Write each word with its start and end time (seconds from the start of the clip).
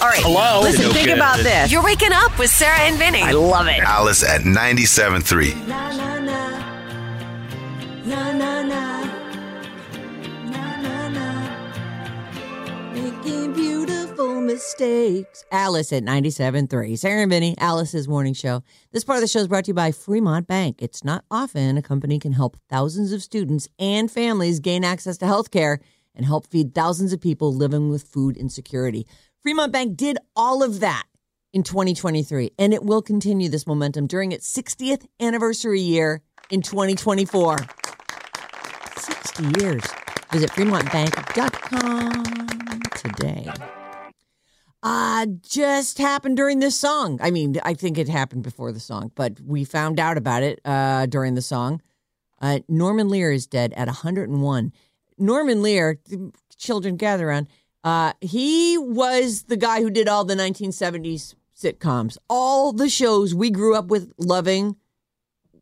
All 0.00 0.08
right. 0.08 0.20
Hello? 0.22 0.60
Listen, 0.62 0.86
No 0.88 0.92
think 0.92 1.06
good. 1.08 1.16
about 1.16 1.38
this. 1.38 1.72
You're 1.72 1.82
waking 1.82 2.12
up 2.12 2.38
with 2.38 2.50
Sarah 2.50 2.78
and 2.80 2.96
Vinny. 2.98 3.22
I 3.22 3.30
love 3.32 3.68
it. 3.68 3.78
Alice 3.80 4.22
at 4.22 4.42
97.3. 4.42 5.66
Na 5.66 5.92
na 5.96 6.18
na. 6.20 6.48
Na 8.04 8.32
na 8.32 8.62
na. 8.62 9.04
Na 10.50 10.76
na 10.82 11.08
na. 11.08 12.92
Making 12.92 13.54
beautiful 13.54 14.40
mistakes. 14.42 15.44
Alice 15.50 15.90
at 15.92 16.02
97.3. 16.02 16.98
Sarah 16.98 17.22
and 17.22 17.30
Vinny, 17.30 17.54
Alice's 17.58 18.06
morning 18.06 18.34
show. 18.34 18.62
This 18.92 19.04
part 19.04 19.16
of 19.18 19.22
the 19.22 19.28
show 19.28 19.38
is 19.38 19.48
brought 19.48 19.64
to 19.64 19.70
you 19.70 19.74
by 19.74 19.90
Fremont 19.92 20.46
Bank. 20.46 20.82
It's 20.82 21.02
not 21.02 21.24
often 21.30 21.78
a 21.78 21.82
company 21.82 22.18
can 22.18 22.32
help 22.32 22.58
thousands 22.68 23.12
of 23.12 23.22
students 23.22 23.68
and 23.78 24.10
families 24.10 24.60
gain 24.60 24.84
access 24.84 25.16
to 25.18 25.26
health 25.26 25.50
care 25.50 25.80
and 26.14 26.26
help 26.26 26.46
feed 26.46 26.74
thousands 26.74 27.12
of 27.14 27.20
people 27.22 27.54
living 27.54 27.88
with 27.88 28.02
food 28.02 28.36
insecurity. 28.36 29.06
Fremont 29.44 29.72
Bank 29.72 29.94
did 29.94 30.18
all 30.34 30.62
of 30.62 30.80
that 30.80 31.04
in 31.52 31.62
2023, 31.62 32.52
and 32.58 32.72
it 32.72 32.82
will 32.82 33.02
continue 33.02 33.50
this 33.50 33.66
momentum 33.66 34.06
during 34.06 34.32
its 34.32 34.50
60th 34.50 35.06
anniversary 35.20 35.82
year 35.82 36.22
in 36.48 36.62
2024. 36.62 37.58
60 38.96 39.60
years. 39.60 39.82
Visit 40.32 40.48
FremontBank.com 40.48 42.80
today. 42.96 43.46
Uh, 44.82 45.26
just 45.42 45.98
happened 45.98 46.38
during 46.38 46.60
this 46.60 46.80
song. 46.80 47.18
I 47.22 47.30
mean, 47.30 47.60
I 47.64 47.74
think 47.74 47.98
it 47.98 48.08
happened 48.08 48.44
before 48.44 48.72
the 48.72 48.80
song, 48.80 49.12
but 49.14 49.38
we 49.42 49.64
found 49.64 50.00
out 50.00 50.16
about 50.16 50.42
it 50.42 50.58
uh, 50.64 51.04
during 51.04 51.34
the 51.34 51.42
song. 51.42 51.82
Uh, 52.40 52.60
Norman 52.66 53.10
Lear 53.10 53.30
is 53.30 53.46
dead 53.46 53.74
at 53.74 53.88
101. 53.88 54.72
Norman 55.18 55.62
Lear, 55.62 56.00
children 56.56 56.96
gather 56.96 57.28
around, 57.28 57.48
uh, 57.84 58.14
he 58.20 58.78
was 58.78 59.44
the 59.44 59.56
guy 59.56 59.82
who 59.82 59.90
did 59.90 60.08
all 60.08 60.24
the 60.24 60.34
1970s 60.34 61.34
sitcoms. 61.56 62.16
All 62.28 62.72
the 62.72 62.88
shows 62.88 63.34
we 63.34 63.50
grew 63.50 63.76
up 63.76 63.86
with 63.86 64.12
loving 64.18 64.76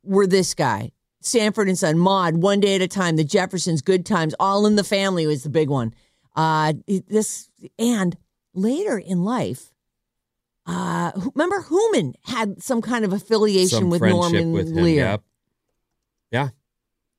were 0.04 0.26
this 0.26 0.54
guy. 0.54 0.92
Sanford 1.20 1.68
and 1.68 1.78
Son, 1.78 1.98
Maude, 1.98 2.36
One 2.36 2.60
Day 2.60 2.74
at 2.76 2.80
a 2.80 2.88
Time, 2.88 3.16
The 3.16 3.24
Jeffersons, 3.24 3.82
Good 3.82 4.06
Times, 4.06 4.34
All 4.40 4.66
in 4.66 4.76
the 4.76 4.84
Family 4.84 5.26
was 5.26 5.42
the 5.42 5.50
big 5.50 5.68
one. 5.68 5.94
Uh, 6.34 6.72
this 6.86 7.50
and 7.78 8.16
later 8.54 8.98
in 8.98 9.22
life, 9.24 9.72
uh, 10.66 11.12
remember 11.34 11.62
Human 11.68 12.14
had 12.24 12.62
some 12.62 12.80
kind 12.82 13.04
of 13.04 13.12
affiliation 13.12 13.78
Some 13.78 13.90
with 13.90 14.00
Norman 14.02 14.52
with 14.52 14.68
him. 14.68 14.76
Lear. 14.76 15.04
Yep. 15.04 15.22
Yeah. 16.30 16.48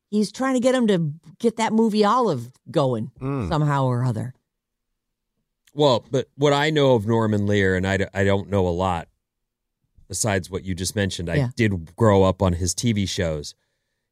He's 0.10 0.32
trying 0.32 0.54
to 0.56 0.60
get 0.60 0.76
him 0.76 0.88
to 0.88 1.14
get 1.40 1.58
that 1.58 1.74
movie 1.74 2.06
Olive 2.06 2.52
going 2.72 3.12
somehow 3.20 3.86
or 3.86 4.04
other. 4.04 4.34
Well, 5.74 6.06
but 6.12 6.28
what 6.36 6.54
I 6.54 6.70
know 6.70 6.96
of 6.96 7.08
Norman 7.08 7.46
Lear, 7.48 7.76
and 7.76 7.86
I, 7.88 7.98
d- 7.98 8.06
I 8.14 8.24
don't 8.24 8.50
know 8.50 8.68
a 8.68 8.70
lot 8.70 9.08
besides 10.08 10.50
what 10.50 10.64
you 10.64 10.76
just 10.76 10.96
mentioned. 10.96 11.30
I 11.30 11.36
Yeah. 11.36 11.50
did 11.56 11.96
grow 11.96 12.24
up 12.24 12.42
on 12.42 12.54
his 12.54 12.74
TV 12.76 13.08
shows. 13.08 13.56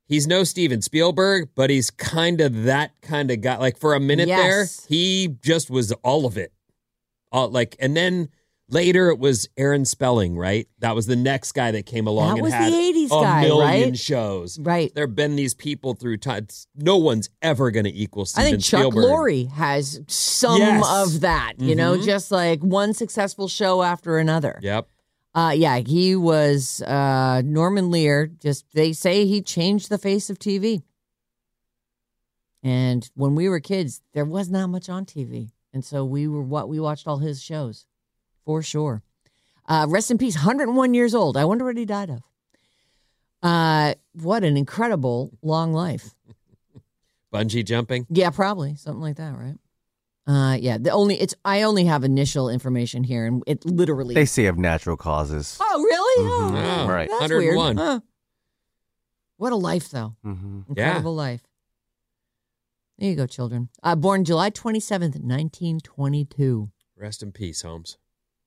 He's 0.07 0.25
no 0.27 0.43
Steven 0.43 0.81
Spielberg, 0.81 1.49
but 1.55 1.69
he's 1.69 1.89
kind 1.91 2.41
of 2.41 2.63
that 2.63 2.91
kind 3.01 3.29
of 3.31 3.41
guy. 3.41 3.57
Like 3.57 3.77
for 3.77 3.93
a 3.93 3.99
minute 3.99 4.27
Yes. 4.27 4.39
there, 4.81 4.87
he 4.89 5.37
just 5.41 5.69
was 5.69 5.91
all 6.03 6.25
of 6.25 6.37
it. 6.37 6.51
All, 7.31 7.49
like, 7.49 7.75
and 7.79 7.95
then 7.95 8.29
later 8.71 9.09
it 9.09 9.19
was 9.19 9.47
Aaron 9.57 9.85
Spelling, 9.85 10.35
right? 10.37 10.67
That 10.79 10.95
was 10.95 11.05
the 11.05 11.15
next 11.15 11.51
guy 11.51 11.71
that 11.71 11.85
came 11.85 12.07
along 12.07 12.29
That 12.29 12.33
and 12.35 12.41
was 12.43 12.51
the 12.51 12.57
had 12.57 12.73
80s 12.73 13.05
a 13.05 13.09
guy, 13.09 13.41
million 13.43 13.89
right? 13.91 13.97
shows. 13.99 14.57
Right. 14.59 14.93
There 14.95 15.05
have 15.05 15.15
been 15.15 15.35
these 15.35 15.53
people 15.53 15.93
through 15.93 16.17
time. 16.17 16.47
No 16.75 16.97
one's 16.97 17.29
ever 17.41 17.69
going 17.71 17.85
to 17.85 17.93
equal 17.93 18.25
I 18.35 18.43
think 18.43 18.61
Chuck 18.63 18.79
Spielberg. 18.81 19.05
Lorre 19.05 19.49
has 19.51 20.01
some 20.07 20.59
Yes. 20.59 20.85
of 20.89 21.21
that, 21.21 21.53
you 21.59 21.75
know, 21.75 21.97
Mhm. 21.97 22.03
just 22.05 22.31
like 22.31 22.61
one 22.61 22.93
successful 22.93 23.47
show 23.47 23.83
after 23.83 24.17
another. 24.17 24.59
Yep. 24.61 24.87
Uh, 25.33 25.53
yeah, 25.55 25.77
he 25.77 26.15
was 26.15 26.81
uh, 26.81 27.41
Norman 27.45 27.89
Lear. 27.91 28.27
Just 28.27 28.65
they 28.73 28.91
say 28.93 29.25
he 29.25 29.41
changed 29.41 29.89
the 29.89 29.97
face 29.97 30.29
of 30.29 30.37
TV. 30.39 30.81
And 32.63 33.09
when 33.15 33.35
we 33.35 33.49
were 33.49 33.59
kids, 33.59 34.01
there 34.13 34.25
was 34.25 34.49
not 34.49 34.67
much 34.69 34.87
on 34.89 35.05
TV, 35.05 35.51
and 35.73 35.83
so 35.83 36.05
we 36.05 36.27
were 36.27 36.43
what 36.43 36.69
we 36.69 36.79
watched 36.79 37.07
all 37.07 37.17
his 37.17 37.41
shows, 37.41 37.87
for 38.51 38.61
sure. 38.61 39.01
Uh, 39.65 39.85
rest 39.87 40.11
in 40.11 40.17
peace, 40.17 40.35
101 40.35 40.93
years 40.93 41.15
old. 41.15 41.37
I 41.37 41.45
wonder 41.45 41.63
what 41.63 41.77
he 41.77 41.85
died 41.85 42.09
of. 42.09 42.21
Uh, 43.41 43.93
what 44.11 44.43
an 44.43 44.57
incredible 44.57 45.31
long 45.41 45.71
life. 45.71 46.13
Bungee 47.33 47.63
jumping. 47.63 48.05
Yeah, 48.09 48.29
probably 48.29 48.75
something 48.75 48.99
like 49.01 49.15
that, 49.15 49.33
right? 49.37 49.55
Uh, 50.27 50.55
yeah. 50.59 50.77
The 50.77 50.91
only 50.91 51.15
it's 51.19 51.33
I 51.45 51.61
only 51.61 51.85
have 51.85 52.03
initial 52.03 52.49
information 52.49 53.05
here, 53.05 53.25
and 53.25 53.41
it 53.47 53.63
literally. 53.65 54.15
They 54.15 54.25
say 54.25 54.47
of 54.47 54.57
natural 54.57 54.97
causes. 54.97 55.57
oh, 55.61 55.81
really? 55.81 56.29
Mm-hmm. 56.29 56.55
Oh, 56.57 56.83
oh, 56.83 56.87
right. 56.89 57.09
Hundred 57.09 57.55
one. 57.55 57.77
Huh. 57.77 58.01
What 59.37 59.53
a 59.53 59.55
life, 59.55 59.89
though. 59.89 60.15
hmm 60.23 60.61
Incredible 60.67 61.15
life. 61.15 61.41
There 62.99 63.09
you 63.09 63.15
go, 63.15 63.25
children. 63.27 63.69
Uh, 63.81 63.95
born 63.95 64.25
July 64.25 64.49
27th, 64.51 65.15
1922, 65.23 66.69
Rest 66.97 67.23
in 67.23 67.31
peace, 67.31 67.61
Holmes. 67.63 67.97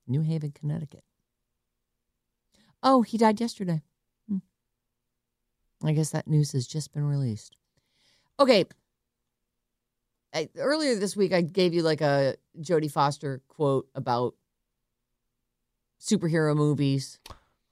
New 0.07 0.23
Haven, 0.23 0.53
Connecticut. 0.53 1.05
Oh, 2.83 3.03
he 3.03 3.17
died 3.17 3.41
yesterday. 3.41 3.83
Hmm. 4.29 4.39
I 5.83 5.93
guess 5.93 6.11
that 6.11 6.29
news 6.29 6.53
has 6.53 6.67
just 6.67 6.93
been 6.93 7.05
released. 7.05 7.57
Okay. 8.39 8.67
I, 10.35 10.49
earlier 10.59 10.97
this 10.97 11.17
week, 11.17 11.33
I 11.33 11.41
gave 11.41 11.73
you 11.73 11.83
like 11.83 12.01
a 12.01 12.37
Jodie 12.61 12.91
Foster 12.91 13.41
quote 13.49 13.89
about 13.95 14.35
superhero 16.01 16.55
movies. 16.55 17.21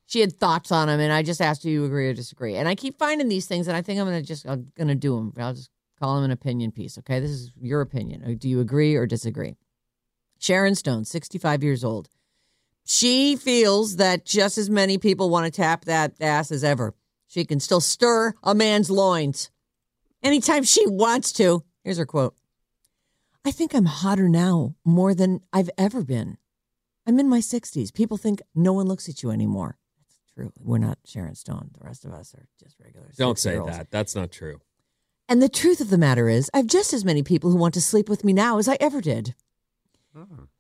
She 0.07 0.21
had 0.21 0.39
thoughts 0.39 0.73
on 0.73 0.89
them, 0.89 1.01
and 1.01 1.13
I 1.13 1.23
just 1.23 1.41
asked 1.41 1.65
you 1.65 1.81
to 1.81 1.87
agree 1.87 2.09
or 2.09 2.15
disagree. 2.15 2.57
And 2.57 2.69
I 2.69 2.75
keep 2.75 2.99
finding 2.99 3.29
these 3.29 3.47
things, 3.47 3.67
and 3.69 3.77
I 3.77 3.83
think 3.83 4.01
I'm 4.01 4.07
gonna 4.07 4.23
just 4.23 4.47
I'm 4.47 4.73
gonna 4.77 4.95
do 4.95 5.17
them. 5.17 5.33
I'll 5.39 5.55
just 5.55 5.71
call 5.99 6.17
them 6.17 6.25
an 6.25 6.31
opinion 6.31 6.73
piece. 6.73 6.99
Okay, 6.99 7.21
this 7.21 7.31
is 7.31 7.51
your 7.61 7.81
opinion. 7.81 8.37
Do 8.37 8.49
you 8.49 8.61
agree 8.61 8.95
or 8.95 9.07
disagree? 9.07 9.57
Sharon 10.39 10.75
Stone, 10.75 11.05
65 11.05 11.63
years 11.63 11.85
old. 11.85 12.09
She 12.85 13.37
feels 13.37 13.97
that 13.97 14.25
just 14.25 14.59
as 14.59 14.69
many 14.69 14.99
people 14.99 15.31
want 15.31 15.47
to 15.47 15.51
tap 15.51 15.85
that 15.85 16.15
ass 16.21 16.51
as 16.51 16.65
ever. 16.65 16.95
She 17.29 17.45
can 17.45 17.61
still 17.61 17.81
stir 17.81 18.35
a 18.43 18.55
man's 18.55 18.91
loins 18.91 19.51
anytime 20.23 20.65
she 20.65 20.87
wants 20.87 21.33
to. 21.33 21.65
Here's 21.85 21.99
her 21.99 22.07
quote 22.07 22.35
I 23.45 23.51
think 23.51 23.75
I'm 23.75 23.87
hotter 23.87 24.29
now 24.29 24.75
more 24.85 25.15
than 25.15 25.41
I've 25.53 25.71
ever 25.79 26.03
been. 26.05 26.39
I'm 27.07 27.19
in 27.19 27.29
my 27.29 27.41
60s. 27.41 27.93
People 27.93 28.17
think 28.17 28.41
no 28.55 28.73
one 28.73 28.87
looks 28.87 29.09
at 29.09 29.23
you 29.23 29.31
anymore. 29.31 29.79
That's 29.99 30.17
true. 30.35 30.53
We're 30.61 30.79
not 30.79 30.99
Sharon 31.05 31.35
Stone. 31.35 31.71
The 31.79 31.85
rest 31.85 32.05
of 32.05 32.13
us 32.13 32.35
are 32.35 32.47
just 32.63 32.77
regular. 32.79 33.09
Don't 33.17 33.39
say 33.39 33.51
60-year-olds. 33.51 33.77
that. 33.77 33.91
That's 33.91 34.15
not 34.15 34.31
true. 34.31 34.61
And 35.29 35.43
the 35.43 35.49
truth 35.49 35.81
of 35.81 35.91
the 35.91 35.99
matter 35.99 36.29
is, 36.29 36.51
I've 36.53 36.67
just 36.67 36.93
as 36.93 37.05
many 37.05 37.23
people 37.23 37.51
who 37.51 37.57
want 37.57 37.75
to 37.75 37.81
sleep 37.81 38.09
with 38.09 38.25
me 38.25 38.33
now 38.33 38.59
as 38.59 38.69
I 38.69 38.77
ever 38.81 39.01
did. 39.01 39.35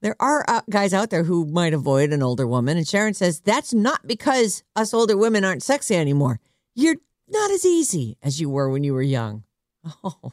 There 0.00 0.16
are 0.20 0.44
uh, 0.48 0.62
guys 0.70 0.94
out 0.94 1.10
there 1.10 1.24
who 1.24 1.46
might 1.46 1.74
avoid 1.74 2.12
an 2.12 2.22
older 2.22 2.46
woman. 2.46 2.76
And 2.76 2.88
Sharon 2.88 3.14
says, 3.14 3.40
that's 3.40 3.74
not 3.74 4.06
because 4.06 4.62
us 4.74 4.94
older 4.94 5.16
women 5.16 5.44
aren't 5.44 5.62
sexy 5.62 5.94
anymore. 5.94 6.40
You're 6.74 6.96
not 7.28 7.50
as 7.50 7.64
easy 7.64 8.16
as 8.22 8.40
you 8.40 8.48
were 8.48 8.70
when 8.70 8.84
you 8.84 8.94
were 8.94 9.02
young. 9.02 9.44
Oh, 10.04 10.32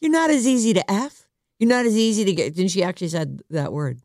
you're 0.00 0.10
not 0.10 0.30
as 0.30 0.44
easy 0.44 0.74
to 0.74 0.90
F. 0.90 1.28
You're 1.60 1.68
not 1.68 1.86
as 1.86 1.96
easy 1.96 2.24
to 2.24 2.32
get. 2.32 2.56
Didn't 2.56 2.72
she 2.72 2.82
actually 2.82 3.08
said 3.08 3.40
that 3.50 3.72
word? 3.72 4.00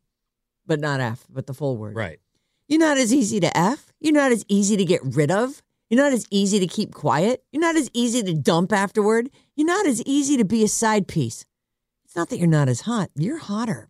But 0.64 0.78
not 0.78 1.00
F, 1.00 1.26
but 1.28 1.48
the 1.48 1.54
full 1.54 1.76
word. 1.76 1.96
Right. 1.96 2.20
You're 2.68 2.78
not 2.78 2.96
as 2.96 3.12
easy 3.12 3.40
to 3.40 3.56
F. 3.56 3.92
You're 3.98 4.12
not 4.12 4.30
as 4.30 4.44
easy 4.46 4.76
to 4.76 4.84
get 4.84 5.00
rid 5.02 5.32
of. 5.32 5.60
You're 5.90 6.00
not 6.00 6.12
as 6.12 6.26
easy 6.30 6.60
to 6.60 6.68
keep 6.68 6.94
quiet. 6.94 7.42
You're 7.50 7.62
not 7.62 7.74
as 7.74 7.90
easy 7.92 8.22
to 8.22 8.34
dump 8.34 8.72
afterward. 8.72 9.30
You're 9.56 9.66
not 9.66 9.86
as 9.86 10.00
easy 10.02 10.36
to 10.36 10.44
be 10.44 10.62
a 10.62 10.68
side 10.68 11.08
piece. 11.08 11.44
It's 12.04 12.14
not 12.14 12.28
that 12.28 12.38
you're 12.38 12.46
not 12.46 12.68
as 12.68 12.82
hot, 12.82 13.10
you're 13.16 13.38
hotter. 13.38 13.88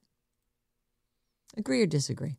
Agree 1.58 1.82
or 1.82 1.86
disagree? 1.86 2.36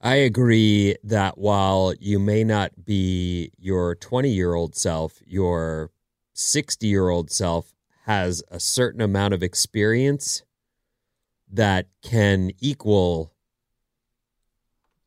I 0.00 0.16
agree 0.16 0.96
that 1.04 1.38
while 1.38 1.94
you 2.00 2.18
may 2.18 2.44
not 2.44 2.84
be 2.84 3.52
your 3.58 3.94
20 3.94 4.30
year 4.30 4.54
old 4.54 4.74
self, 4.74 5.20
your 5.26 5.90
60 6.32 6.86
year 6.86 7.10
old 7.10 7.30
self 7.30 7.74
has 8.06 8.42
a 8.50 8.58
certain 8.58 9.00
amount 9.00 9.34
of 9.34 9.42
experience 9.42 10.42
that 11.52 11.88
can 12.02 12.50
equal 12.60 13.32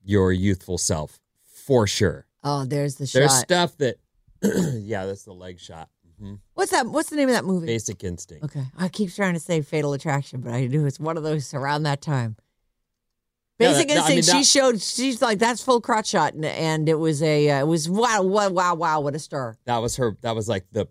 your 0.03 0.31
youthful 0.31 0.77
self 0.77 1.19
for 1.45 1.85
sure. 1.87 2.25
Oh, 2.43 2.63
there's 2.65 2.95
the 2.95 3.05
shot. 3.07 3.19
There's 3.19 3.33
stuff 3.39 3.77
that, 3.77 3.97
yeah, 4.81 5.05
that's 5.05 5.23
the 5.23 5.33
leg 5.33 5.59
shot. 5.59 5.89
hmm 6.19 6.35
What's 6.53 6.71
that? 6.71 6.85
What's 6.87 7.09
the 7.09 7.15
name 7.17 7.29
of 7.29 7.35
that 7.35 7.43
movie? 7.45 7.65
Basic 7.67 8.03
instinct. 8.03 8.45
Okay. 8.45 8.65
I 8.77 8.87
keep 8.87 9.13
trying 9.13 9.33
to 9.33 9.39
say 9.39 9.61
Fatal 9.61 9.93
Attraction, 9.93 10.41
but 10.41 10.53
I 10.53 10.67
knew 10.67 10.85
it's 10.85 10.99
one 10.99 11.17
of 11.17 11.23
those 11.23 11.53
around 11.53 11.83
that 11.83 12.01
time. 12.01 12.37
Basic 13.59 13.87
that- 13.87 13.95
that- 13.95 14.05
I 14.05 14.09
mean, 14.09 14.17
Instinct. 14.19 14.45
she 14.45 14.59
that- 14.59 14.65
showed. 14.65 14.81
She's 14.81 15.21
like 15.21 15.39
that's 15.39 15.63
full 15.63 15.81
crotch 15.81 16.07
shot, 16.07 16.33
and, 16.33 16.45
and 16.45 16.87
it 16.87 16.99
was 16.99 17.21
a. 17.23 17.49
Uh, 17.49 17.61
it 17.61 17.67
was 17.67 17.89
wow, 17.89 18.21
wow, 18.21 18.49
wow, 18.49 18.75
wow! 18.75 18.99
What 18.99 19.15
a 19.15 19.19
star. 19.19 19.57
That 19.65 19.77
was 19.77 19.95
her. 19.97 20.15
That 20.21 20.35
was 20.35 20.47
like 20.47 20.65
the 20.71 20.87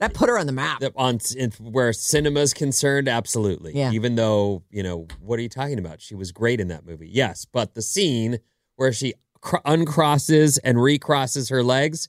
That 0.00 0.14
put 0.14 0.28
her 0.30 0.38
on 0.38 0.46
the 0.46 0.52
map. 0.52 0.80
The- 0.80 0.92
on 0.96 1.18
in, 1.36 1.50
where 1.60 1.92
cinema's 1.92 2.54
concerned, 2.54 3.08
absolutely. 3.08 3.74
Yeah. 3.76 3.92
Even 3.92 4.14
though 4.14 4.62
you 4.70 4.82
know 4.82 5.06
what 5.20 5.38
are 5.38 5.42
you 5.42 5.48
talking 5.50 5.78
about? 5.78 6.00
She 6.00 6.14
was 6.14 6.32
great 6.32 6.58
in 6.60 6.68
that 6.68 6.86
movie. 6.86 7.08
Yes, 7.12 7.44
but 7.50 7.74
the 7.74 7.82
scene 7.82 8.38
where 8.76 8.92
she 8.92 9.12
cr- 9.42 9.56
uncrosses 9.66 10.58
and 10.64 10.80
recrosses 10.82 11.50
her 11.50 11.62
legs 11.62 12.08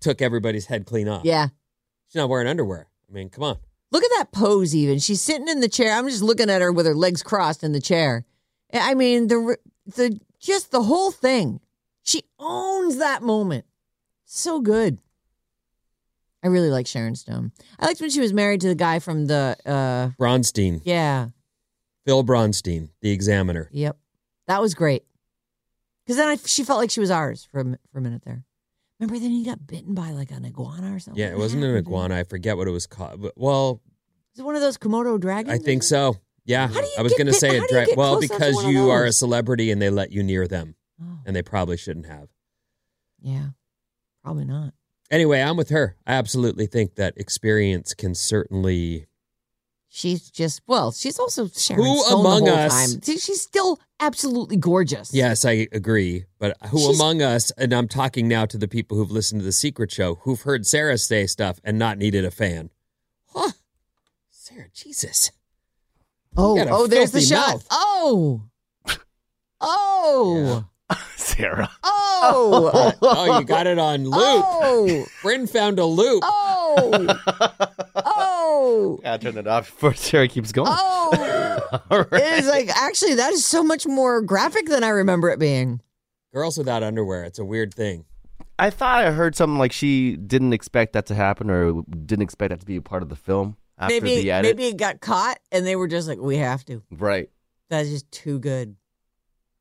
took 0.00 0.20
everybody's 0.20 0.66
head 0.66 0.86
clean 0.86 1.08
off. 1.08 1.24
Yeah. 1.24 1.48
She's 2.08 2.16
not 2.16 2.28
wearing 2.28 2.46
underwear. 2.46 2.88
I 3.08 3.12
mean, 3.12 3.28
come 3.30 3.44
on. 3.44 3.56
Look 3.92 4.04
at 4.04 4.10
that 4.18 4.32
pose, 4.32 4.74
even. 4.74 4.98
She's 4.98 5.20
sitting 5.22 5.48
in 5.48 5.60
the 5.60 5.68
chair. 5.68 5.92
I'm 5.96 6.08
just 6.08 6.22
looking 6.22 6.50
at 6.50 6.60
her 6.60 6.70
with 6.72 6.86
her 6.86 6.94
legs 6.94 7.22
crossed 7.22 7.64
in 7.64 7.72
the 7.72 7.80
chair. 7.80 8.24
I 8.72 8.94
mean, 8.94 9.28
the 9.28 9.56
the 9.86 10.18
just 10.40 10.70
the 10.70 10.82
whole 10.82 11.10
thing. 11.10 11.60
She 12.02 12.22
owns 12.38 12.98
that 12.98 13.22
moment. 13.22 13.64
So 14.24 14.60
good. 14.60 14.98
I 16.44 16.48
really 16.48 16.70
like 16.70 16.86
Sharon 16.86 17.16
Stone. 17.16 17.52
I 17.80 17.86
liked 17.86 18.00
when 18.00 18.10
she 18.10 18.20
was 18.20 18.32
married 18.32 18.60
to 18.60 18.68
the 18.68 18.74
guy 18.74 18.98
from 19.00 19.26
the 19.26 19.56
uh 19.66 20.08
Bronstein, 20.22 20.80
yeah. 20.84 21.28
Phil 22.04 22.22
Bronstein, 22.24 22.90
the 23.02 23.10
Examiner. 23.10 23.68
Yep. 23.72 23.96
That 24.46 24.60
was 24.60 24.74
great. 24.74 25.04
Cuz 26.06 26.16
then 26.16 26.28
I, 26.28 26.36
she 26.36 26.62
felt 26.62 26.78
like 26.78 26.90
she 26.90 27.00
was 27.00 27.10
ours 27.10 27.48
for 27.50 27.60
a, 27.60 27.64
for 27.90 27.98
a 27.98 28.00
minute 28.02 28.22
there. 28.24 28.44
Remember 29.00 29.18
then 29.18 29.30
he 29.32 29.44
got 29.44 29.66
bitten 29.66 29.94
by 29.94 30.12
like 30.12 30.30
an 30.30 30.44
iguana 30.44 30.94
or 30.94 30.98
something? 31.00 31.20
Yeah, 31.20 31.30
it 31.30 31.38
wasn't 31.38 31.64
an 31.64 31.70
happened 31.70 31.86
to 31.86 31.90
him? 31.90 31.94
iguana. 31.94 32.16
I 32.16 32.24
forget 32.24 32.56
what 32.56 32.68
it 32.68 32.70
was 32.70 32.86
called. 32.86 33.20
But, 33.20 33.32
well, 33.36 33.82
Is 34.32 34.40
it 34.40 34.44
one 34.44 34.54
of 34.54 34.60
those 34.62 34.78
Komodo 34.78 35.18
dragons? 35.20 35.52
I 35.52 35.62
think 35.62 35.82
so. 35.82 36.16
Yeah, 36.46 36.68
How 36.68 36.80
do 36.80 36.86
you 36.86 36.94
I 36.98 37.02
was 37.02 37.12
going 37.14 37.26
to 37.26 37.32
say 37.34 37.58
it. 37.58 37.96
well, 37.96 38.14
close 38.14 38.30
up 38.30 38.30
to 38.30 38.38
because 38.38 38.64
you 38.64 38.90
are 38.90 39.04
a 39.04 39.12
celebrity 39.12 39.70
and 39.70 39.82
they 39.82 39.90
let 39.90 40.12
you 40.12 40.22
near 40.22 40.46
them, 40.48 40.76
Oh, 41.02 41.18
and 41.26 41.34
they 41.36 41.40
oh. 41.40 41.44
probably 41.44 41.76
shouldn't 41.76 42.06
have. 42.06 42.28
yeah. 43.20 43.48
Probably 44.22 44.44
not. 44.44 44.72
Anyway, 45.10 45.40
I'm 45.40 45.56
with 45.56 45.68
her. 45.70 45.94
I 46.04 46.14
absolutely 46.14 46.66
think 46.66 46.96
that 46.96 47.14
experience 47.16 47.94
can 47.94 48.14
certainly. 48.16 49.06
She's 49.88 50.30
just 50.30 50.62
well. 50.66 50.90
She's 50.90 51.18
also 51.18 51.46
Sharon 51.48 51.84
Who 51.84 51.96
Stone 52.02 52.20
among 52.20 52.48
us- 52.48 52.92
Time. 52.94 53.00
She's 53.02 53.40
still 53.40 53.78
absolutely 54.00 54.56
gorgeous. 54.56 55.14
Yes, 55.14 55.44
I 55.44 55.68
agree. 55.72 56.24
But 56.40 56.56
who 56.70 56.78
She's- 56.78 56.96
among 56.96 57.22
us, 57.22 57.52
and 57.52 57.72
I'm 57.72 57.86
talking 57.86 58.26
now 58.26 58.46
to 58.46 58.58
the 58.58 58.66
people 58.68 58.96
who've 58.96 59.10
listened 59.12 59.40
to 59.42 59.44
The 59.44 59.52
Secret 59.52 59.92
Show, 59.92 60.16
who've 60.22 60.40
heard 60.42 60.66
Sarah 60.66 60.98
say 60.98 61.26
stuff 61.28 61.60
and 61.62 61.78
not 61.78 61.98
needed 61.98 62.24
a 62.24 62.30
fan? 62.32 62.70
Huh. 63.28 63.52
Sarah, 64.30 64.66
Jesus. 64.74 65.30
Oh, 66.36 66.56
You 66.56 66.64
got 66.64 66.70
a 66.70 66.74
oh, 66.76 66.86
there's 66.86 67.10
the 67.10 67.20
filthy 67.20 67.34
shot. 67.34 67.48
mouth. 67.54 67.66
Oh, 67.70 68.42
oh, 69.60 70.64
Sarah. 71.16 71.70
oh, 71.82 72.92
Oh, 73.02 73.38
you 73.38 73.44
got 73.44 73.66
it 73.66 73.78
on 73.78 74.04
loop. 74.04 74.14
oh, 74.16 75.06
Bryn 75.22 75.46
found 75.46 75.78
a 75.78 75.84
loop. 75.84 76.22
oh, 76.24 77.18
oh, 77.96 79.00
Yeah, 79.02 79.16
turn 79.16 79.36
it 79.38 79.46
off 79.46 79.66
before 79.70 79.94
Sarah 79.94 80.28
keeps 80.28 80.52
going. 80.52 80.68
oh. 80.70 81.82
All 81.90 81.98
right. 82.10 82.22
It 82.22 82.38
is 82.40 82.46
like 82.46 82.68
actually 82.68 83.14
that 83.14 83.32
is 83.32 83.44
so 83.44 83.62
much 83.62 83.86
more 83.86 84.22
graphic 84.22 84.66
than 84.66 84.84
I 84.84 84.88
remember 84.88 85.30
it 85.30 85.38
being. 85.38 85.80
Girls 86.32 86.56
without 86.58 86.82
underwear. 86.82 87.24
It's 87.24 87.38
a 87.38 87.44
weird 87.44 87.74
thing. 87.74 88.04
I 88.58 88.70
thought 88.70 89.04
I 89.04 89.10
heard 89.10 89.34
something 89.34 89.58
like 89.58 89.72
she 89.72 90.16
didn't 90.16 90.52
expect 90.52 90.92
that 90.94 91.06
to 91.06 91.14
happen 91.14 91.50
or 91.50 91.82
didn't 91.82 92.22
expect 92.22 92.50
that 92.50 92.60
to 92.60 92.66
be 92.66 92.76
a 92.76 92.82
part 92.82 93.02
of 93.02 93.08
the 93.08 93.16
film 93.16 93.56
after 93.58 93.65
maybe 93.80 94.22
the 94.22 94.30
edit. 94.30 94.56
maybe 94.56 94.68
it 94.68 94.76
got 94.76 95.00
caught 95.00 95.38
and 95.52 95.66
they 95.66 95.76
were 95.76 95.88
just 95.88 96.08
like, 96.08 96.18
we 96.18 96.36
have 96.38 96.64
to. 96.66 96.82
Right. 96.90 97.28
That's 97.68 97.88
just 97.88 98.10
too 98.12 98.38
good, 98.38 98.76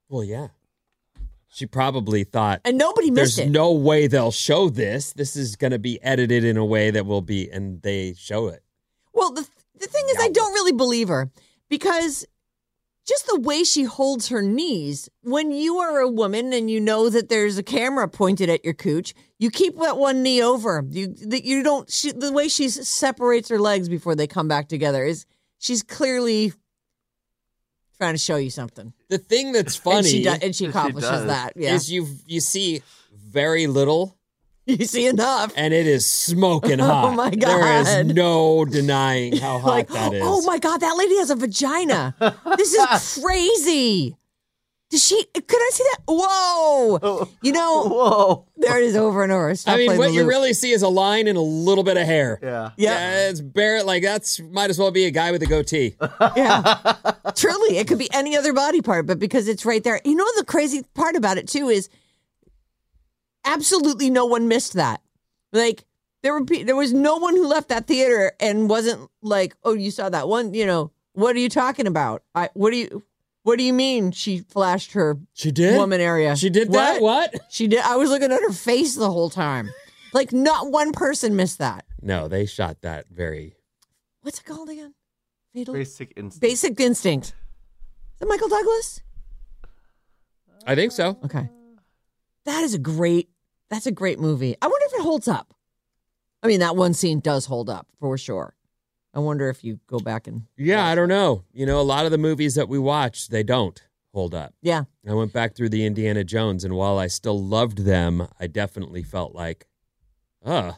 Well, 0.09 0.23
yeah. 0.23 0.47
She 1.47 1.65
probably 1.65 2.25
thought 2.25 2.59
and 2.65 2.77
nobody 2.77 3.09
missed 3.09 3.37
there's 3.37 3.47
it. 3.47 3.51
no 3.51 3.71
way 3.71 4.07
they'll 4.07 4.29
show 4.31 4.67
this. 4.69 5.13
This 5.13 5.35
is 5.37 5.55
going 5.55 5.71
to 5.71 5.79
be 5.79 6.01
edited 6.03 6.43
in 6.43 6.57
a 6.57 6.65
way 6.65 6.91
that 6.91 7.05
will 7.05 7.21
be, 7.21 7.49
and 7.49 7.81
they 7.81 8.13
show 8.17 8.47
it. 8.47 8.61
Well, 9.13 9.31
the 9.31 9.47
the 9.79 9.87
thing 9.87 10.03
is, 10.09 10.17
I 10.19 10.27
don't 10.29 10.51
really 10.53 10.73
believe 10.73 11.07
her 11.07 11.31
because 11.69 12.25
just 13.05 13.27
the 13.27 13.39
way 13.39 13.63
she 13.63 13.83
holds 13.83 14.29
her 14.29 14.41
knees. 14.41 15.09
When 15.21 15.51
you 15.51 15.77
are 15.77 15.99
a 15.99 16.09
woman 16.09 16.53
and 16.53 16.69
you 16.69 16.79
know 16.81 17.09
that 17.09 17.29
there's 17.29 17.57
a 17.57 17.63
camera 17.63 18.07
pointed 18.07 18.49
at 18.49 18.65
your 18.65 18.73
cooch, 18.73 19.13
you 19.37 19.51
keep 19.51 19.77
that 19.79 19.97
one 19.97 20.23
knee 20.23 20.41
over. 20.41 20.83
You 20.89 21.07
that 21.07 21.45
you 21.45 21.63
don't. 21.63 21.89
She, 21.91 22.11
the 22.11 22.31
way 22.31 22.47
she 22.47 22.69
separates 22.69 23.49
her 23.49 23.59
legs 23.59 23.89
before 23.89 24.15
they 24.15 24.27
come 24.27 24.47
back 24.47 24.67
together 24.67 25.05
is 25.05 25.25
she's 25.59 25.83
clearly 25.83 26.53
trying 27.97 28.13
to 28.13 28.19
show 28.19 28.37
you 28.37 28.49
something. 28.49 28.93
The 29.09 29.17
thing 29.17 29.51
that's 29.51 29.75
and 29.75 29.83
funny 29.83 30.09
she 30.09 30.23
do, 30.23 30.29
and 30.41 30.55
she 30.55 30.65
accomplishes 30.65 31.09
does. 31.09 31.27
that. 31.27 31.53
Yeah, 31.55 31.73
is 31.73 31.91
you 31.91 32.07
you 32.25 32.39
see 32.39 32.81
very 33.13 33.67
little, 33.67 34.17
you 34.79 34.85
see 34.85 35.05
enough. 35.05 35.53
and 35.55 35.73
it 35.73 35.85
is 35.85 36.05
smoking 36.05 36.81
oh 36.81 36.85
hot. 36.85 37.05
Oh, 37.05 37.11
my 37.11 37.29
god. 37.29 37.49
There 37.61 37.81
is 37.81 38.15
no 38.15 38.65
denying 38.65 39.37
how 39.37 39.59
hot 39.59 39.69
like, 39.69 39.87
that 39.89 40.13
is. 40.13 40.21
oh 40.23 40.41
my 40.43 40.57
god, 40.57 40.79
that 40.79 40.95
lady 40.97 41.17
has 41.17 41.29
a 41.29 41.35
vagina. 41.35 42.15
this 42.57 42.73
is 42.73 43.23
crazy. 43.23 44.17
Does 44.91 45.03
she? 45.03 45.23
Could 45.33 45.43
I 45.49 45.69
see 45.73 45.83
that? 45.83 46.01
Whoa! 46.07 47.27
You 47.41 47.51
know, 47.51 47.83
Whoa. 47.89 48.45
there 48.57 48.77
it 48.77 48.83
is 48.83 48.95
over 48.95 49.23
and 49.23 49.31
over. 49.31 49.55
Stop 49.55 49.73
I 49.73 49.77
mean, 49.77 49.97
what 49.97 50.13
you 50.13 50.21
loop. 50.21 50.29
really 50.29 50.53
see 50.53 50.71
is 50.71 50.83
a 50.83 50.87
line 50.87 51.27
and 51.27 51.37
a 51.39 51.41
little 51.41 51.83
bit 51.83 51.97
of 51.97 52.05
hair. 52.05 52.39
Yeah. 52.41 52.69
Yeah. 52.77 53.29
it's 53.29 53.41
bare. 53.41 53.83
Like 53.83 54.03
that's 54.03 54.39
might 54.39 54.69
as 54.69 54.77
well 54.77 54.91
be 54.91 55.05
a 55.05 55.11
guy 55.11 55.31
with 55.31 55.41
a 55.41 55.47
goatee. 55.47 55.95
yeah. 56.37 56.93
Truly, 57.35 57.77
it 57.77 57.87
could 57.87 57.97
be 57.97 58.13
any 58.13 58.37
other 58.37 58.53
body 58.53 58.81
part, 58.81 59.07
but 59.07 59.17
because 59.17 59.47
it's 59.47 59.65
right 59.65 59.83
there. 59.83 59.99
You 60.05 60.15
know, 60.15 60.27
the 60.37 60.45
crazy 60.45 60.83
part 60.93 61.15
about 61.15 61.37
it 61.39 61.47
too 61.47 61.67
is 61.69 61.89
absolutely 63.45 64.09
no 64.09 64.25
one 64.25 64.47
missed 64.47 64.73
that. 64.73 65.01
Like 65.53 65.85
there 66.23 66.33
were 66.33 66.43
pe- 66.45 66.63
there 66.63 66.75
was 66.75 66.91
no 66.93 67.17
one 67.17 67.35
who 67.35 67.47
left 67.47 67.69
that 67.69 67.87
theater 67.87 68.33
and 68.39 68.69
wasn't 68.69 69.09
like, 69.21 69.55
"Oh, 69.63 69.73
you 69.73 69.91
saw 69.91 70.09
that 70.09 70.27
one?" 70.27 70.53
You 70.53 70.65
know, 70.65 70.91
what 71.13 71.35
are 71.35 71.39
you 71.39 71.49
talking 71.49 71.87
about? 71.87 72.23
I 72.33 72.49
what 72.53 72.71
do 72.71 72.77
you 72.77 73.03
what 73.43 73.57
do 73.57 73.63
you 73.63 73.73
mean? 73.73 74.11
She 74.11 74.39
flashed 74.39 74.93
her 74.93 75.17
She 75.33 75.51
did. 75.51 75.77
woman 75.77 76.01
area. 76.01 76.35
She 76.35 76.49
did 76.49 76.71
that. 76.73 77.01
What? 77.01 77.35
She 77.49 77.67
did. 77.67 77.79
I 77.81 77.95
was 77.95 78.09
looking 78.09 78.31
at 78.31 78.41
her 78.41 78.51
face 78.51 78.95
the 78.95 79.11
whole 79.11 79.29
time. 79.29 79.69
Like 80.13 80.33
not 80.33 80.71
one 80.71 80.91
person 80.91 81.35
missed 81.35 81.59
that. 81.59 81.85
No, 82.01 82.27
they 82.27 82.45
shot 82.45 82.81
that 82.81 83.05
very. 83.09 83.55
What's 84.21 84.39
it 84.39 84.45
called 84.45 84.69
again? 84.69 84.93
Fatal 85.53 85.73
Basic 85.73 86.11
instinct. 86.17 86.41
Basic 86.41 86.79
Instinct. 86.79 87.27
Is 87.27 88.19
that 88.19 88.27
Michael 88.27 88.49
Douglas? 88.49 89.01
I 90.65 90.73
think 90.75 90.91
so. 90.91 91.17
Okay. 91.23 91.47
That 92.45 92.63
is 92.63 92.73
a 92.73 92.79
great 92.79 93.29
that's 93.69 93.85
a 93.85 93.91
great 93.91 94.19
movie. 94.19 94.55
I 94.61 94.67
wonder 94.67 94.85
if 94.87 94.93
it 94.93 95.01
holds 95.01 95.27
up. 95.27 95.53
I 96.43 96.47
mean, 96.47 96.59
that 96.59 96.75
one 96.75 96.93
scene 96.93 97.19
does 97.19 97.45
hold 97.47 97.69
up 97.69 97.87
for 97.99 98.17
sure. 98.17 98.55
I 99.13 99.19
wonder 99.19 99.49
if 99.49 99.63
you 99.63 99.79
go 99.87 99.99
back 99.99 100.27
and 100.27 100.43
Yeah, 100.57 100.85
I 100.85 100.93
don't 100.93 101.07
know. 101.09 101.43
You 101.53 101.65
know, 101.65 101.79
a 101.79 101.83
lot 101.83 102.05
of 102.05 102.11
the 102.11 102.17
movies 102.17 102.55
that 102.55 102.67
we 102.69 102.77
watch, 102.77 103.29
they 103.29 103.43
don't 103.43 103.81
hold 104.13 104.35
up. 104.35 104.53
yeah. 104.61 104.83
I 105.09 105.13
went 105.13 105.33
back 105.33 105.55
through 105.55 105.69
the 105.69 105.85
Indiana 105.85 106.23
Jones, 106.23 106.63
and 106.63 106.73
while 106.75 106.97
I 106.97 107.07
still 107.07 107.41
loved 107.41 107.79
them, 107.79 108.27
I 108.39 108.47
definitely 108.47 109.03
felt 109.03 109.33
like, 109.35 109.67
uh, 110.45 110.73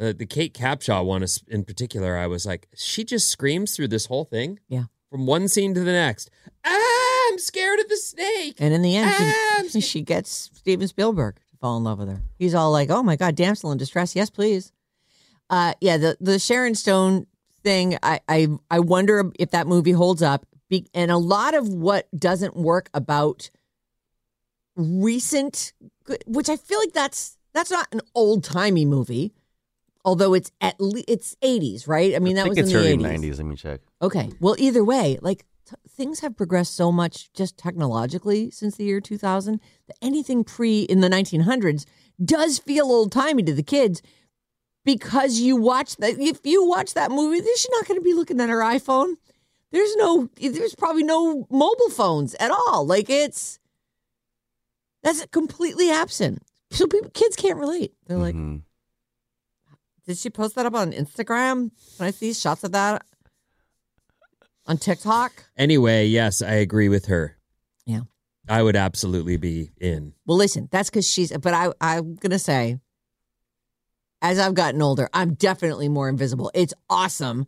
uh 0.00 0.12
the 0.16 0.26
Kate 0.26 0.54
Capshaw 0.54 1.04
one 1.04 1.22
is- 1.22 1.42
in 1.48 1.64
particular, 1.64 2.16
I 2.16 2.26
was 2.26 2.46
like, 2.46 2.68
she 2.74 3.04
just 3.04 3.28
screams 3.28 3.74
through 3.74 3.88
this 3.88 4.06
whole 4.06 4.24
thing. 4.24 4.58
Yeah. 4.68 4.84
From 5.10 5.26
one 5.26 5.48
scene 5.48 5.74
to 5.74 5.80
the 5.80 5.92
next. 5.92 6.30
Ah, 6.64 6.77
I'm 7.38 7.42
scared 7.42 7.78
of 7.78 7.88
the 7.88 7.96
snake. 7.96 8.56
And 8.58 8.74
in 8.74 8.82
the 8.82 8.96
end, 8.96 9.10
Ah, 9.14 9.62
she, 9.70 9.80
she 9.92 10.02
gets 10.02 10.50
Steven 10.54 10.88
Spielberg 10.88 11.36
to 11.36 11.56
fall 11.60 11.76
in 11.76 11.84
love 11.84 12.00
with 12.00 12.08
her. 12.08 12.20
He's 12.36 12.52
all 12.52 12.72
like, 12.72 12.90
"Oh 12.90 13.04
my 13.04 13.14
god, 13.14 13.36
damsel 13.36 13.70
in 13.70 13.78
distress, 13.78 14.16
yes, 14.16 14.28
please." 14.28 14.72
Uh, 15.48 15.74
yeah, 15.80 15.96
the 15.98 16.16
the 16.20 16.40
Sharon 16.40 16.74
Stone 16.74 17.28
thing. 17.62 17.96
I 18.02 18.18
I 18.28 18.48
I 18.72 18.80
wonder 18.80 19.30
if 19.38 19.52
that 19.52 19.68
movie 19.68 19.92
holds 19.92 20.20
up. 20.20 20.46
Be, 20.68 20.86
and 20.92 21.12
a 21.12 21.16
lot 21.16 21.54
of 21.54 21.68
what 21.68 22.08
doesn't 22.18 22.56
work 22.56 22.90
about 22.92 23.50
recent, 24.76 25.72
which 26.26 26.48
I 26.48 26.56
feel 26.56 26.78
like 26.80 26.92
that's 26.92 27.38
that's 27.54 27.70
not 27.70 27.86
an 27.92 28.00
old 28.14 28.44
timey 28.44 28.84
movie, 28.84 29.32
although 30.04 30.34
it's 30.34 30.50
at 30.60 30.80
least 30.80 31.06
it's 31.08 31.36
eighties, 31.42 31.86
right? 31.88 32.14
I 32.14 32.18
mean, 32.18 32.36
I 32.36 32.42
that 32.42 32.54
think 32.54 32.56
was 32.56 32.58
it's 32.58 32.68
in 32.68 32.74
the 32.74 32.80
early 32.80 32.92
eighties. 32.94 33.02
nineties. 33.02 33.38
Let 33.38 33.46
me 33.46 33.56
check. 33.56 33.80
Okay. 34.02 34.30
Well, 34.40 34.56
either 34.58 34.84
way, 34.84 35.18
like 35.22 35.44
t- 35.68 35.76
things 35.88 36.20
have 36.20 36.36
progressed 36.36 36.74
so 36.74 36.90
much 36.92 37.32
just 37.32 37.56
technologically 37.58 38.50
since 38.50 38.76
the 38.76 38.84
year 38.84 39.00
2000 39.00 39.60
that 39.86 39.96
anything 40.02 40.44
pre 40.44 40.82
in 40.82 41.00
the 41.00 41.08
1900s 41.08 41.84
does 42.24 42.58
feel 42.58 42.86
old 42.86 43.12
timey 43.12 43.42
to 43.42 43.52
the 43.54 43.62
kids 43.62 44.02
because 44.84 45.38
you 45.40 45.56
watch 45.56 45.96
that. 45.96 46.18
If 46.18 46.40
you 46.44 46.64
watch 46.64 46.94
that 46.94 47.10
movie, 47.10 47.40
she's 47.40 47.68
not 47.70 47.86
going 47.86 48.00
to 48.00 48.04
be 48.04 48.14
looking 48.14 48.40
at 48.40 48.48
her 48.48 48.60
iPhone. 48.60 49.14
There's 49.70 49.94
no, 49.96 50.28
there's 50.40 50.74
probably 50.74 51.02
no 51.04 51.46
mobile 51.50 51.90
phones 51.90 52.34
at 52.40 52.50
all. 52.50 52.86
Like 52.86 53.10
it's, 53.10 53.58
that's 55.02 55.26
completely 55.26 55.90
absent. 55.90 56.42
So 56.70 56.86
people, 56.86 57.10
kids 57.10 57.36
can't 57.36 57.58
relate. 57.58 57.92
They're 58.06 58.16
like, 58.18 58.34
Mhm. 58.34 58.62
did 60.06 60.16
she 60.18 60.30
post 60.30 60.54
that 60.54 60.66
up 60.66 60.74
on 60.74 60.92
Instagram? 60.92 61.70
Can 61.96 62.06
I 62.06 62.10
see 62.10 62.32
shots 62.32 62.64
of 62.64 62.72
that 62.72 63.04
on 64.68 64.76
TikTok? 64.78 65.32
Anyway, 65.56 66.06
yes, 66.06 66.40
I 66.42 66.52
agree 66.54 66.88
with 66.88 67.06
her. 67.06 67.36
Yeah. 67.86 68.02
I 68.48 68.62
would 68.62 68.76
absolutely 68.76 69.36
be 69.36 69.72
in. 69.80 70.14
Well, 70.26 70.38
listen, 70.38 70.68
that's 70.70 70.88
because 70.90 71.08
she's. 71.10 71.36
But 71.36 71.54
I, 71.54 71.72
I'm 71.80 72.14
gonna 72.14 72.38
say, 72.38 72.78
as 74.22 74.38
I've 74.38 74.54
gotten 74.54 74.80
older, 74.80 75.08
I'm 75.12 75.34
definitely 75.34 75.88
more 75.88 76.08
invisible. 76.08 76.50
It's 76.54 76.74
awesome. 76.88 77.46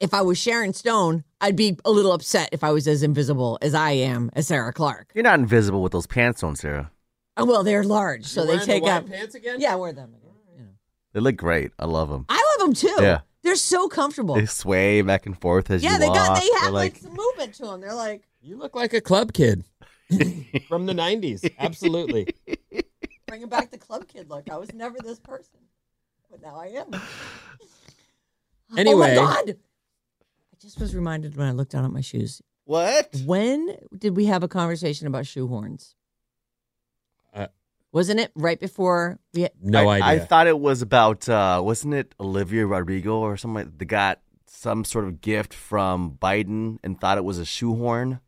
If 0.00 0.14
I 0.14 0.22
was 0.22 0.38
Sharon 0.38 0.72
Stone, 0.72 1.24
I'd 1.42 1.56
be 1.56 1.76
a 1.84 1.90
little 1.90 2.12
upset 2.12 2.48
if 2.52 2.64
I 2.64 2.70
was 2.70 2.88
as 2.88 3.02
invisible 3.02 3.58
as 3.60 3.74
I 3.74 3.90
am 3.92 4.30
as 4.32 4.46
Sarah 4.46 4.72
Clark. 4.72 5.10
You're 5.14 5.24
not 5.24 5.38
invisible 5.38 5.82
with 5.82 5.92
those 5.92 6.06
pants 6.06 6.42
on, 6.42 6.56
Sarah. 6.56 6.90
Oh, 7.36 7.44
well, 7.44 7.62
they're 7.62 7.84
large, 7.84 8.24
so 8.24 8.44
they 8.46 8.58
take 8.58 8.84
up. 8.84 9.06
pants 9.08 9.34
again. 9.34 9.60
Yeah, 9.60 9.74
I 9.74 9.76
wear 9.76 9.92
them. 9.92 10.14
Again, 10.14 10.34
You 10.56 10.62
know. 10.64 10.70
They 11.12 11.20
look 11.20 11.36
great. 11.36 11.72
I 11.78 11.84
love 11.86 12.08
them. 12.08 12.24
I 12.28 12.56
love 12.58 12.66
them 12.66 12.74
too. 12.74 12.96
Yeah. 13.02 13.20
They're 13.42 13.56
so 13.56 13.88
comfortable. 13.88 14.34
They 14.34 14.46
sway 14.46 15.02
back 15.02 15.26
and 15.26 15.38
forth 15.40 15.70
as 15.70 15.82
yeah, 15.82 15.94
you 15.94 15.98
they 16.00 16.08
walk. 16.08 16.16
got. 16.16 16.40
They 16.40 16.48
They're 16.48 16.60
have 16.60 16.72
like, 16.72 16.96
some 16.96 17.14
movement 17.14 17.54
to 17.54 17.62
them. 17.66 17.80
They're 17.80 17.94
like 17.94 18.28
You 18.42 18.56
look 18.56 18.74
like 18.76 18.92
a 18.92 19.00
club 19.00 19.32
kid 19.32 19.64
from 20.68 20.86
the 20.86 20.92
'90s. 20.92 21.50
Absolutely. 21.58 22.28
bringing 23.26 23.48
back 23.48 23.70
the 23.70 23.78
club 23.78 24.06
kid 24.08 24.28
look. 24.28 24.50
I 24.50 24.56
was 24.56 24.74
never 24.74 24.98
this 25.02 25.20
person, 25.20 25.60
but 26.30 26.42
now 26.42 26.56
I 26.56 26.66
am. 26.66 26.90
Anyway. 28.76 29.16
oh 29.18 29.24
my 29.24 29.34
god! 29.34 29.50
I 29.50 30.56
just 30.60 30.78
was 30.80 30.94
reminded 30.94 31.36
when 31.36 31.46
I 31.48 31.52
looked 31.52 31.72
down 31.72 31.84
at 31.84 31.92
my 31.92 32.00
shoes. 32.02 32.42
what? 32.64 33.14
When 33.24 33.76
did 33.96 34.16
we 34.16 34.26
have 34.26 34.42
a 34.42 34.48
conversation 34.48 35.06
about 35.06 35.24
shoehorns? 35.24 35.94
Wasn't 37.92 38.20
it 38.20 38.30
right 38.34 38.60
before 38.60 39.18
we? 39.34 39.48
No 39.60 39.88
I, 39.88 40.12
I 40.12 40.18
thought 40.20 40.46
it 40.46 40.58
was 40.58 40.82
about 40.82 41.28
uh 41.28 41.60
wasn't 41.64 41.94
it 41.94 42.14
Olivia 42.20 42.66
Rodrigo 42.66 43.18
or 43.18 43.36
something 43.36 43.66
like 43.66 43.78
that 43.78 43.84
got 43.86 44.20
some 44.46 44.84
sort 44.84 45.06
of 45.06 45.20
gift 45.20 45.54
from 45.54 46.12
Biden 46.20 46.78
and 46.84 47.00
thought 47.00 47.18
it 47.18 47.24
was 47.24 47.38
a 47.38 47.44
shoehorn. 47.44 48.20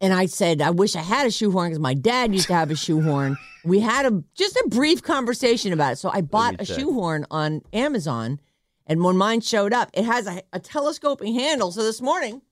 And 0.00 0.12
I 0.12 0.26
said, 0.26 0.60
I 0.60 0.70
wish 0.70 0.96
I 0.96 1.00
had 1.00 1.28
a 1.28 1.30
shoehorn 1.30 1.70
because 1.70 1.78
my 1.78 1.94
dad 1.94 2.32
used 2.32 2.48
to 2.48 2.54
have 2.54 2.72
a 2.72 2.76
shoehorn. 2.76 3.36
We 3.64 3.78
had 3.78 4.04
a 4.04 4.24
just 4.34 4.56
a 4.56 4.64
brief 4.68 5.00
conversation 5.02 5.72
about 5.72 5.92
it. 5.92 5.96
So 5.96 6.10
I 6.12 6.22
bought 6.22 6.54
a 6.54 6.66
check. 6.66 6.78
shoehorn 6.78 7.24
on 7.30 7.62
Amazon, 7.72 8.40
and 8.84 9.04
when 9.04 9.16
mine 9.16 9.42
showed 9.42 9.72
up, 9.72 9.90
it 9.94 10.04
has 10.04 10.26
a, 10.26 10.42
a 10.52 10.58
telescoping 10.58 11.34
handle. 11.34 11.70
So 11.70 11.84
this 11.84 12.02
morning, 12.02 12.42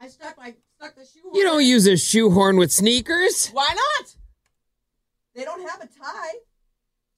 I 0.00 0.08
stuck 0.08 0.38
my 0.38 0.54
stuck 0.78 0.96
the 0.96 1.04
shoehorn. 1.04 1.34
you 1.34 1.44
don't 1.44 1.64
use 1.64 1.86
a 1.86 1.98
shoehorn 1.98 2.56
with 2.56 2.72
sneakers. 2.72 3.50
Why 3.50 3.68
not? 3.74 4.14
They 5.34 5.44
don't 5.44 5.68
have 5.68 5.80
a 5.80 5.86
tie. 5.86 6.34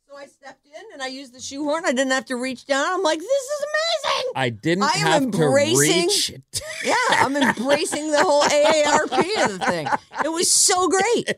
So 0.08 0.16
I 0.16 0.26
stepped 0.26 0.66
in 0.66 0.82
and 0.92 1.02
I 1.02 1.06
used 1.06 1.32
the 1.34 1.40
shoehorn. 1.40 1.84
I 1.86 1.92
didn't 1.92 2.12
have 2.12 2.26
to 2.26 2.36
reach 2.36 2.66
down. 2.66 2.84
I'm 2.86 3.02
like, 3.02 3.18
this 3.18 3.26
is 3.28 3.64
amazing. 4.04 4.32
I 4.36 4.50
didn't 4.50 4.84
I 4.84 4.92
am 4.96 5.06
have 5.06 5.22
embracing- 5.22 6.08
to 6.10 6.32
reach. 6.32 6.32
Yeah, 6.84 6.94
I'm 7.10 7.36
embracing 7.36 8.10
the 8.10 8.18
whole 8.22 8.42
AARP 8.42 9.44
of 9.44 9.58
the 9.60 9.64
thing. 9.66 9.86
It 10.24 10.28
was 10.32 10.50
so 10.50 10.88
great. 10.88 11.32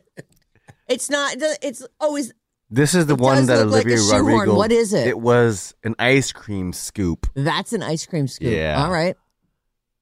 It's 0.87 1.07
not. 1.09 1.35
It's 1.61 1.85
always. 1.99 2.33
This 2.71 2.95
is 2.95 3.05
the 3.05 3.15
one 3.15 3.45
that 3.45 3.67
look 3.67 3.71
like 3.73 3.85
Olivia 3.85 3.97
shoehorn. 3.97 4.25
Rodrigo. 4.25 4.55
What 4.55 4.71
is 4.71 4.91
it? 4.91 5.07
It 5.07 5.19
was 5.19 5.75
an 5.83 5.93
ice 5.99 6.31
cream 6.31 6.73
scoop. 6.73 7.27
That's 7.35 7.73
an 7.73 7.83
ice 7.83 8.07
cream 8.07 8.27
scoop. 8.27 8.51
Yeah. 8.51 8.83
All 8.83 8.91
right. 8.91 9.15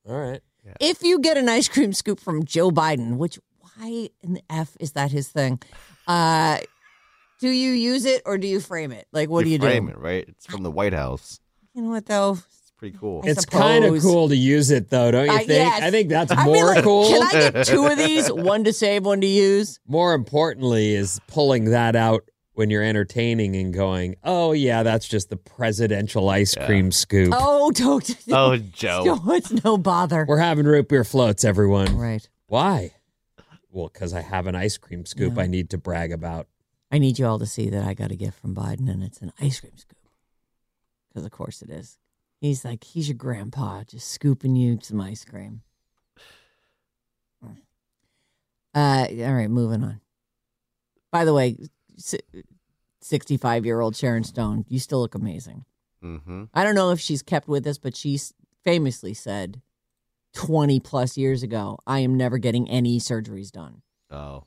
All 0.07 0.17
right. 0.17 0.41
If 0.79 1.03
you 1.03 1.19
get 1.19 1.35
an 1.37 1.49
ice 1.49 1.67
cream 1.67 1.91
scoop 1.91 2.21
from 2.21 2.45
Joe 2.45 2.71
Biden, 2.71 3.17
which 3.17 3.37
why 3.59 4.09
in 4.21 4.33
the 4.35 4.41
f 4.49 4.77
is 4.79 4.93
that 4.93 5.11
his 5.11 5.27
thing? 5.27 5.59
Uh, 6.07 6.59
do 7.39 7.49
you 7.49 7.71
use 7.71 8.05
it 8.05 8.21
or 8.25 8.37
do 8.37 8.47
you 8.47 8.59
frame 8.59 8.91
it? 8.91 9.07
Like, 9.11 9.29
what 9.29 9.39
you 9.39 9.45
do 9.45 9.49
you 9.51 9.59
frame 9.59 9.87
do? 9.87 9.91
Frame 9.93 9.97
it, 9.97 9.97
right? 9.97 10.25
It's 10.27 10.45
from 10.45 10.63
the 10.63 10.71
White 10.71 10.93
House. 10.93 11.39
You 11.73 11.81
know 11.81 11.89
what 11.89 12.05
though? 12.05 12.33
It's 12.33 12.71
pretty 12.77 12.97
cool. 12.97 13.21
I 13.25 13.29
It's 13.29 13.45
kind 13.45 13.83
of 13.85 14.01
cool 14.01 14.29
to 14.29 14.35
use 14.35 14.69
it, 14.71 14.89
though, 14.89 15.11
don't 15.11 15.25
you 15.25 15.31
Uh, 15.31 15.37
think? 15.39 15.49
yes. 15.49 15.81
I 15.81 15.91
think 15.91 16.09
that's 16.09 16.31
I 16.31 16.45
more 16.45 16.53
mean, 16.55 16.65
like, 16.65 16.83
cool. 16.83 17.07
Can 17.07 17.23
I 17.23 17.31
get 17.51 17.65
two 17.65 17.85
of 17.85 17.97
these? 17.97 18.31
One 18.31 18.63
to 18.65 18.73
save, 18.73 19.05
one 19.05 19.21
to 19.21 19.27
use. 19.27 19.79
More 19.87 20.13
importantly, 20.13 20.93
is 20.93 21.19
pulling 21.27 21.65
that 21.71 21.95
out 21.95 22.23
when 22.55 22.69
you're 22.69 22.83
entertaining 22.83 23.55
and 23.55 23.73
going, 23.73 24.15
"Oh 24.23 24.51
yeah, 24.51 24.83
that's 24.83 25.07
just 25.07 25.29
the 25.29 25.37
presidential 25.37 26.29
ice 26.29 26.53
cream 26.55 26.91
scoop." 26.91 27.33
Oh, 27.35 27.71
don't. 27.75 28.15
Oh, 28.31 28.57
Joe. 28.57 29.03
No, 29.25 29.33
it's 29.33 29.63
no 29.63 29.77
bother. 29.77 30.25
We're 30.27 30.37
having 30.37 30.65
root 30.65 30.87
beer 30.89 31.03
floats, 31.03 31.43
everyone. 31.43 31.97
Right. 31.97 32.27
Why? 32.47 32.91
Well, 33.73 33.89
because 33.91 34.13
I 34.13 34.21
have 34.21 34.45
an 34.45 34.55
ice 34.55 34.77
cream 34.77 35.05
scoop 35.05 35.37
I 35.37 35.47
need 35.47 35.71
to 35.71 35.79
brag 35.79 36.11
about. 36.11 36.47
I 36.91 36.99
need 36.99 37.17
you 37.17 37.25
all 37.25 37.39
to 37.39 37.47
see 37.47 37.71
that 37.71 37.83
I 37.83 37.95
got 37.95 38.11
a 38.11 38.15
gift 38.15 38.39
from 38.39 38.53
Biden 38.53 38.87
and 38.87 39.03
it's 39.03 39.19
an 39.19 39.33
ice 39.41 39.59
cream 39.59 39.75
scoop. 39.75 39.97
Because, 41.09 41.25
of 41.25 41.31
course, 41.31 41.63
it 41.63 41.71
is. 41.71 41.97
He's 42.39 42.63
like, 42.63 42.83
he's 42.83 43.07
your 43.07 43.17
grandpa 43.17 43.83
just 43.83 44.09
scooping 44.09 44.55
you 44.55 44.77
some 44.81 45.01
ice 45.01 45.25
cream. 45.25 45.63
Uh, 48.75 49.07
all 49.09 49.33
right, 49.33 49.49
moving 49.49 49.83
on. 49.83 50.01
By 51.11 51.25
the 51.25 51.33
way, 51.33 51.57
65 53.01 53.65
year 53.65 53.79
old 53.79 53.95
Sharon 53.95 54.23
Stone, 54.23 54.65
you 54.67 54.79
still 54.79 54.99
look 54.99 55.15
amazing. 55.15 55.65
Mm-hmm. 56.03 56.45
I 56.53 56.63
don't 56.63 56.75
know 56.75 56.91
if 56.91 56.99
she's 56.99 57.21
kept 57.21 57.47
with 57.47 57.65
us, 57.67 57.77
but 57.77 57.95
she 57.95 58.19
famously 58.63 59.13
said 59.13 59.61
20 60.33 60.79
plus 60.79 61.17
years 61.17 61.43
ago, 61.43 61.77
I 61.87 61.99
am 61.99 62.15
never 62.15 62.37
getting 62.37 62.69
any 62.69 62.99
surgeries 62.99 63.51
done. 63.51 63.81
Oh. 64.11 64.43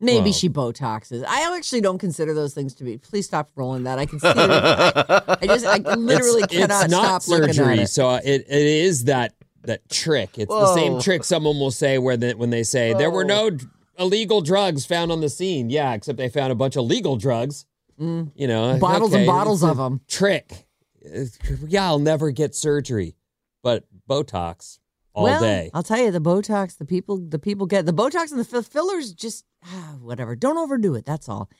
Maybe 0.00 0.24
Well- 0.30 0.32
she 0.32 0.48
Botoxes. 0.48 1.24
I 1.26 1.56
actually 1.56 1.80
don't 1.80 1.98
consider 1.98 2.32
those 2.34 2.54
things 2.54 2.74
to 2.74 2.84
be. 2.84 2.98
Please 2.98 3.26
stop 3.26 3.50
rolling 3.56 3.82
that. 3.84 3.98
I 3.98 4.06
can 4.06 4.20
see 4.20 4.28
it. 4.28 4.36
I, 4.36 5.36
I 5.42 5.46
just, 5.46 5.66
I 5.66 5.78
literally 5.94 6.42
it's, 6.42 6.52
cannot 6.54 6.84
it's 6.84 6.92
not 6.92 7.22
stop 7.22 7.22
surgery, 7.22 7.72
at 7.74 7.78
it. 7.80 7.86
so 7.88 8.14
it, 8.14 8.24
it 8.24 8.46
is 8.48 9.04
that 9.04 9.34
that 9.64 9.88
trick. 9.90 10.38
It's 10.38 10.48
the 10.52 10.74
same 10.74 11.00
trick 11.00 11.24
someone 11.24 11.58
will 11.58 11.72
say 11.72 11.98
where 11.98 12.16
the, 12.16 12.32
when 12.34 12.50
they 12.50 12.62
say 12.62 12.94
there 12.94 13.10
were 13.10 13.24
no 13.24 13.50
d- 13.50 13.66
illegal 13.98 14.40
drugs 14.40 14.86
found 14.86 15.10
on 15.10 15.20
the 15.20 15.28
scene. 15.28 15.68
Yeah, 15.68 15.94
except 15.94 16.16
they 16.16 16.28
found 16.28 16.52
a 16.52 16.54
bunch 16.54 16.76
of 16.76 16.84
legal 16.84 17.16
drugs. 17.16 17.66
You 17.98 18.30
know, 18.36 18.74
Mm. 18.76 18.78
Bottles 18.80 19.10
okay, 19.12 19.22
and 19.22 19.26
bottles 19.26 19.64
of 19.64 19.76
them. 19.78 20.00
Trick. 20.06 20.68
Uh, 21.04 21.24
Yeah, 21.66 21.86
I'll 21.86 21.98
never 21.98 22.30
get 22.30 22.54
surgery, 22.54 23.16
but 23.64 23.84
Botox 24.08 24.78
all 25.14 25.24
well, 25.24 25.40
day. 25.40 25.70
I'll 25.74 25.82
tell 25.82 25.98
you, 25.98 26.10
the 26.10 26.20
Botox, 26.20 26.78
the 26.78 26.84
people, 26.84 27.18
the 27.18 27.38
people 27.38 27.66
get 27.66 27.86
the 27.86 27.92
Botox 27.92 28.30
and 28.30 28.40
the 28.40 28.62
fillers. 28.62 29.12
Just 29.12 29.44
ah, 29.64 29.96
whatever. 30.00 30.34
Don't 30.34 30.58
overdo 30.58 30.94
it. 30.94 31.04
That's 31.04 31.28
all. 31.28 31.50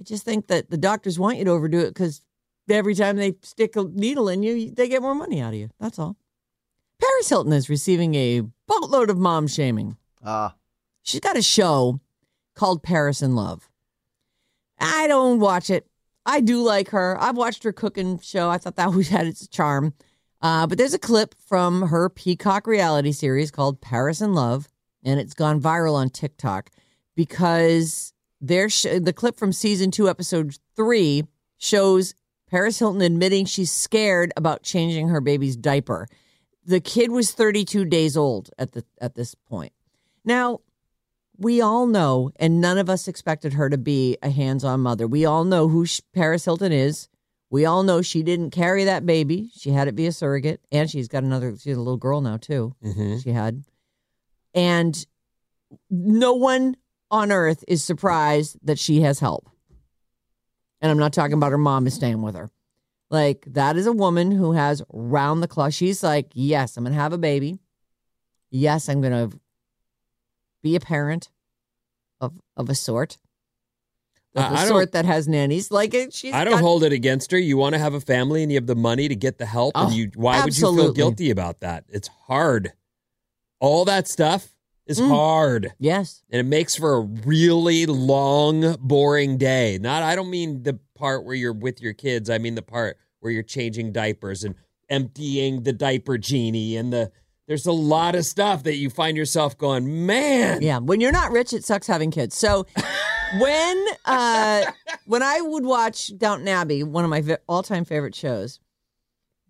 I 0.00 0.02
just 0.02 0.24
think 0.24 0.48
that 0.48 0.70
the 0.70 0.76
doctors 0.76 1.18
want 1.18 1.38
you 1.38 1.44
to 1.44 1.50
overdo 1.50 1.80
it 1.80 1.88
because 1.88 2.22
every 2.68 2.94
time 2.94 3.16
they 3.16 3.34
stick 3.42 3.76
a 3.76 3.84
needle 3.84 4.28
in 4.28 4.42
you, 4.42 4.70
they 4.70 4.88
get 4.88 5.02
more 5.02 5.14
money 5.14 5.40
out 5.40 5.54
of 5.54 5.58
you. 5.58 5.70
That's 5.80 5.98
all. 5.98 6.16
Paris 7.00 7.28
Hilton 7.28 7.52
is 7.52 7.68
receiving 7.68 8.14
a 8.14 8.42
boatload 8.66 9.10
of 9.10 9.18
mom 9.18 9.46
shaming. 9.46 9.96
Ah. 10.24 10.54
She's 11.02 11.20
got 11.20 11.36
a 11.36 11.42
show 11.42 12.00
called 12.54 12.82
Paris 12.82 13.22
in 13.22 13.34
Love. 13.36 13.68
I 14.78 15.06
don't 15.06 15.40
watch 15.40 15.70
it. 15.70 15.86
I 16.24 16.40
do 16.40 16.62
like 16.62 16.88
her. 16.90 17.16
I've 17.20 17.36
watched 17.36 17.62
her 17.62 17.72
cooking 17.72 18.18
show. 18.18 18.50
I 18.50 18.58
thought 18.58 18.76
that 18.76 18.92
was 18.94 19.08
had 19.08 19.26
its 19.26 19.46
charm. 19.46 19.94
Uh, 20.46 20.64
but 20.64 20.78
there's 20.78 20.94
a 20.94 20.98
clip 20.98 21.34
from 21.48 21.88
her 21.88 22.08
Peacock 22.08 22.68
reality 22.68 23.10
series 23.10 23.50
called 23.50 23.80
Paris 23.80 24.20
in 24.20 24.32
Love, 24.32 24.68
and 25.02 25.18
it's 25.18 25.34
gone 25.34 25.60
viral 25.60 25.94
on 25.94 26.08
TikTok 26.08 26.70
because 27.16 28.12
there 28.40 28.68
sh- 28.68 29.00
the 29.00 29.12
clip 29.12 29.36
from 29.36 29.52
season 29.52 29.90
two, 29.90 30.08
episode 30.08 30.56
three, 30.76 31.24
shows 31.58 32.14
Paris 32.48 32.78
Hilton 32.78 33.02
admitting 33.02 33.44
she's 33.44 33.72
scared 33.72 34.32
about 34.36 34.62
changing 34.62 35.08
her 35.08 35.20
baby's 35.20 35.56
diaper. 35.56 36.06
The 36.64 36.78
kid 36.78 37.10
was 37.10 37.32
32 37.32 37.84
days 37.84 38.16
old 38.16 38.50
at 38.56 38.70
the 38.70 38.84
at 39.00 39.16
this 39.16 39.34
point. 39.34 39.72
Now, 40.24 40.60
we 41.36 41.60
all 41.60 41.88
know, 41.88 42.30
and 42.36 42.60
none 42.60 42.78
of 42.78 42.88
us 42.88 43.08
expected 43.08 43.54
her 43.54 43.68
to 43.68 43.78
be 43.78 44.16
a 44.22 44.30
hands 44.30 44.62
on 44.62 44.78
mother. 44.78 45.08
We 45.08 45.24
all 45.24 45.42
know 45.42 45.66
who 45.66 45.86
sh- 45.86 46.02
Paris 46.14 46.44
Hilton 46.44 46.70
is. 46.70 47.08
We 47.50 47.64
all 47.64 47.82
know 47.84 48.02
she 48.02 48.22
didn't 48.22 48.50
carry 48.50 48.84
that 48.84 49.06
baby. 49.06 49.50
She 49.56 49.70
had 49.70 49.86
it 49.88 49.94
via 49.94 50.12
surrogate, 50.12 50.60
and 50.72 50.90
she's 50.90 51.08
got 51.08 51.22
another, 51.22 51.56
she's 51.56 51.76
a 51.76 51.80
little 51.80 51.96
girl 51.96 52.20
now, 52.20 52.36
too. 52.38 52.74
Mhm. 52.82 53.22
She 53.22 53.30
had. 53.30 53.64
And 54.54 55.06
no 55.90 56.32
one 56.34 56.76
on 57.10 57.30
earth 57.30 57.62
is 57.68 57.84
surprised 57.84 58.58
that 58.62 58.78
she 58.78 59.02
has 59.02 59.20
help. 59.20 59.48
And 60.80 60.90
I'm 60.90 60.98
not 60.98 61.12
talking 61.12 61.34
about 61.34 61.52
her 61.52 61.58
mom 61.58 61.86
is 61.86 61.94
staying 61.94 62.22
with 62.22 62.34
her. 62.34 62.50
Like, 63.10 63.44
that 63.46 63.76
is 63.76 63.86
a 63.86 63.92
woman 63.92 64.32
who 64.32 64.52
has 64.52 64.82
round 64.92 65.42
the 65.42 65.48
clock. 65.48 65.72
She's 65.72 66.02
like, 66.02 66.30
yes, 66.34 66.76
I'm 66.76 66.82
going 66.84 66.94
to 66.94 67.00
have 67.00 67.12
a 67.12 67.18
baby. 67.18 67.60
Yes, 68.50 68.88
I'm 68.88 69.00
going 69.00 69.30
to 69.30 69.38
be 70.62 70.74
a 70.74 70.80
parent 70.80 71.30
of 72.20 72.40
of 72.56 72.68
a 72.68 72.74
sort. 72.74 73.18
Of 74.36 74.42
I- 74.44 74.48
the 74.50 74.54
I 74.54 74.58
don't- 74.60 74.68
sort 74.68 74.92
that 74.92 75.04
has 75.06 75.26
nannies. 75.26 75.70
Like 75.70 75.94
it, 75.94 76.12
she's 76.12 76.32
I 76.34 76.44
don't 76.44 76.54
got- 76.54 76.62
hold 76.62 76.84
it 76.84 76.92
against 76.92 77.30
her. 77.32 77.38
You 77.38 77.56
want 77.56 77.74
to 77.74 77.78
have 77.78 77.94
a 77.94 78.00
family 78.00 78.42
and 78.42 78.52
you 78.52 78.56
have 78.58 78.66
the 78.66 78.76
money 78.76 79.08
to 79.08 79.16
get 79.16 79.38
the 79.38 79.46
help, 79.46 79.72
Oh, 79.74 79.86
and 79.86 79.94
you 79.94 80.10
why 80.14 80.44
would 80.44 80.56
you 80.56 80.74
feel 80.76 80.92
guilty 80.92 81.30
about 81.30 81.60
that? 81.60 81.84
It's 81.88 82.08
hard. 82.26 82.72
All 83.60 83.84
that 83.86 84.06
stuff 84.06 84.48
is 84.86 85.00
Mm. 85.00 85.08
hard. 85.08 85.72
Yes. 85.78 86.22
and 86.30 86.38
it 86.38 86.44
makes 86.44 86.76
for 86.76 86.94
a 86.96 87.00
really 87.00 87.86
long 87.86 88.76
boring 88.78 89.36
day 89.38 89.78
not 89.80 90.02
i 90.04 90.14
don't 90.14 90.30
mean 90.30 90.62
the 90.62 90.78
part 90.94 91.24
where 91.24 91.34
you're 91.34 91.52
with 91.52 91.80
your 91.80 91.92
kids 91.92 92.30
i 92.30 92.38
mean 92.38 92.54
the 92.54 92.62
part 92.62 92.96
where 93.20 93.32
you're 93.32 93.42
changing 93.42 93.90
diapers 93.90 94.44
and 94.44 94.54
emptying 94.88 95.62
the 95.64 95.72
diaper 95.72 96.16
genie 96.18 96.76
and 96.76 96.92
the 96.92 97.10
there's 97.48 97.66
a 97.66 97.72
lot 97.72 98.14
of 98.14 98.24
stuff 98.24 98.62
that 98.62 98.76
you 98.76 98.88
find 98.90 99.16
yourself 99.16 99.56
going 99.58 100.06
man 100.06 100.62
Yeah. 100.62 100.78
When 100.78 101.00
you're 101.00 101.10
not 101.12 101.32
rich, 101.32 101.52
it 101.52 101.64
sucks 101.64 101.86
having 101.88 102.10
kids. 102.12 102.36
So 102.36 102.66
when 103.38 103.86
uh 104.04 104.64
when 105.06 105.22
I 105.22 105.40
would 105.40 105.64
watch 105.64 106.16
Downton 106.16 106.48
Abbey, 106.48 106.82
one 106.82 107.04
of 107.04 107.10
my 107.10 107.36
all-time 107.48 107.84
favorite 107.84 108.14
shows, 108.14 108.60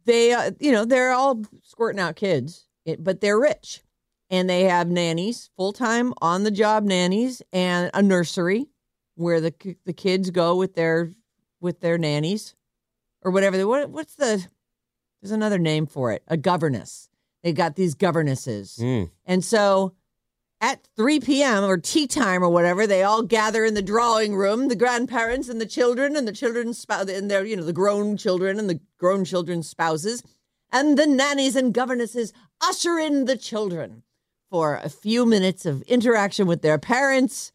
they 0.05 0.33
uh, 0.33 0.53
you 0.61 0.73
know 0.73 0.85
they're 0.85 1.13
all 1.13 1.43
squirting 1.63 2.01
out 2.01 2.17
kids, 2.17 2.67
but 2.99 3.21
they're 3.21 3.39
rich, 3.41 3.83
and 4.31 4.49
they 4.49 4.63
have 4.65 4.89
nannies, 4.89 5.51
full-time 5.57 6.13
on-the-job 6.21 6.85
nannies, 6.85 7.43
and 7.53 7.91
a 7.95 8.03
nursery 8.03 8.67
where 9.17 9.41
the 9.41 9.53
the 9.85 9.93
kids 9.93 10.31
go 10.31 10.57
with 10.57 10.75
their 10.75 11.11
with 11.61 11.81
their 11.81 11.99
nannies 11.99 12.55
or 13.23 13.31
whatever. 13.31 13.57
They, 13.57 13.65
what 13.65 13.91
what's 13.91 14.15
the 14.15 14.47
there's 15.21 15.33
another 15.33 15.59
name 15.59 15.87
for 15.87 16.13
it, 16.13 16.23
a 16.29 16.37
governess. 16.37 17.09
They 17.43 17.53
got 17.53 17.75
these 17.77 17.95
governesses, 17.95 18.79
Mm. 18.81 19.11
and 19.25 19.45
so 19.45 19.95
at 20.61 20.87
3 20.97 21.21
p.m. 21.21 21.65
or 21.65 21.77
tea 21.77 22.07
time 22.07 22.43
or 22.43 22.49
whatever, 22.49 22.87
they 22.87 23.03
all 23.03 23.23
gather 23.23 23.65
in 23.65 23.75
the 23.75 23.83
drawing 23.83 24.35
room, 24.35 24.69
the 24.69 24.77
grandparents 24.77 25.49
and 25.49 25.61
the 25.61 25.67
children 25.67 26.17
and 26.17 26.27
the 26.27 26.33
children's 26.33 26.79
spouse 26.79 27.09
and 27.09 27.31
their, 27.31 27.45
you 27.45 27.57
know, 27.57 27.65
the 27.65 27.73
grown 27.73 28.17
children 28.17 28.59
and 28.59 28.69
the 28.71 28.81
grown 28.99 29.25
children's 29.25 29.69
spouses, 29.69 30.23
and 30.73 30.99
the 30.99 31.07
nannies 31.07 31.57
and 31.57 31.75
governesses 31.75 32.33
usher 32.61 32.99
in 32.99 33.27
the 33.27 33.37
children 33.37 34.03
for 34.51 34.77
a 34.77 34.89
few 34.89 35.27
minutes 35.27 35.67
of 35.67 35.83
interaction 35.83 36.47
with 36.47 36.63
their 36.63 36.79
parents 36.79 37.53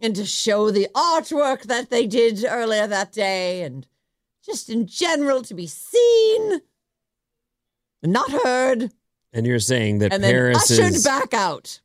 and 0.00 0.14
to 0.14 0.24
show 0.24 0.70
the 0.70 0.88
artwork 0.94 1.62
that 1.62 1.90
they 1.90 2.06
did 2.06 2.44
earlier 2.44 2.86
that 2.86 3.10
day 3.12 3.62
and 3.62 3.86
just 4.44 4.68
in 4.68 4.86
general 4.86 5.42
to 5.42 5.54
be 5.54 5.66
seen 5.66 6.60
and 8.02 8.12
not 8.12 8.30
heard 8.30 8.92
And 9.32 9.46
you're 9.46 9.58
saying 9.58 9.98
that 9.98 10.12
and 10.12 10.22
then 10.22 10.54
ushered 10.54 10.94
is 10.94 11.04
back 11.04 11.32
out. 11.32 11.80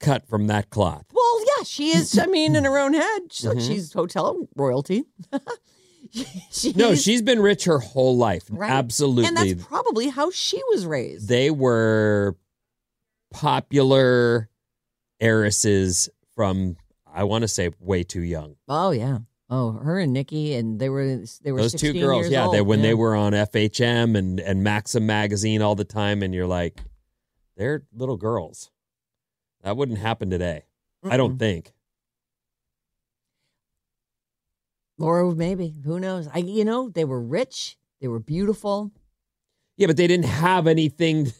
Cut 0.00 0.26
from 0.28 0.46
that 0.48 0.70
cloth. 0.70 1.04
Well, 1.12 1.40
yeah, 1.58 1.64
she 1.64 1.90
is. 1.90 2.18
I 2.18 2.26
mean, 2.26 2.56
in 2.56 2.64
her 2.64 2.78
own 2.78 2.94
head, 2.94 3.20
she's, 3.30 3.46
Mm-hmm. 3.46 3.60
she's 3.60 3.92
hotel 3.92 4.48
royalty. 4.56 5.04
she's, 6.50 6.74
No, 6.74 6.94
she's 6.94 7.22
been 7.22 7.40
rich 7.40 7.64
her 7.64 7.78
whole 7.78 8.16
life. 8.16 8.44
right. 8.50 8.70
Absolutely. 8.70 9.26
and 9.26 9.36
that's 9.36 9.64
probably 9.66 10.08
how 10.08 10.30
she 10.30 10.60
was 10.70 10.86
raised. 10.86 11.28
they 11.28 11.50
were 11.50 12.36
popular 13.30 14.48
heiresses 15.20 16.08
from 16.34 16.76
I 17.12 17.24
want 17.24 17.42
to 17.42 17.48
say 17.48 17.70
way 17.80 18.02
too 18.02 18.22
young. 18.22 18.56
oh 18.68 18.90
yeah. 18.90 19.18
Oh, 19.52 19.72
her 19.72 19.98
and 19.98 20.12
Nicky, 20.12 20.54
and 20.54 20.78
they 20.78 20.88
were 20.88 21.24
they 21.42 21.50
were 21.50 21.60
Those 21.62 21.74
two 21.74 21.92
girls, 21.92 22.28
yeah, 22.28 22.48
they 22.52 22.60
when 22.62 22.78
yeah. 22.78 22.86
they 22.86 22.94
were 22.94 23.16
on 23.16 23.32
FHM 23.32 24.16
and 24.16 24.38
and 24.38 24.62
Maxim 24.62 25.06
magazine 25.06 25.60
all 25.60 25.74
the 25.74 25.84
time, 25.84 26.22
and 26.22 26.32
you're 26.32 26.46
like, 26.46 26.80
they're 27.56 27.82
little 27.92 28.16
girls. 28.16 28.70
That 29.62 29.76
wouldn't 29.76 29.98
happen 29.98 30.30
today. 30.30 30.64
I 31.04 31.16
don't 31.16 31.38
think. 31.38 31.72
Laura, 34.98 35.34
maybe 35.34 35.74
who 35.84 35.98
knows? 35.98 36.28
I 36.32 36.38
you 36.38 36.64
know 36.64 36.90
they 36.90 37.04
were 37.04 37.20
rich, 37.20 37.78
they 38.00 38.08
were 38.08 38.18
beautiful. 38.20 38.90
Yeah, 39.76 39.86
but 39.86 39.96
they 39.96 40.06
didn't 40.06 40.26
have 40.26 40.66
anything. 40.66 41.32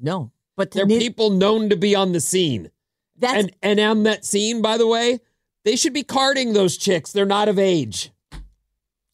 No, 0.00 0.32
but 0.56 0.72
They're 0.72 0.86
Ni- 0.86 0.98
people 0.98 1.30
known 1.30 1.70
to 1.70 1.76
be 1.76 1.94
on 1.94 2.10
the 2.12 2.20
scene. 2.20 2.70
That's 3.16 3.34
and 3.34 3.56
and 3.62 3.80
on 3.80 4.02
that 4.04 4.24
scene, 4.24 4.60
by 4.62 4.76
the 4.76 4.86
way, 4.86 5.20
they 5.64 5.76
should 5.76 5.92
be 5.92 6.02
carding 6.02 6.52
those 6.52 6.76
chicks. 6.76 7.12
They're 7.12 7.24
not 7.24 7.48
of 7.48 7.58
age. 7.58 8.10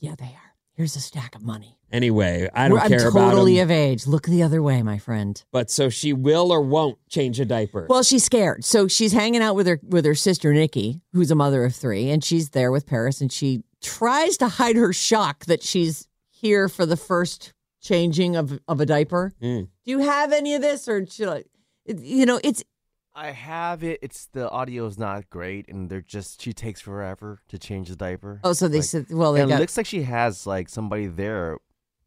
yeah, 0.01 0.15
they 0.17 0.25
are. 0.25 0.44
Here's 0.75 0.97
a 0.97 1.00
stack 1.00 1.37
of 1.37 1.43
money. 1.43 1.78
Anyway, 1.93 2.50
I 2.52 2.69
don't 2.69 2.81
I'm 2.81 2.88
care 2.88 3.09
about 3.09 3.31
totally 3.31 3.61
of 3.61 3.71
age. 3.71 4.09
Look 4.09 4.26
the 4.26 4.43
other 4.43 4.61
way, 4.61 4.83
my 4.83 4.99
friend. 4.99 5.40
But 5.52 5.71
so 5.71 5.88
she 5.88 6.12
will 6.12 6.50
or 6.50 6.61
won't 6.61 6.99
change 7.09 7.38
a 7.38 7.45
diaper. 7.45 7.87
Well, 7.88 8.02
she's 8.02 8.25
scared. 8.25 8.64
So 8.64 8.88
she's 8.88 9.12
hanging 9.12 9.40
out 9.40 9.54
with 9.54 9.69
her 9.69 9.78
with 9.87 10.04
her 10.04 10.16
sister 10.16 10.52
Nicky, 10.52 11.00
who's 11.12 11.31
a 11.31 11.37
mother 11.37 11.64
of 11.64 11.76
three, 11.76 12.11
and 12.11 12.25
she's 12.25 12.50
there 12.50 12.73
with 12.73 12.87
Paris, 12.87 13.21
and 13.21 13.31
she 13.31 13.62
tries 13.81 14.37
to 14.38 14.49
hide 14.49 14.75
her 14.75 14.93
shock 14.93 15.45
that 15.45 15.62
she's 15.62 16.09
here 16.28 16.69
for 16.69 16.85
the 16.85 16.97
first 16.97 17.52
changing 17.81 18.35
of 18.35 18.59
of 18.66 18.81
a 18.81 18.87
diaper. 18.87 19.33
Mm. 19.40 19.69
Do 19.85 19.90
you 19.90 20.00
have 20.00 20.33
any 20.33 20.54
of 20.54 20.62
this, 20.62 20.88
or 20.88 21.07
should 21.07 21.28
I? 21.28 21.45
You 21.87 22.26
know, 22.26 22.40
it's 22.43 22.64
I 23.16 23.30
have 23.30 23.85
it. 23.85 24.00
It's 24.02 24.26
the 24.26 24.50
audio 24.50 24.87
is 24.87 24.99
not 24.99 25.30
great, 25.30 25.68
and 25.68 25.88
they're 25.88 26.00
just 26.00 26.42
she 26.42 26.52
takes 26.52 26.80
forever 26.80 27.41
to 27.49 27.58
change 27.58 27.89
the 27.89 27.97
diaper. 27.97 28.41
oh, 28.43 28.52
so 28.52 28.67
they 28.69 28.78
Like, 28.78 28.84
said, 28.86 29.06
well, 29.10 29.32
they 29.34 29.43
and 29.43 29.50
it 29.52 29.58
looks 29.60 29.76
like 29.76 29.86
she 29.86 30.02
has 30.02 30.47
like 30.47 30.69
somebody 30.69 31.06
there, 31.06 31.58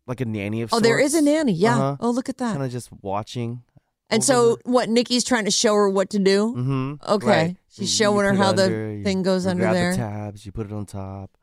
like 0.05 0.19
a 0.21 0.25
nanny 0.25 0.61
of 0.61 0.73
oh, 0.73 0.79
there 0.79 0.99
is 0.99 1.13
a 1.13 1.21
nanny. 1.21 1.53
Yeah. 1.53 1.75
Uh-huh. 1.77 1.97
Oh, 2.01 2.09
look 2.11 2.27
at 2.29 2.37
that. 2.39 2.51
kind 2.53 2.63
of 2.65 2.71
just 2.71 2.89
watching. 3.01 3.63
and 4.09 4.23
so, 4.23 4.57
what? 4.63 4.89
Nicky's 4.89 5.23
trying 5.23 5.45
to 5.45 5.51
show 5.51 5.73
her 5.75 5.89
what 5.89 6.09
to 6.09 6.19
do. 6.19 6.53
Mm-hmm. 6.55 7.13
Okay. 7.13 7.55
She's 7.69 7.93
showing 7.93 8.25
her 8.25 8.33
how 8.33 8.51
the 8.51 9.01
thing 9.03 9.23
goes 9.23 9.45
under 9.47 9.71
there. 9.71 9.91
The 9.91 9.97
tabs, 9.97 10.45
you 10.45 10.51
put 10.51 10.65
it 10.65 10.73
on 10.73 10.85
top, 10.85 11.37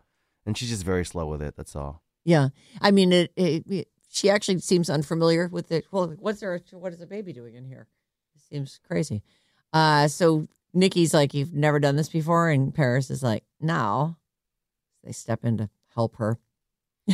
and 0.44 0.58
she's 0.58 0.68
just 0.70 0.84
very 0.84 1.04
slow 1.06 1.26
with 1.26 1.40
it. 1.40 1.54
That's 1.56 1.74
all. 1.76 2.02
Yeah, 2.24 2.48
I 2.80 2.90
mean, 2.90 3.12
it, 3.12 3.32
it, 3.36 3.64
it- 3.70 3.88
She 4.10 4.28
actually 4.30 4.58
seems 4.60 4.88
unfamiliar 4.90 5.48
with 5.48 5.70
it. 5.72 5.86
Well, 5.90 6.14
what's 6.18 6.40
her? 6.42 6.60
What 6.72 6.92
is 6.92 6.98
the 6.98 7.06
baby 7.06 7.32
doing 7.32 7.54
in 7.54 7.64
here? 7.64 7.86
It 8.34 8.42
seems 8.42 8.80
crazy. 8.86 9.22
Uh, 9.74 10.08
so 10.08 10.46
Nicky's 10.72 11.12
like, 11.12 11.34
"You've 11.34 11.52
never 11.52 11.78
done 11.80 11.96
this 11.96 12.08
before," 12.08 12.48
and 12.48 12.72
Paris 12.74 13.10
is 13.10 13.22
like, 13.22 13.44
"No." 13.60 14.16
They 15.02 15.12
step 15.12 15.44
in 15.44 15.58
to 15.58 15.68
help 15.94 16.16
her. 16.16 16.38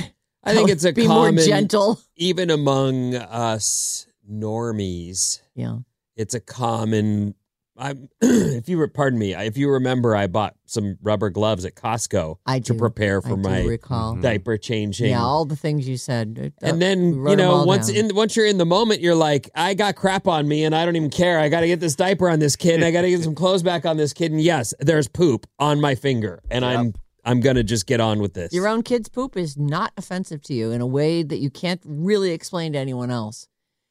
I 0.44 0.55
think 0.55 0.68
it's 0.70 0.85
a 0.85 0.92
be 0.92 1.07
common, 1.07 1.35
more 1.35 1.44
gentle. 1.44 2.01
even 2.16 2.51
among 2.51 3.16
us 3.16 4.07
normies. 4.31 5.40
Yeah. 5.55 5.79
It's 6.16 6.35
a 6.35 6.40
common. 6.40 7.35
I, 7.81 7.95
if 8.21 8.69
you 8.69 8.77
were, 8.79 8.88
pardon 8.88 9.19
me, 9.19 9.35
if 9.35 9.57
you 9.57 9.71
remember, 9.71 10.14
I 10.14 10.27
bought 10.27 10.55
some 10.66 10.99
rubber 11.03 11.31
gloves 11.31 11.64
at 11.64 11.75
Costco 11.75 12.37
I 12.47 12.61
to 12.61 12.73
do. 12.75 12.79
prepare 12.79 13.23
for 13.23 13.29
I 13.33 13.37
do 13.37 13.37
my 13.37 13.62
recall. 13.64 14.16
diaper 14.16 14.59
changing. 14.59 15.11
Yeah, 15.11 15.23
all 15.23 15.45
the 15.47 15.57
things 15.57 15.88
you 15.88 15.97
said. 15.97 16.53
Uh, 16.62 16.66
and 16.66 16.83
then 16.83 17.16
wrote 17.16 17.38
you 17.38 17.45
'em 17.45 17.49
know 17.51 17.64
once 17.64 17.88
down. 17.88 18.11
in 18.11 18.14
once 18.14 18.37
you're 18.37 18.47
in 18.47 18.59
the 18.59 18.66
moment 18.66 19.01
you're 19.01 19.14
like 19.14 19.49
i 19.55 19.73
got 19.75 19.97
crap 19.97 20.29
on 20.29 20.47
me 20.47 20.64
and 20.64 20.75
i 20.75 20.85
don't 20.85 20.97
even 20.97 21.11
care 21.11 21.38
i 21.40 21.49
got 21.49 21.61
to 21.61 21.66
get 21.66 21.81
this 21.81 21.97
diaper 21.97 22.29
on 22.29 22.38
this 22.38 22.55
kid 22.57 22.75
and 22.75 22.85
i 22.85 22.90
got 22.90 23.03
to 23.03 23.09
get 23.11 23.23
some 23.29 23.35
clothes 23.35 23.62
back 23.62 23.87
on 23.87 23.97
this 23.97 24.12
kid 24.12 24.31
and 24.31 24.40
yes 24.43 24.75
there's 24.81 25.09
poop 25.09 25.47
on 25.59 25.81
my 25.81 25.95
finger 25.95 26.43
and 26.51 26.64
i'm 26.64 26.93
i'm 27.25 27.40
gonna 27.40 27.62
just 27.64 27.87
get 27.87 28.01
on 28.01 28.21
with 28.21 28.35
this 28.35 28.53
Your 28.53 28.69
own 28.69 28.83
kid's 28.83 29.09
poop 29.09 29.37
is 29.37 29.57
not 29.57 29.93
offensive 29.97 30.43
to 30.43 30.55
you 30.55 30.71
in 30.71 30.81
a 30.81 30.87
way 30.87 31.23
that 31.23 31.38
you 31.38 31.51
can't 31.51 31.81
really 31.85 32.31
explain 32.33 32.73
to 32.75 32.79
anyone 32.79 33.11
else. 33.11 33.47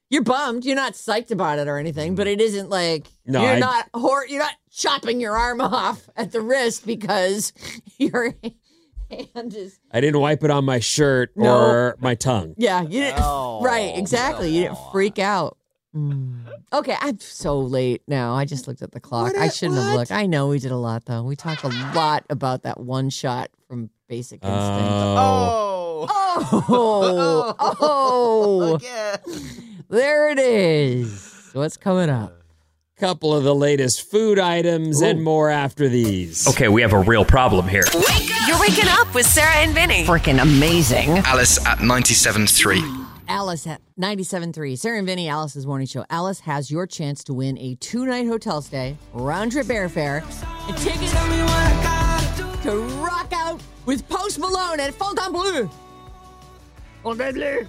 You're 0.10 0.24
bummed. 0.24 0.65
You're 0.65 0.76
not 0.76 0.93
psyched 0.93 1.32
about 1.32 1.60
it 1.60 1.67
or 1.67 1.78
anything, 1.78 2.15
but 2.15 2.28
it 2.28 2.41
isn't 2.41 2.69
like 2.69 3.08
No, 3.26 3.41
you're 3.43 3.52
I- 3.54 3.60
not 3.60 3.89
hor- 3.93 4.26
you're 4.28 4.39
not 4.39 4.56
chopping 4.72 5.19
your 5.22 5.36
arm 5.38 5.62
off 5.62 6.10
at 6.15 6.32
the 6.32 6.41
wrist 6.41 6.86
because 6.86 7.54
your 7.98 8.34
hand 9.12 9.56
is 9.56 9.80
i 9.91 10.00
didn't 10.00 10.22
wipe 10.22 10.43
it 10.43 10.52
on 10.52 10.63
my 10.63 10.78
shirt 10.80 11.32
No. 11.36 11.58
or 11.58 11.95
my 12.00 12.13
tongue 12.15 12.54
yeah. 12.58 12.82
You 12.84 12.89
didn't 13.02 13.19
Oh, 13.22 13.62
right 13.63 13.98
exactly. 13.98 14.50
You 14.56 14.63
didn't 14.63 14.78
freak 14.91 15.17
out. 15.19 15.58
Mm. 15.95 16.43
Okay, 16.72 16.95
I'm 17.02 17.19
so 17.19 17.60
late 17.60 18.04
now. 18.08 18.36
I 18.36 18.45
just 18.45 18.67
looked 18.67 18.84
at 18.84 18.91
the 18.91 19.00
clock. 19.00 19.36
I 19.36 19.50
shouldn't 19.50 19.80
have 19.80 19.95
looked. 19.95 20.12
I 20.12 20.28
know 20.28 20.48
we 20.50 20.60
did 20.60 20.69
a 20.72 20.78
lot 20.78 21.06
though. 21.06 21.24
We 21.24 21.36
talked 21.36 21.63
a 21.63 21.69
lot 21.95 22.26
about 22.30 22.62
that 22.63 22.80
one 22.80 23.10
shot 23.10 23.50
from 23.67 23.89
Basic 24.08 24.43
Instinct. 24.43 24.54
oh 24.54 26.08
Oh. 26.12 27.56
Oh, 27.60 27.76
oh, 27.82 28.80
yeah. 28.84 29.17
There 29.89 30.30
it 30.30 30.39
is. 30.39 31.49
What's 31.54 31.78
coming 31.78 32.10
up? 32.10 32.36
couple 32.99 33.34
of 33.34 33.45
the 33.45 33.56
latest 33.56 34.12
food 34.12 34.38
items 34.38 35.02
and 35.02 35.23
more 35.23 35.49
after 35.49 35.88
these 35.88 36.45
Okay, 36.49 36.67
we 36.67 36.82
have 36.82 36.91
a 36.91 36.99
real 36.99 37.23
problem 37.23 37.65
here. 37.65 37.86
You're 38.45 38.60
waking 38.60 38.89
up 38.89 39.15
with 39.15 39.25
Sarah 39.25 39.56
and 39.56 39.73
Vinny. 39.73 40.04
Freaking 40.04 40.41
amazing. 40.41 41.08
Alice 41.19 41.65
at 41.65 41.78
97.3. 41.78 43.08
Alice 43.30 43.67
at 43.67 43.80
97.3. 43.97 44.78
Sarah 44.78 44.97
and 44.97 45.08
Vinny, 45.08 45.30
Alice's 45.30 45.65
morning 45.65 45.88
show. 45.88 46.04
Alice 46.10 46.41
has 46.41 46.69
your 46.69 46.86
chance 46.86 47.23
to 47.23 47.34
win 47.34 47.58
a 47.58 47.75
two 47.75 48.06
night 48.06 48.28
hotel 48.28 48.62
stay, 48.62 48.97
round 49.13 49.54
trip 49.54 49.67
airfare, 49.67 50.21
and 50.67 50.78
tickets 50.78 51.13
to 52.63 52.82
rock 53.02 53.32
out 53.32 53.62
with 53.86 54.08
Post 54.10 54.39
Malone 54.39 54.80
at 54.82 54.93
Fontainebleau. 54.93 55.69
Fontainebleau. 57.04 57.65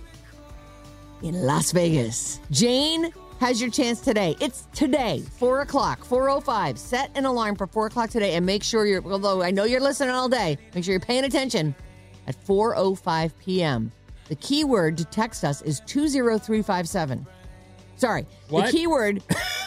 In 1.22 1.42
Las 1.42 1.72
Vegas. 1.72 2.40
Jane 2.50 3.12
has 3.40 3.60
your 3.60 3.70
chance 3.70 4.00
today. 4.00 4.36
It's 4.40 4.68
today, 4.74 5.22
4 5.38 5.60
o'clock, 5.60 6.04
4.05. 6.04 6.78
Set 6.78 7.10
an 7.14 7.24
alarm 7.26 7.56
for 7.56 7.66
4 7.66 7.86
o'clock 7.86 8.10
today 8.10 8.34
and 8.34 8.44
make 8.44 8.62
sure 8.62 8.86
you're, 8.86 9.04
although 9.04 9.42
I 9.42 9.50
know 9.50 9.64
you're 9.64 9.80
listening 9.80 10.10
all 10.14 10.28
day, 10.28 10.58
make 10.74 10.84
sure 10.84 10.92
you're 10.92 11.00
paying 11.00 11.24
attention 11.24 11.74
at 12.26 12.36
4.05 12.46 13.32
p.m. 13.38 13.92
The 14.28 14.36
keyword 14.36 14.96
to 14.98 15.04
text 15.06 15.44
us 15.44 15.60
is 15.62 15.80
20357. 15.86 17.26
Sorry. 17.96 18.26
What? 18.48 18.66
The 18.66 18.72
keyword 18.72 19.22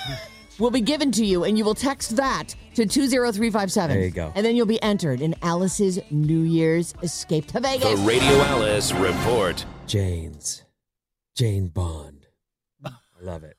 will 0.60 0.72
be 0.72 0.82
given 0.82 1.12
to 1.12 1.26
you, 1.26 1.44
and 1.44 1.58
you 1.58 1.66
will 1.66 1.76
text 1.76 2.16
that 2.16 2.56
to 2.76 2.86
20357. 2.86 3.96
There 3.96 4.06
you 4.06 4.12
go. 4.12 4.32
And 4.36 4.46
then 4.46 4.56
you'll 4.56 4.66
be 4.66 4.82
entered 4.82 5.22
in 5.22 5.36
Alice's 5.42 6.00
New 6.10 6.42
Year's 6.42 6.94
Escape 7.04 7.48
to 7.48 7.60
Vegas. 7.60 8.00
The 8.00 8.06
Radio 8.08 8.28
Alice 8.44 8.92
Report. 8.94 9.66
jane's 9.86 10.62
jane 11.36 11.67
bond 11.67 12.26
i 12.86 12.91
love 13.22 13.43
it 13.43 13.58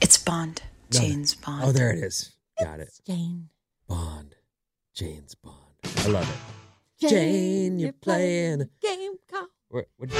It's 0.00 0.18
Bond. 0.18 0.62
James 0.90 1.36
oh, 1.38 1.42
Bond. 1.46 1.64
oh 1.64 1.72
there 1.72 1.90
it 1.92 1.98
is 2.02 2.32
got 2.60 2.80
it 2.80 2.90
Jane. 3.06 3.48
Bond. 3.88 4.34
James 4.94 5.34
Bond. 5.34 5.56
I 5.98 6.08
love 6.08 6.28
it. 6.28 7.08
Jane, 7.08 7.78
you're 7.78 7.92
playing. 7.92 8.68
game 8.80 9.12
call. 9.30 9.48
What, 9.68 9.86
what, 9.96 10.10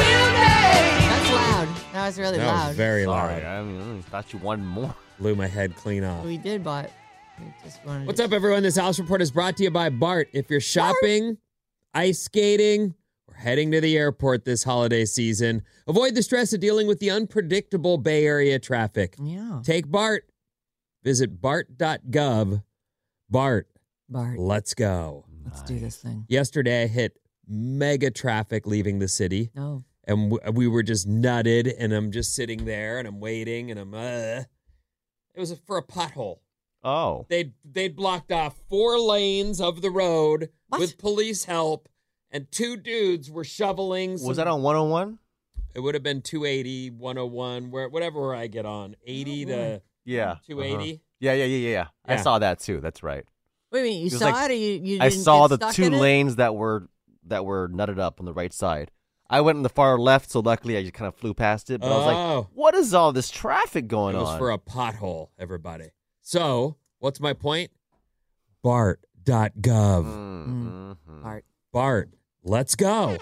That's 0.00 1.30
loud. 1.30 1.68
That 1.92 2.06
was 2.06 2.18
really 2.18 2.38
that 2.38 2.46
loud. 2.46 2.68
was 2.68 2.76
very 2.76 3.04
Sorry, 3.04 3.42
loud. 3.42 3.44
I 3.44 3.62
mean, 3.62 3.98
I 3.98 4.10
thought 4.10 4.32
you 4.32 4.38
wanted 4.38 4.64
more. 4.64 4.94
Blew 5.18 5.34
my 5.36 5.46
head 5.46 5.76
clean 5.76 6.02
off. 6.04 6.24
we 6.24 6.36
did, 6.38 6.64
but 6.64 6.90
we 7.38 7.46
just 7.64 7.84
wanted. 7.84 8.06
What's 8.06 8.18
to- 8.18 8.24
up, 8.24 8.32
everyone? 8.32 8.62
This 8.62 8.76
House 8.76 8.98
Report 8.98 9.22
is 9.22 9.30
brought 9.30 9.56
to 9.58 9.62
you 9.62 9.70
by 9.70 9.88
Bart. 9.90 10.28
If 10.32 10.50
you're 10.50 10.60
shopping, 10.60 11.36
ice 11.94 12.20
skating, 12.20 12.94
or 13.28 13.34
heading 13.34 13.70
to 13.72 13.80
the 13.80 13.96
airport 13.96 14.44
this 14.44 14.64
holiday 14.64 15.04
season, 15.04 15.62
avoid 15.86 16.14
the 16.14 16.22
stress 16.22 16.52
of 16.52 16.60
dealing 16.60 16.86
with 16.86 16.98
the 17.00 17.10
unpredictable 17.10 17.98
Bay 17.98 18.24
Area 18.26 18.58
traffic. 18.58 19.14
Yeah, 19.22 19.60
Take 19.64 19.90
Bart. 19.90 20.24
Visit 21.04 21.40
bart.gov. 21.40 22.62
Bart, 23.28 23.66
Bart. 24.08 24.38
let's 24.38 24.74
go. 24.74 25.24
Let's 25.44 25.62
do 25.62 25.78
this 25.78 25.96
thing. 25.96 26.24
Yesterday, 26.28 26.84
I 26.84 26.86
hit 26.86 27.18
mega 27.48 28.10
traffic 28.10 28.66
leaving 28.66 28.98
the 29.00 29.08
city, 29.08 29.50
No. 29.56 29.82
and 30.04 30.30
w- 30.30 30.52
we 30.52 30.68
were 30.68 30.82
just 30.84 31.08
nutted. 31.08 31.74
And 31.78 31.92
I'm 31.92 32.12
just 32.12 32.34
sitting 32.34 32.64
there, 32.66 32.98
and 32.98 33.08
I'm 33.08 33.18
waiting, 33.20 33.70
and 33.70 33.80
I'm 33.80 33.94
uh. 33.94 34.44
It 35.34 35.40
was 35.40 35.58
for 35.66 35.78
a 35.78 35.82
pothole. 35.82 36.40
Oh. 36.84 37.26
They'd 37.28 37.52
they'd 37.64 37.94
blocked 37.94 38.32
off 38.32 38.56
four 38.68 38.98
lanes 38.98 39.60
of 39.60 39.82
the 39.82 39.90
road 39.90 40.50
What? 40.68 40.80
with 40.80 40.98
police 40.98 41.44
help, 41.44 41.88
and 42.30 42.50
two 42.50 42.76
dudes 42.76 43.30
were 43.30 43.44
shoveling. 43.44 44.12
Was 44.24 44.36
that 44.38 44.46
on 44.48 44.62
101? 44.62 45.18
It 45.74 45.80
would 45.80 45.94
have 45.94 46.02
been 46.02 46.20
280, 46.22 46.90
101, 46.90 47.70
where 47.70 47.88
whatever 47.88 48.34
I 48.34 48.46
get 48.46 48.66
on, 48.66 48.94
80 49.06 49.44
to 49.46 49.82
Yeah. 50.04 50.36
280. 50.46 50.74
Uh-huh. 50.94 50.98
Yeah, 51.20 51.32
yeah, 51.34 51.44
yeah, 51.44 51.56
yeah, 51.56 51.70
yeah. 51.70 51.86
I 52.04 52.16
saw 52.16 52.38
that 52.40 52.58
too. 52.58 52.80
That's 52.80 53.02
right. 53.02 53.24
Wait 53.70 53.80
a 53.80 53.82
minute. 53.84 53.98
You 54.00 54.06
It 54.08 54.12
saw 54.12 54.26
like- 54.30 54.50
it, 54.50 54.54
or 54.54 54.56
you, 54.56 54.72
you 54.82 54.98
I 55.00 55.08
didn't 55.08 55.22
saw 55.22 55.46
get 55.46 55.60
the 55.60 55.66
stuck 55.66 55.74
two 55.76 55.84
in 55.84 55.94
it? 55.94 56.00
lanes 56.00 56.36
that 56.36 56.54
were 56.56 56.88
that 57.28 57.44
were 57.44 57.68
nutted 57.68 58.00
up 58.00 58.18
on 58.18 58.26
the 58.26 58.32
right 58.34 58.52
side. 58.52 58.90
I 59.30 59.40
went 59.40 59.56
in 59.56 59.62
the 59.62 59.68
far 59.70 59.96
left, 59.98 60.30
so 60.30 60.40
luckily 60.40 60.76
I 60.76 60.82
just 60.82 60.92
kind 60.92 61.06
of 61.08 61.14
flew 61.14 61.32
past 61.32 61.70
it. 61.70 61.80
But 61.80 61.90
I 61.92 61.96
was 61.96 62.06
like, 62.06 62.16
Oh. 62.16 62.48
"What 62.52 62.74
is 62.74 62.92
all 62.92 63.12
this 63.12 63.30
traffic 63.30 63.86
going 63.86 64.16
It 64.16 64.18
was 64.18 64.28
on?" 64.30 64.38
for 64.38 64.50
a 64.50 64.58
pothole, 64.58 65.28
everybody. 65.38 65.90
So, 66.22 66.76
what's 66.98 67.20
my 67.20 67.32
point? 67.32 67.70
Bart.gov. 68.62 70.04
Mhm. 70.06 70.96
Bart. 71.22 71.44
Bart, 71.72 72.10
let's 72.44 72.76
go. 72.76 73.18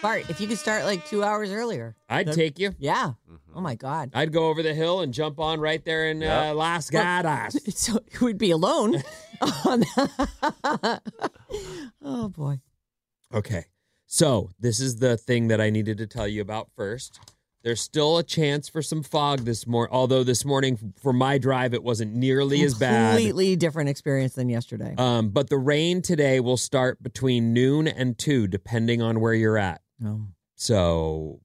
Bart, 0.00 0.28
if 0.30 0.40
you 0.40 0.46
could 0.48 0.58
start 0.58 0.84
like 0.84 1.04
two 1.06 1.22
hours 1.24 1.50
earlier. 1.50 1.94
I'd 2.08 2.26
That- 2.28 2.34
take 2.34 2.58
you. 2.58 2.74
Yeah. 2.78 3.12
Mhm. 3.30 3.38
Oh 3.54 3.60
my 3.60 3.74
God. 3.74 4.10
I'd 4.14 4.32
go 4.32 4.48
over 4.48 4.62
the 4.62 4.74
hill 4.74 5.00
and 5.00 5.12
jump 5.14 5.38
on 5.40 5.60
right 5.60 5.84
there 5.84 6.08
in 6.10 6.22
uh, 6.22 6.26
Yep. 6.26 6.54
Las 6.56 6.92
Well, 6.92 7.02
Gadas. 7.04 7.72
So 7.76 8.00
you 8.12 8.20
would 8.26 8.38
be 8.38 8.50
alone. 8.50 9.02
on 9.64 9.82
oh 12.02 12.28
boy. 12.28 12.60
Okay. 13.34 13.64
So, 14.06 14.50
this 14.60 14.78
is 14.78 14.96
the 14.98 15.16
thing 15.16 15.48
that 15.48 15.60
I 15.60 15.70
needed 15.70 15.96
to 15.98 16.06
tell 16.06 16.28
you 16.28 16.42
about 16.42 16.68
first. 16.76 17.18
There's 17.62 17.80
still 17.80 18.18
a 18.18 18.24
chance 18.24 18.68
for 18.68 18.82
some 18.82 19.02
fog 19.04 19.40
this 19.40 19.66
morning, 19.68 19.94
although 19.94 20.24
this 20.24 20.44
morning 20.44 20.94
for 21.00 21.12
my 21.12 21.38
drive 21.38 21.74
it 21.74 21.82
wasn't 21.84 22.12
nearly 22.14 22.62
as 22.62 22.74
bad. 22.74 23.12
Completely 23.14 23.54
different 23.54 23.88
experience 23.88 24.34
than 24.34 24.48
yesterday. 24.48 24.94
Um, 24.98 25.28
but 25.28 25.48
the 25.48 25.58
rain 25.58 26.02
today 26.02 26.40
will 26.40 26.56
start 26.56 27.00
between 27.02 27.52
noon 27.52 27.86
and 27.86 28.18
2 28.18 28.48
depending 28.48 29.00
on 29.00 29.20
where 29.20 29.34
you're 29.34 29.58
at. 29.58 29.80
oh. 30.04 30.22
So, 30.56 31.40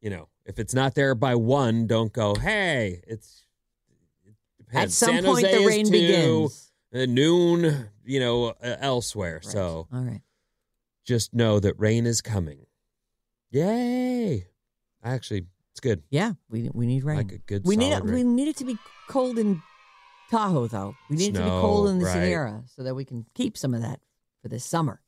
you 0.00 0.10
know, 0.10 0.28
if 0.46 0.58
it's 0.58 0.74
not 0.74 0.94
there 0.94 1.14
by 1.14 1.34
1, 1.34 1.86
don't 1.86 2.12
go, 2.12 2.34
"Hey, 2.34 3.02
it's 3.06 3.44
it 4.26 4.34
At 4.76 4.90
some 4.90 5.14
San 5.16 5.24
point, 5.24 5.46
Jose 5.46 5.58
the 5.58 5.66
rain 5.66 5.84
2, 5.86 5.90
begins. 5.90 6.72
uh, 6.94 7.06
noon, 7.06 7.88
you 8.04 8.20
know, 8.20 8.46
uh, 8.62 8.76
elsewhere. 8.80 9.40
So, 9.42 9.88
All 9.92 10.00
right. 10.00 10.20
just 11.04 11.34
know 11.34 11.60
that 11.60 11.78
rain 11.78 12.06
is 12.06 12.20
coming. 12.22 12.66
Yay! 13.50 14.46
Actually, 15.02 15.46
it's 15.72 15.80
good. 15.80 16.02
Yeah, 16.10 16.32
we 16.48 16.70
we 16.72 16.86
need 16.86 17.04
rain. 17.04 17.16
Like 17.18 17.32
a 17.32 17.38
good 17.38 17.62
we 17.64 17.76
need 17.76 17.92
solid 17.92 18.10
it, 18.10 18.14
we 18.14 18.22
need 18.24 18.48
it 18.48 18.56
to 18.56 18.64
be 18.64 18.76
cold 19.08 19.38
in 19.38 19.62
Tahoe 20.30 20.66
though. 20.66 20.94
We 21.08 21.16
need 21.16 21.34
it 21.34 21.38
to 21.38 21.44
be 21.44 21.48
cold 21.48 21.88
in 21.88 21.98
the 21.98 22.04
right. 22.06 22.12
Sierra 22.14 22.62
so 22.66 22.82
that 22.82 22.94
we 22.94 23.04
can 23.04 23.26
keep 23.34 23.56
some 23.56 23.74
of 23.74 23.82
that 23.82 24.00
for 24.42 24.48
this 24.48 24.64
summer. 24.64 25.00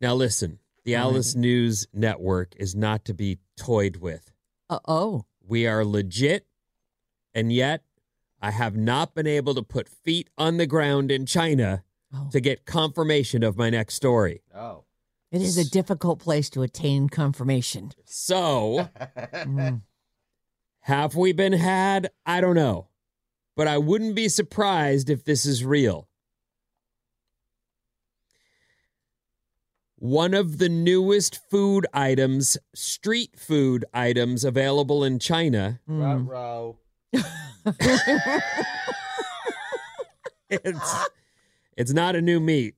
Now 0.00 0.14
listen, 0.14 0.58
the 0.84 0.92
Alrighty. 0.92 0.96
Alice 0.98 1.34
News 1.34 1.86
Network 1.92 2.54
is 2.56 2.74
not 2.74 3.04
to 3.06 3.14
be 3.14 3.38
toyed 3.56 3.96
with. 3.96 4.32
Uh 4.70 4.78
oh. 4.86 5.24
We 5.46 5.66
are 5.66 5.84
legit, 5.84 6.46
and 7.34 7.52
yet 7.52 7.82
I 8.40 8.50
have 8.50 8.76
not 8.76 9.14
been 9.14 9.26
able 9.26 9.54
to 9.54 9.62
put 9.62 9.88
feet 9.88 10.28
on 10.38 10.56
the 10.58 10.66
ground 10.66 11.10
in 11.10 11.26
China 11.26 11.82
Oh. 12.14 12.30
to 12.32 12.40
get 12.40 12.64
confirmation 12.64 13.42
of 13.42 13.58
my 13.58 13.68
next 13.68 13.92
story. 13.94 14.40
Oh. 14.54 14.84
It 15.30 15.42
is 15.42 15.58
a 15.58 15.68
difficult 15.70 16.20
place 16.20 16.48
to 16.50 16.62
attain 16.62 17.08
confirmation. 17.08 17.92
So, 18.04 18.88
Mm. 19.32 19.82
have 20.80 21.14
we 21.14 21.32
been 21.32 21.52
had? 21.52 22.10
I 22.24 22.40
don't 22.40 22.54
know. 22.56 22.88
But 23.54 23.66
I 23.68 23.76
wouldn't 23.78 24.14
be 24.14 24.28
surprised 24.28 25.10
if 25.10 25.24
this 25.24 25.44
is 25.44 25.64
real. 25.64 26.08
One 29.96 30.32
of 30.32 30.58
the 30.58 30.68
newest 30.68 31.40
food 31.50 31.84
items, 31.92 32.56
street 32.74 33.36
food 33.36 33.84
items 33.92 34.44
available 34.44 35.02
in 35.04 35.18
China, 35.18 35.80
Mm. 35.88 36.76
It's 40.50 41.08
it's 41.76 41.92
not 41.92 42.16
a 42.16 42.22
new 42.22 42.40
meat. 42.40 42.74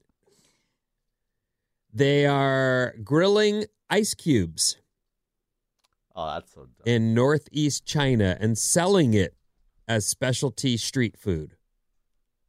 They 1.93 2.27
are 2.27 2.95
grilling 3.03 3.65
ice 3.89 4.15
cubes 4.15 4.77
Oh, 6.15 6.27
that's 6.27 6.53
so 6.53 6.61
dumb. 6.63 6.71
in 6.87 7.15
northeast 7.15 7.85
China 7.87 8.37
and 8.41 8.57
selling 8.59 9.15
it 9.15 9.35
as 9.89 10.07
specialty 10.07 10.77
street 10.77 11.17
food. 11.19 11.57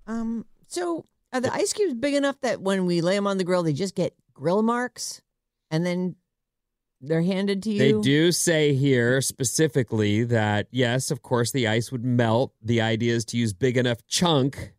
Um. 0.08 0.46
So 0.68 1.06
are 1.34 1.42
the 1.42 1.54
ice 1.54 1.74
cubes 1.74 1.94
big 1.96 2.14
enough 2.14 2.40
that 2.42 2.62
when 2.62 2.86
we 2.86 3.02
lay 3.02 3.16
them 3.16 3.28
on 3.28 3.38
the 3.38 3.44
grill, 3.44 3.64
they 3.64 3.74
just 3.74 3.96
get 3.96 4.14
grill 4.34 4.62
marks, 4.62 5.22
and 5.70 5.86
then 5.86 6.16
they're 7.02 7.22
handed 7.24 7.64
to 7.64 7.72
you? 7.72 7.80
They 7.80 8.02
do 8.02 8.32
say 8.32 8.74
here 8.74 9.22
specifically 9.22 10.24
that 10.26 10.68
yes, 10.72 11.10
of 11.12 11.22
course 11.22 11.52
the 11.52 11.68
ice 11.68 11.92
would 11.92 12.04
melt. 12.06 12.54
The 12.62 12.82
idea 12.82 13.16
is 13.16 13.26
to 13.26 13.38
use 13.38 13.54
big 13.54 13.78
enough 13.78 14.06
chunk 14.08 14.74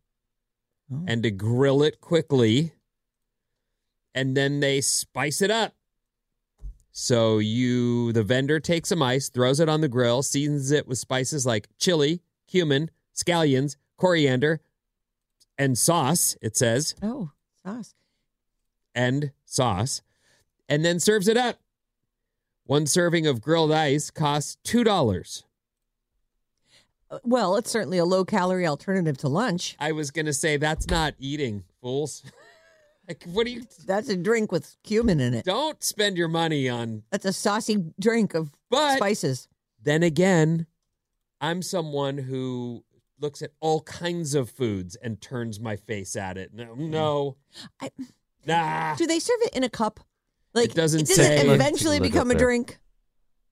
Oh. 0.92 1.04
and 1.06 1.22
to 1.22 1.30
grill 1.30 1.82
it 1.82 2.00
quickly. 2.00 2.72
And 4.14 4.36
then 4.36 4.60
they 4.60 4.80
spice 4.80 5.40
it 5.42 5.50
up. 5.50 5.74
So 6.90 7.38
you 7.38 8.12
the 8.12 8.22
vendor 8.22 8.60
takes 8.60 8.90
some 8.90 9.02
ice, 9.02 9.30
throws 9.30 9.60
it 9.60 9.68
on 9.68 9.80
the 9.80 9.88
grill, 9.88 10.22
seasons 10.22 10.70
it 10.70 10.86
with 10.86 10.98
spices 10.98 11.46
like 11.46 11.68
chili, 11.78 12.20
cumin, 12.46 12.90
scallions, 13.14 13.76
coriander, 13.96 14.60
and 15.56 15.78
sauce, 15.78 16.36
it 16.42 16.56
says, 16.56 16.94
Oh, 17.02 17.30
sauce. 17.64 17.94
and 18.94 19.30
sauce, 19.46 20.02
and 20.68 20.84
then 20.84 21.00
serves 21.00 21.28
it 21.28 21.36
up. 21.38 21.58
One 22.64 22.86
serving 22.86 23.26
of 23.26 23.40
grilled 23.40 23.72
ice 23.72 24.10
costs 24.10 24.58
$2. 24.64 25.44
Uh, 27.10 27.18
Well, 27.24 27.56
it's 27.56 27.70
certainly 27.70 27.98
a 27.98 28.04
low 28.04 28.24
calorie 28.24 28.66
alternative 28.66 29.16
to 29.18 29.28
lunch. 29.28 29.76
I 29.78 29.92
was 29.92 30.10
going 30.10 30.26
to 30.26 30.32
say 30.34 30.56
that's 30.58 30.88
not 30.88 31.14
eating, 31.18 31.64
fools. 31.80 32.22
like, 33.08 33.24
what 33.24 33.46
do 33.46 33.52
you 33.52 33.62
That's 33.86 34.08
a 34.08 34.16
drink 34.16 34.52
with 34.52 34.76
cumin 34.84 35.20
in 35.20 35.34
it. 35.34 35.44
don't 35.44 35.82
spend 35.82 36.16
your 36.16 36.28
money 36.28 36.68
on 36.68 37.02
That's 37.10 37.24
a 37.24 37.32
saucy 37.32 37.84
drink 38.00 38.34
of 38.34 38.50
but 38.70 38.96
spices. 38.96 39.48
then 39.82 40.02
again, 40.02 40.66
I'm 41.40 41.62
someone 41.62 42.18
who 42.18 42.84
looks 43.18 43.42
at 43.42 43.50
all 43.60 43.82
kinds 43.82 44.34
of 44.34 44.50
foods 44.50 44.96
and 44.96 45.20
turns 45.20 45.60
my 45.60 45.76
face 45.76 46.16
at 46.16 46.36
it. 46.38 46.52
No, 46.54 46.64
mm. 46.66 46.76
no. 46.90 47.36
I- 47.80 47.90
nah. 48.46 48.94
Do 48.96 49.06
they 49.06 49.18
serve 49.18 49.40
it 49.42 49.54
in 49.54 49.64
a 49.64 49.68
cup? 49.68 50.00
Like 50.54 50.74
doesn't 50.74 51.06
does 51.06 51.16
say. 51.16 51.38
it 51.40 51.46
eventually 51.48 51.98
look 51.98 52.12
become 52.12 52.30
a 52.30 52.34
there. 52.34 52.44
drink? 52.46 52.78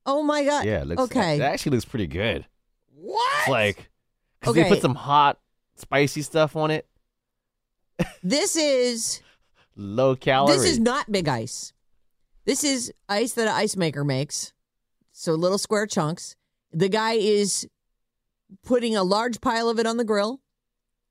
Oh 0.05 0.23
my 0.23 0.45
god! 0.45 0.67
Yeah, 0.67 0.83
it 0.83 0.87
looks 0.87 1.03
okay. 1.03 1.37
It 1.37 1.43
actually 1.43 1.73
looks 1.73 1.85
pretty 1.85 2.07
good. 2.07 2.47
What? 2.95 3.39
It's 3.41 3.49
like, 3.49 3.91
because 4.41 4.55
they 4.55 4.65
put 4.69 4.83
some 4.83 4.95
hot, 4.95 5.39
spicy 5.77 6.23
stuff 6.23 6.57
on 6.57 6.71
it. 6.71 6.87
This 8.23 8.57
is 8.57 9.21
Low 9.83 10.15
calorie. 10.15 10.55
this 10.57 10.65
is 10.67 10.79
not 10.79 11.11
big 11.11 11.27
ice. 11.27 11.73
This 12.45 12.65
is 12.65 12.93
ice 13.09 13.33
that 13.33 13.49
an 13.49 13.55
ice 13.55 13.77
maker 13.77 14.05
makes. 14.05 14.53
So 15.13 15.33
little 15.35 15.57
square 15.59 15.87
chunks. 15.87 16.37
The 16.73 16.89
guy 16.91 17.13
is 17.15 17.67
putting 18.63 18.95
a 18.95 19.03
large 19.03 19.41
pile 19.41 19.69
of 19.71 19.79
it 19.79 19.87
on 19.87 19.97
the 19.97 20.05
grill, 20.05 20.41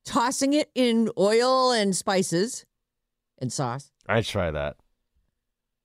tossing 0.06 0.54
it 0.54 0.70
in 0.76 1.10
oil 1.18 1.72
and 1.72 1.96
spices 1.96 2.66
and 3.40 3.52
sauce. 3.52 3.92
I'd 4.08 4.26
try 4.26 4.52
that. 4.52 4.76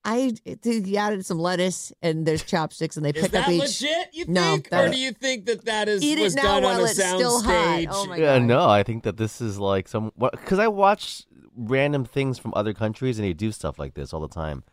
I 0.07 0.33
he 0.63 0.97
added 0.99 1.25
some 1.25 1.39
lettuce 1.39 1.91
and 2.03 2.27
there's 2.27 2.43
chopsticks 2.43 2.95
and 2.95 3.03
they 3.03 3.11
pick 3.11 3.23
up 3.23 3.31
that 3.31 3.47
legit? 3.49 4.09
You 4.13 4.25
No, 4.27 4.51
think, 4.53 4.69
that- 4.69 4.85
or 4.85 4.89
do 4.91 4.99
you 4.99 5.11
think 5.11 5.45
that 5.47 5.65
that 5.65 5.89
is 5.89 6.03
Eat 6.03 6.19
was 6.19 6.35
now 6.35 6.43
done 6.43 6.63
while 6.63 6.75
on 6.75 6.81
a 6.81 6.83
it's 6.83 6.97
sound 6.97 7.17
still 7.19 7.41
hot. 7.41 7.85
Oh 7.89 8.05
my 8.05 8.17
Yeah, 8.17 8.37
God. 8.37 8.43
no, 8.47 8.69
I 8.69 8.83
think 8.83 9.03
that 9.05 9.17
this 9.17 9.41
is 9.41 9.57
like 9.57 9.87
some 9.87 10.11
because 10.19 10.59
I 10.59 10.67
watch 10.67 11.23
random 11.55 12.05
things 12.05 12.37
from 12.37 12.53
other 12.55 12.73
countries 12.73 13.17
and 13.17 13.27
they 13.27 13.33
do 13.33 13.51
stuff 13.51 13.79
like 13.79 13.93
this 13.93 14.13
all 14.13 14.21
the 14.21 14.27
time. 14.27 14.63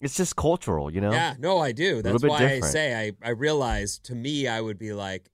It's 0.00 0.16
just 0.16 0.36
cultural, 0.36 0.90
you 0.92 1.00
know. 1.00 1.12
Yeah, 1.12 1.34
no, 1.38 1.58
I 1.58 1.72
do. 1.72 2.02
That's 2.02 2.20
bit 2.20 2.30
why 2.30 2.44
I 2.44 2.60
say 2.60 2.94
I, 3.22 3.26
I 3.26 3.30
realize 3.30 3.98
to 4.00 4.14
me 4.14 4.46
I 4.48 4.60
would 4.60 4.78
be 4.78 4.92
like, 4.92 5.30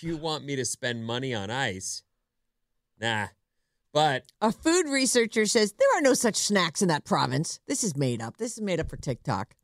you 0.00 0.16
want 0.16 0.44
me 0.44 0.54
to 0.56 0.64
spend 0.64 1.04
money 1.04 1.34
on 1.34 1.50
ice? 1.50 2.02
Nah. 3.00 3.28
But 3.92 4.24
A 4.40 4.52
food 4.52 4.88
researcher 4.88 5.44
says 5.46 5.74
there 5.78 5.98
are 5.98 6.00
no 6.02 6.14
such 6.14 6.36
snacks 6.36 6.82
in 6.82 6.88
that 6.88 7.04
province. 7.04 7.60
This 7.66 7.82
is 7.84 7.96
made 7.96 8.22
up. 8.22 8.36
This 8.36 8.52
is 8.52 8.60
made 8.60 8.80
up 8.80 8.88
for 8.88 8.96
TikTok. 8.96 9.54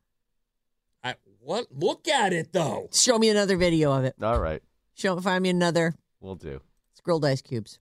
I 1.03 1.14
what 1.40 1.66
look 1.70 2.09
at 2.09 2.33
it 2.33 2.53
though. 2.53 2.88
Show 2.92 3.18
me 3.18 3.29
another 3.31 3.57
video 3.57 3.92
of 3.92 4.05
it. 4.05 4.16
All 4.22 4.40
right, 4.40 4.62
Show 4.94 5.18
find 5.20 5.42
me 5.42 5.48
another. 5.51 5.94
we'll 6.20 6.35
do. 6.35 6.61
It's 6.92 7.01
grilled 7.01 7.24
ice 7.24 7.40
cubes, 7.40 7.79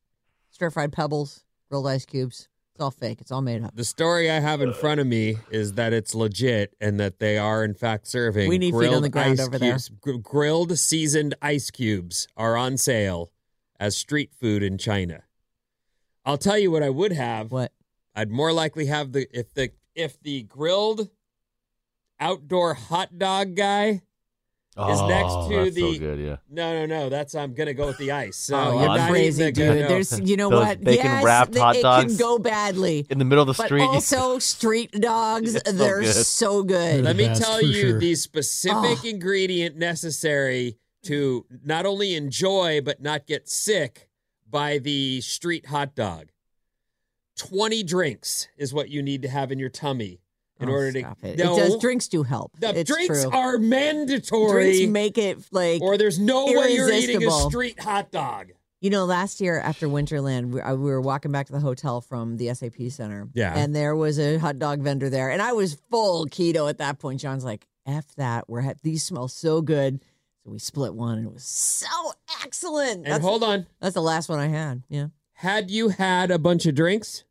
stir 0.49 0.69
fried 0.69 0.93
pebbles, 0.93 1.43
grilled 1.69 1.87
ice 1.87 2.05
cubes. 2.05 2.47
It's 2.77 2.83
all 2.83 2.91
fake. 2.91 3.21
It's 3.21 3.31
all 3.31 3.41
made 3.41 3.63
up. 3.63 3.75
The 3.75 3.83
story 3.83 4.29
I 4.29 4.39
have 4.39 4.61
in 4.61 4.71
front 4.71 4.99
of 4.99 5.07
me 5.07 5.37
is 5.49 5.73
that 5.73 5.93
it's 5.93 6.13
legit 6.13 6.75
and 6.79 6.99
that 6.99 7.17
they 7.17 7.39
are 7.39 7.63
in 7.63 7.73
fact 7.73 8.05
serving 8.05 8.47
We 8.47 8.59
need 8.59 8.75
feet 8.75 8.93
on 8.93 9.01
the 9.01 9.09
ground 9.09 9.39
over 9.39 9.57
there. 9.57 9.79
Gr- 9.99 10.17
grilled 10.17 10.77
seasoned 10.77 11.33
ice 11.41 11.71
cubes 11.71 12.27
are 12.37 12.55
on 12.55 12.77
sale 12.77 13.31
as 13.79 13.97
street 13.97 14.31
food 14.39 14.61
in 14.61 14.77
China. 14.77 15.23
I'll 16.23 16.37
tell 16.37 16.59
you 16.59 16.69
what 16.69 16.83
I 16.83 16.91
would 16.91 17.13
have. 17.13 17.51
What? 17.51 17.71
I'd 18.13 18.29
more 18.29 18.53
likely 18.53 18.85
have 18.85 19.11
the 19.11 19.27
if 19.35 19.55
the 19.55 19.71
if 19.95 20.21
the 20.21 20.43
grilled 20.43 21.09
outdoor 22.19 22.75
hot 22.75 23.17
dog 23.17 23.55
guy 23.55 24.03
is 24.79 25.01
next 25.01 25.31
Oh, 25.33 25.49
to 25.49 25.55
that's 25.63 25.75
the 25.75 25.93
so 25.93 25.99
good, 25.99 26.19
yeah. 26.19 26.35
no 26.49 26.73
no 26.79 26.85
no 26.85 27.09
that's 27.09 27.33
I'm 27.35 27.53
gonna 27.55 27.73
go 27.73 27.87
with 27.87 27.97
the 27.97 28.11
ice. 28.11 28.37
So 28.37 28.55
oh, 28.55 28.79
you're 28.79 28.87
not 28.97 29.09
crazy, 29.09 29.51
dude. 29.51 29.67
gonna 29.67 29.79
go- 29.81 29.87
There's, 29.87 30.19
you 30.19 30.37
know 30.37 30.49
Those 30.51 30.65
what? 30.65 30.83
bacon-wrapped 30.83 31.53
yes, 31.55 31.61
hot 31.63 31.75
dogs 31.81 32.13
it 32.13 32.17
can 32.17 32.25
go 32.25 32.37
badly. 32.39 33.07
In 33.09 33.17
the 33.17 33.25
middle 33.25 33.41
of 33.41 33.47
the 33.55 33.59
But 33.61 33.65
street. 33.67 33.81
also, 33.81 34.37
street 34.55 34.91
dogs. 34.91 35.53
so 35.53 35.71
they're 35.71 36.01
good. 36.01 36.13
so 36.25 36.63
good. 36.63 37.03
Let 37.03 37.15
me 37.15 37.33
tell 37.33 37.61
you 37.61 37.73
sure. 37.91 37.99
the 37.99 38.13
specific 38.15 38.99
Oh. 39.03 39.07
ingredient 39.07 39.77
necessary 39.77 40.77
to 41.03 41.45
not 41.63 41.85
only 41.85 42.15
enjoy 42.15 42.81
but 42.81 43.01
not 43.01 43.25
get 43.27 43.49
sick 43.49 44.09
by 44.49 44.77
the 44.77 45.21
street 45.21 45.65
hot 45.67 45.95
dog. 45.95 46.27
20 47.37 47.83
drinks 47.83 48.47
is 48.57 48.73
what 48.73 48.89
you 48.89 49.01
need 49.01 49.21
to 49.21 49.27
have 49.29 49.51
in 49.51 49.59
your 49.59 49.69
tummy 49.69 50.19
in 50.59 50.69
Oh, 50.69 50.71
order 50.71 50.91
to 50.91 50.99
stop 50.99 51.23
it. 51.23 51.37
No, 51.37 51.55
it 51.55 51.59
does. 51.59 51.77
Drinks 51.79 52.07
do 52.07 52.23
help. 52.23 52.51
the 52.59 52.77
it's 52.79 52.91
drinks 52.91 53.23
true. 53.23 53.31
are 53.31 53.57
mandatory 53.57 54.71
Drinks 54.73 54.91
make 54.91 55.17
it 55.17 55.37
like 55.51 55.81
or 55.81 55.97
there's 55.97 56.19
no 56.19 56.45
way 56.45 56.73
you're 56.73 56.91
eating 56.91 57.23
a 57.25 57.31
street 57.31 57.79
hot 57.79 58.11
dog. 58.11 58.51
You 58.79 58.91
know, 58.91 59.05
last 59.05 59.41
year 59.41 59.59
after 59.59 59.87
Winterland, 59.87 60.51
we, 60.51 60.61
I, 60.61 60.73
we 60.73 60.83
were 60.91 61.01
walking 61.01 61.31
back 61.31 61.47
to 61.47 61.51
the 61.51 61.59
hotel 61.59 61.99
from 61.99 62.37
the 62.37 62.53
SAP 62.53 62.75
Center. 62.89 63.27
Yeah. 63.33 63.57
And 63.57 63.75
there 63.75 63.95
was 63.95 64.19
a 64.19 64.37
hot 64.37 64.59
dog 64.59 64.81
vendor 64.81 65.09
there. 65.09 65.31
And 65.31 65.41
I 65.41 65.53
was 65.53 65.77
full 65.89 66.27
keto 66.27 66.69
at 66.69 66.77
that 66.77 66.99
point. 66.99 67.19
John's 67.19 67.43
like, 67.43 67.65
F 67.87 68.05
that. 68.17 68.47
We're 68.47 68.61
ha- 68.61 68.73
These 68.83 69.01
smell 69.01 69.29
so 69.29 69.61
good. 69.61 69.99
So 70.43 70.51
we 70.51 70.59
split 70.59 70.93
one 70.93 71.17
and 71.17 71.25
it 71.27 71.33
was 71.33 71.43
so 71.43 71.87
excellent. 72.43 72.97
And 72.97 73.05
That's, 73.07 73.23
hold 73.23 73.43
on. 73.43 73.65
that's 73.81 73.95
the 73.95 74.01
last 74.01 74.29
one 74.29 74.37
I 74.37 74.47
had. 74.47 74.83
Yeah. 74.89 75.07
Had 75.33 75.71
you 75.71 75.89
had 75.89 76.29
a 76.29 76.37
bunch 76.37 76.67
of 76.67 76.75
drinks? 76.75 77.23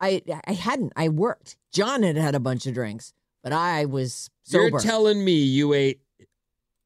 I 0.00 0.22
I 0.46 0.52
hadn't. 0.52 0.92
I 0.96 1.08
worked. 1.08 1.56
John 1.72 2.02
had 2.02 2.16
had 2.16 2.34
a 2.34 2.40
bunch 2.40 2.66
of 2.66 2.74
drinks, 2.74 3.12
but 3.42 3.52
I 3.52 3.84
was 3.84 4.30
sober. 4.42 4.68
You're 4.68 4.80
telling 4.80 5.24
me 5.24 5.32
you 5.42 5.72
ate 5.74 6.00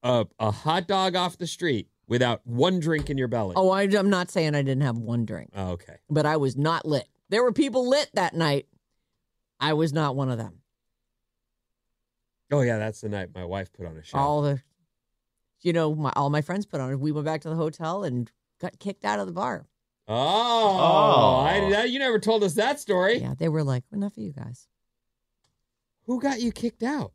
a, 0.03 0.27
a 0.38 0.50
hot 0.50 0.87
dog 0.88 1.14
off 1.16 1.38
the 1.38 1.46
street 1.46 1.88
without 2.07 2.40
one 2.46 2.81
drink 2.81 3.09
in 3.11 3.16
your 3.16 3.29
belly? 3.29 3.55
oh, 3.57 3.70
I, 3.70 3.83
I'm 3.85 4.11
not 4.11 4.31
saying 4.31 4.55
I 4.55 4.62
didn't 4.62 4.83
have 4.83 4.98
one 4.98 5.24
drink, 5.24 5.50
Oh, 5.55 5.70
okay. 5.72 5.96
but 6.11 6.27
I 6.27 6.37
was 6.37 6.57
not 6.57 6.85
lit. 6.85 7.09
There 7.31 7.42
were 7.42 7.53
people 7.53 7.88
lit 7.88 8.11
that 8.14 8.35
night. 8.35 8.66
I 9.59 9.72
was 9.72 9.92
not 9.94 10.14
one 10.14 10.31
of 10.31 10.37
them. 10.37 10.61
Oh 12.53 12.61
yeah, 12.61 12.79
that's 12.79 13.00
the 13.00 13.09
night 13.09 13.31
my 13.35 13.44
wife 13.44 13.72
put 13.72 13.87
on 13.87 13.96
a 13.96 14.03
show. 14.05 14.18
all 14.18 14.42
the 14.42 14.61
you 15.62 15.72
know 15.72 15.94
my, 15.94 16.12
all 16.14 16.29
my 16.31 16.42
friends 16.42 16.66
put 16.66 16.81
on 16.81 16.92
it 16.92 17.00
we 17.00 17.11
went 17.11 17.24
back 17.24 17.40
to 17.40 17.48
the 17.48 17.55
hotel 17.57 18.05
and 18.05 18.31
got 18.61 18.79
kicked 18.79 19.05
out 19.05 19.18
of 19.18 19.27
the 19.27 19.33
bar 19.33 19.66
oh, 20.09 20.79
Oh. 20.79 21.40
I, 21.40 21.71
that, 21.71 21.90
you 21.90 21.99
never 21.99 22.19
told 22.19 22.43
us 22.45 22.55
that 22.55 22.81
story. 22.81 23.19
yeah 23.19 23.35
they 23.38 23.49
were 23.49 23.64
like 23.64 23.85
enough 23.93 24.17
of 24.17 24.23
you 24.23 24.33
guys 24.33 24.67
Who 26.07 26.21
got 26.21 26.40
you 26.40 26.53
kicked 26.53 26.83
out? 26.83 27.12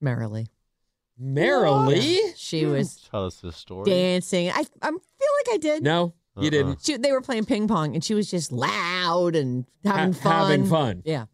merrily 0.00 0.46
Merrily? 1.20 2.20
she 2.36 2.62
hmm. 2.62 2.70
was 2.72 2.96
Tell 3.10 3.26
us 3.26 3.36
the 3.40 3.52
story. 3.52 3.84
dancing 3.90 4.50
i 4.50 4.64
i 4.82 4.90
feel 4.90 4.92
like 4.92 5.54
i 5.54 5.56
did 5.60 5.82
No, 5.82 6.14
you 6.36 6.42
Uh-uh. 6.44 6.50
didn't. 6.50 6.84
she, 6.84 6.96
they 6.96 7.10
were 7.12 7.20
playing 7.20 7.44
ping 7.44 7.66
pong 7.68 7.94
and 7.94 8.04
she 8.04 8.14
was 8.14 8.30
just 8.30 8.52
loud 8.52 9.34
and 9.34 9.64
having 9.84 10.12
Ha- 10.14 10.20
fun 10.20 10.50
Having 10.50 10.66
fun. 10.66 11.02
yeah 11.04 11.24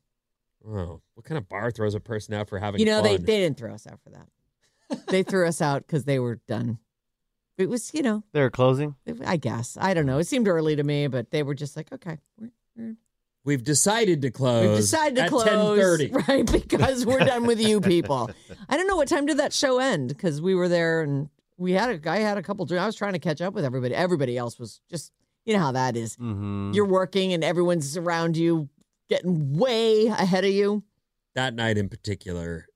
Oh, 0.66 1.02
what 1.14 1.26
kind 1.26 1.36
of 1.36 1.46
bar 1.46 1.70
throws 1.70 1.94
a 1.94 2.00
person 2.00 2.32
out 2.32 2.48
for 2.48 2.58
having 2.58 2.80
you 2.80 2.86
know 2.86 3.02
fun? 3.02 3.04
they, 3.04 3.16
they 3.18 3.38
didn't 3.40 3.58
throw 3.58 3.74
us 3.74 3.86
out 3.86 4.00
for 4.02 4.10
that 4.10 5.06
they 5.08 5.22
threw 5.22 5.46
us 5.46 5.60
out 5.60 5.86
because 5.86 6.04
they 6.04 6.18
were 6.18 6.40
done 6.48 6.78
it 7.58 7.68
was 7.68 7.92
you 7.94 8.02
know 8.02 8.22
They're 8.32 8.50
closing. 8.50 8.94
i 9.24 9.36
guess 9.36 9.76
i 9.80 9.94
don't 9.94 10.06
know 10.06 10.18
it 10.18 10.26
seemed 10.26 10.48
early 10.48 10.76
to 10.76 10.82
me 10.82 11.06
but 11.06 11.30
they 11.30 11.42
were 11.42 11.54
just 11.54 11.76
like 11.76 11.92
okay 11.92 12.18
we're, 12.38 12.50
we're 12.76 12.96
We've 13.44 13.62
decided 13.62 14.22
to 14.22 14.30
close. 14.30 14.66
We've 14.68 14.76
decided 14.78 15.16
to 15.16 15.22
at 15.24 15.28
close, 15.28 15.44
10:30. 15.46 16.28
right? 16.28 16.50
Because 16.50 17.04
we're 17.04 17.18
done 17.18 17.46
with 17.46 17.60
you 17.60 17.80
people. 17.80 18.30
I 18.68 18.76
don't 18.76 18.86
know 18.86 18.96
what 18.96 19.06
time 19.06 19.26
did 19.26 19.36
that 19.36 19.52
show 19.52 19.78
end 19.78 20.08
because 20.08 20.40
we 20.40 20.54
were 20.54 20.68
there 20.68 21.02
and 21.02 21.28
we 21.58 21.72
had 21.72 21.90
a 21.90 21.98
guy 21.98 22.20
had 22.20 22.38
a 22.38 22.42
couple. 22.42 22.64
drinks. 22.64 22.82
I 22.82 22.86
was 22.86 22.96
trying 22.96 23.12
to 23.12 23.18
catch 23.18 23.42
up 23.42 23.52
with 23.52 23.64
everybody. 23.64 23.94
Everybody 23.94 24.38
else 24.38 24.58
was 24.58 24.80
just, 24.90 25.12
you 25.44 25.52
know 25.52 25.60
how 25.60 25.72
that 25.72 25.94
is. 25.94 26.16
Mm-hmm. 26.16 26.72
You're 26.72 26.86
working 26.86 27.34
and 27.34 27.44
everyone's 27.44 27.98
around 27.98 28.38
you, 28.38 28.70
getting 29.10 29.58
way 29.58 30.06
ahead 30.06 30.44
of 30.44 30.50
you. 30.50 30.82
That 31.34 31.54
night 31.54 31.76
in 31.76 31.90
particular. 31.90 32.66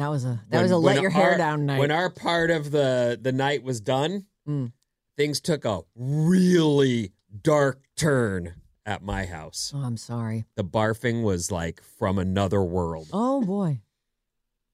That 0.00 0.08
was 0.08 0.24
a 0.24 0.40
that 0.48 0.56
when- 0.56 0.62
was 0.62 0.70
a 0.72 0.78
let 0.78 1.00
your 1.02 1.10
hair 1.10 1.36
down 1.36 1.66
night. 1.66 1.78
When 1.78 1.90
our 1.90 2.08
part 2.10 2.50
of 2.50 2.70
the 2.70 3.18
the 3.20 3.32
night 3.32 3.62
was 3.62 3.80
done, 3.80 4.26
Mm. 4.48 4.72
things 5.16 5.40
took 5.40 5.64
a 5.66 5.82
really 5.94 7.12
dark 7.42 7.82
turn 7.96 8.54
at 8.86 9.02
my 9.02 9.26
house. 9.26 9.72
oh, 9.74 9.80
I'm 9.82 9.98
sorry. 9.98 10.46
The 10.54 10.64
barfing 10.64 11.22
was 11.22 11.50
like 11.52 11.82
from 11.82 12.18
another 12.18 12.62
world. 12.62 13.08
Oh 13.12 13.42
boy. 13.42 13.80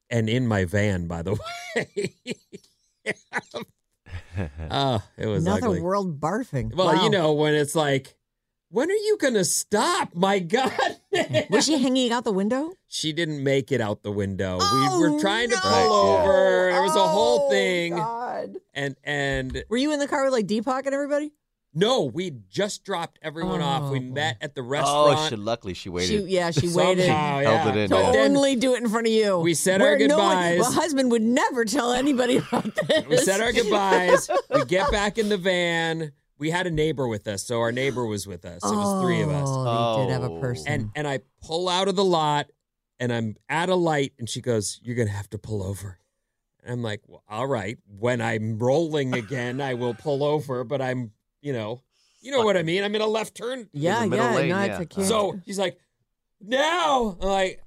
and 0.08 0.28
in 0.30 0.46
my 0.46 0.64
van, 0.64 1.08
by 1.08 1.22
the 1.22 1.32
way. 1.74 2.14
oh, 4.70 5.02
it 5.18 5.26
was 5.26 5.44
Another 5.44 5.66
ugly. 5.66 5.80
world 5.80 6.20
barfing. 6.20 6.72
Well, 6.74 6.94
Wow. 6.94 7.02
you 7.02 7.10
know 7.10 7.32
when 7.32 7.54
it's 7.54 7.74
like, 7.74 8.14
when 8.70 8.90
are 8.90 8.94
you 8.94 9.16
gonna 9.20 9.44
stop? 9.44 10.14
My 10.14 10.38
God, 10.38 10.72
Was 11.50 11.66
she 11.66 11.78
hanging 11.82 12.12
out 12.12 12.24
the 12.24 12.32
window? 12.32 12.72
she 12.88 13.12
didn't 13.12 13.42
make 13.42 13.72
it 13.72 13.80
out 13.80 14.02
the 14.02 14.12
window. 14.12 14.58
Oh, 14.60 14.98
we 15.00 15.10
were 15.10 15.20
trying 15.20 15.50
to 15.50 15.56
pull 15.56 15.70
Right, 15.70 15.82
yeah. 15.82 16.22
over. 16.22 16.68
It 16.70 16.80
was 16.82 16.96
a 16.96 17.06
whole 17.08 17.46
Oh, 17.46 17.50
thing, 17.50 17.94
God. 17.96 18.56
and 18.74 18.96
and 19.04 19.64
Were 19.68 19.76
you 19.76 19.92
in 19.92 19.98
the 19.98 20.08
car 20.08 20.24
with 20.24 20.32
like 20.32 20.46
Deepak 20.46 20.86
and 20.86 20.94
everybody? 20.94 21.32
no, 21.78 22.04
we 22.04 22.30
just 22.48 22.84
dropped 22.84 23.18
everyone 23.20 23.60
off. 23.60 23.90
We 23.90 23.98
Oh, 23.98 24.00
boy. 24.00 24.14
met 24.14 24.38
at 24.40 24.54
the 24.54 24.62
restaurant. 24.62 24.96
Oh, 24.96 25.10
restaurant. 25.10 25.30
she, 25.30 25.36
luckily 25.36 25.74
she 25.74 25.82
She, 25.82 25.88
waited. 25.90 26.28
yeah, 26.30 26.50
she 26.50 26.68
Somehow, 26.68 26.88
waited. 26.88 27.04
yeah. 27.06 27.40
Held 27.42 27.76
it 27.76 27.80
in, 27.80 27.90
to 27.90 27.96
yeah. 27.96 28.02
But 28.02 28.12
then 28.12 28.36
only 28.36 28.56
do 28.56 28.74
it 28.74 28.82
in 28.82 28.88
front 28.88 29.06
of 29.06 29.12
you. 29.12 29.38
We 29.40 29.52
said 29.52 29.82
our 29.82 29.88
Where 29.98 30.08
no 30.08 30.16
one- 30.16 30.28
goodbyes. 30.36 30.60
well, 30.60 30.72
husband 30.72 31.10
would 31.10 31.20
never 31.20 31.66
tell 31.66 31.92
anybody 31.92 32.38
about 32.38 32.74
this. 32.74 33.06
we 33.08 33.18
said 33.18 33.42
our 33.42 33.52
goodbyes. 33.52 34.30
we 34.54 34.64
get 34.64 34.90
back 35.00 35.18
in 35.18 35.28
the 35.28 35.36
van. 35.36 36.12
We 36.38 36.50
had 36.50 36.66
a 36.66 36.70
neighbor 36.70 37.08
with 37.08 37.26
us, 37.28 37.44
so 37.46 37.60
our 37.60 37.72
neighbor 37.72 38.04
was 38.04 38.26
with 38.26 38.44
us. 38.44 38.62
It 38.62 38.74
was 38.74 39.02
three 39.02 39.22
of 39.22 39.30
us. 39.30 39.48
Oh, 39.48 39.98
they 40.00 40.06
did 40.06 40.12
have 40.12 40.22
a 40.24 40.34
Oh. 40.34 40.40
person. 40.40 40.66
and 40.72 40.90
and 40.94 41.08
I 41.08 41.20
pull 41.42 41.68
out 41.68 41.88
of 41.88 41.96
the 41.96 42.04
lot 42.04 42.50
and 43.00 43.12
I'm 43.12 43.36
at 43.48 43.68
a 43.68 43.74
light 43.74 44.12
and 44.18 44.28
she 44.28 44.40
goes, 44.40 44.78
"You're 44.82 44.96
gonna 44.96 45.10
have 45.10 45.30
to 45.30 45.38
pull 45.38 45.62
over." 45.62 45.98
And 46.62 46.72
I'm 46.72 46.82
like, 46.82 47.00
well, 47.06 47.22
"All 47.28 47.46
right." 47.46 47.78
When 47.86 48.20
I'm 48.20 48.58
rolling 48.58 49.14
again, 49.14 49.60
I 49.60 49.74
will 49.74 49.94
pull 49.94 50.22
over, 50.24 50.62
but 50.64 50.82
I'm, 50.82 51.12
you 51.40 51.52
know, 51.52 51.82
you 52.20 52.32
know 52.32 52.42
what 52.42 52.56
I 52.56 52.62
mean. 52.62 52.82
I'm 52.84 52.94
in 52.94 53.00
a 53.00 53.06
left 53.06 53.34
turn. 53.34 53.68
yeah, 53.72 54.00
the 54.00 54.08
middle 54.08 54.26
yeah, 54.26 54.34
lane, 54.36 54.48
no, 54.48 54.64
yeah. 54.64 54.80
it's 54.82 54.96
a. 54.96 55.04
So 55.04 55.40
she's 55.46 55.58
like, 55.58 55.78
"Now," 56.40 57.16
I'm 57.20 57.28
like, 57.28 57.62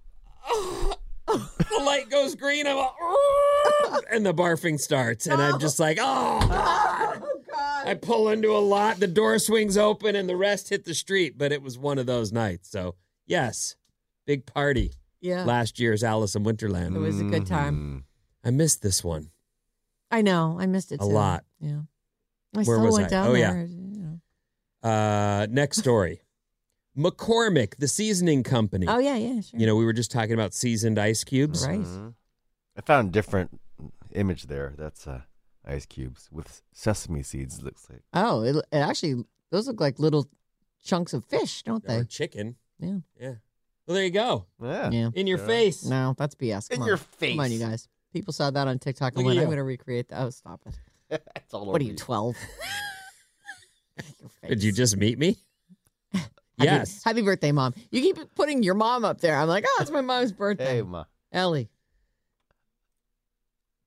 "Ah." 0.45 0.95
the 1.27 1.84
light 1.84 2.10
goes 2.10 2.36
green. 2.36 2.67
I'm 2.67 2.75
like, 2.77 2.91
"Ah," 3.01 3.99
and 4.12 4.25
the 4.25 4.34
barfing 4.34 4.79
starts, 4.79 5.27
and 5.27 5.41
I'm 5.41 5.60
just 5.60 5.79
like, 5.79 5.97
"Oh." 6.01 6.39
God." 6.47 7.09
God. 7.83 7.87
I 7.89 7.93
pull 7.95 8.29
into 8.29 8.51
a 8.51 8.59
lot, 8.59 8.99
the 8.99 9.07
door 9.07 9.39
swings 9.39 9.77
open, 9.77 10.15
and 10.15 10.27
the 10.29 10.35
rest 10.35 10.69
hit 10.69 10.85
the 10.85 10.93
street. 10.93 11.37
But 11.37 11.51
it 11.51 11.61
was 11.61 11.77
one 11.77 11.97
of 11.97 12.05
those 12.05 12.31
nights. 12.31 12.69
So, 12.69 12.95
yes, 13.25 13.75
big 14.25 14.45
party. 14.45 14.93
yeah, 15.21 15.43
Last 15.45 15.79
year's 15.79 16.03
Alice 16.03 16.35
in 16.35 16.43
Winterland. 16.43 16.95
it 16.95 16.99
was 16.99 17.19
a 17.19 17.25
good 17.25 17.45
time. 17.45 18.05
I 18.43 18.51
missed 18.51 18.81
this 18.81 19.03
one. 19.03 19.31
I 20.11 20.21
know. 20.21 20.57
I 20.59 20.65
missed 20.65 20.91
it 20.91 20.95
A 20.95 20.97
too. 20.99 21.05
lot. 21.05 21.43
Yeah. 21.59 21.81
I 22.55 22.63
Where 22.63 22.63
still 22.63 22.81
was 22.83 22.93
went 22.95 23.05
I? 23.07 23.09
down 23.09 23.27
Oh, 23.27 23.33
yeah. 23.35 23.51
there. 23.53 23.65
you 23.65 24.19
know. 24.83 24.89
Uh, 24.89 25.47
next 25.51 25.77
story. 25.85 26.21
McCormick, 26.97 27.75
the 27.77 27.87
seasoning 27.87 28.43
company. 28.43 28.85
Oh 28.87 28.97
yeah, 28.97 29.15
yeah, 29.15 29.41
sure. 29.41 29.59
You 29.59 29.67
know, 29.67 29.75
we 29.75 29.85
were 29.85 29.93
just 29.93 30.11
talking 30.11 30.33
about 30.33 30.53
seasoned 30.53 30.97
ice 30.99 31.23
cubes. 31.23 31.65
right. 31.65 31.79
Mhm. 31.79 32.13
I 32.75 32.81
found 32.81 33.09
a 33.09 33.11
different 33.11 33.59
image 34.13 34.43
there. 34.47 34.73
That's 34.77 35.05
uh, 35.07 35.21
ice 35.69 35.86
cubes 35.86 36.27
with 36.32 36.62
sesame 36.73 37.23
seeds. 37.23 37.62
Looks 37.62 37.88
like. 37.89 38.01
Oh, 38.13 38.43
it, 38.43 38.55
it 38.55 38.65
actually 38.77 39.23
those 39.51 39.67
look 39.67 39.79
like 39.79 39.99
little 39.99 40.27
chunks 40.84 41.13
of 41.13 41.23
fish, 41.25 41.63
don't 41.63 41.84
Or 41.86 41.99
they? 41.99 42.03
chicken. 42.05 42.55
Yeah. 42.79 42.97
Yeah. 43.19 43.34
Well, 43.86 43.95
there 43.95 44.03
you 44.05 44.12
go. 44.12 44.45
Yeah. 44.62 44.89
Yeah. 44.91 45.10
In 45.15 45.27
your 45.27 45.39
Yeah. 45.39 45.45
face. 45.47 45.86
No, 45.86 46.13
that's 46.17 46.36
BS. 46.36 46.69
Come 46.69 46.75
In 46.77 46.82
on. 46.84 46.88
your 46.88 46.97
face. 46.97 47.32
Come 47.34 47.39
on, 47.41 47.51
you 47.51 47.60
guys. 47.60 47.88
People 48.13 48.34
saw 48.34 48.49
that 48.51 48.67
on 48.67 48.79
TikTok 48.79 49.13
and 49.15 49.17
Look 49.17 49.25
at 49.25 49.27
went, 49.27 49.38
"I'm 49.39 49.41
you. 49.43 49.47
going 49.47 49.58
to 49.58 49.63
recreate 49.63 50.10
that." 50.10 50.21
Oh, 50.21 50.29
stop 50.32 50.62
it! 50.65 51.21
it's 51.36 51.53
all 51.53 51.62
What 51.65 51.69
over 51.69 51.77
are 51.77 51.82
you, 51.84 51.95
twelve? 51.95 52.36
Your 54.43 54.49
Did 54.49 54.63
you 54.63 54.71
just 54.71 54.95
meet 54.97 55.19
me? 55.19 55.38
Happy- 56.13 56.25
yes. 56.58 57.01
Happy 57.03 57.21
birthday, 57.21 57.51
mom. 57.51 57.73
You 57.91 58.01
keep 58.01 58.17
putting 58.36 58.63
your 58.63 58.73
mom 58.75 59.05
up 59.05 59.21
there. 59.21 59.36
I'm 59.38 59.47
like, 59.47 59.63
oh, 59.67 59.77
it's 59.82 59.91
my 59.91 60.01
mom's 60.01 60.32
birthday. 60.34 60.75
Hey, 60.77 60.82
ma. 60.82 61.05
Ellie. 61.32 61.69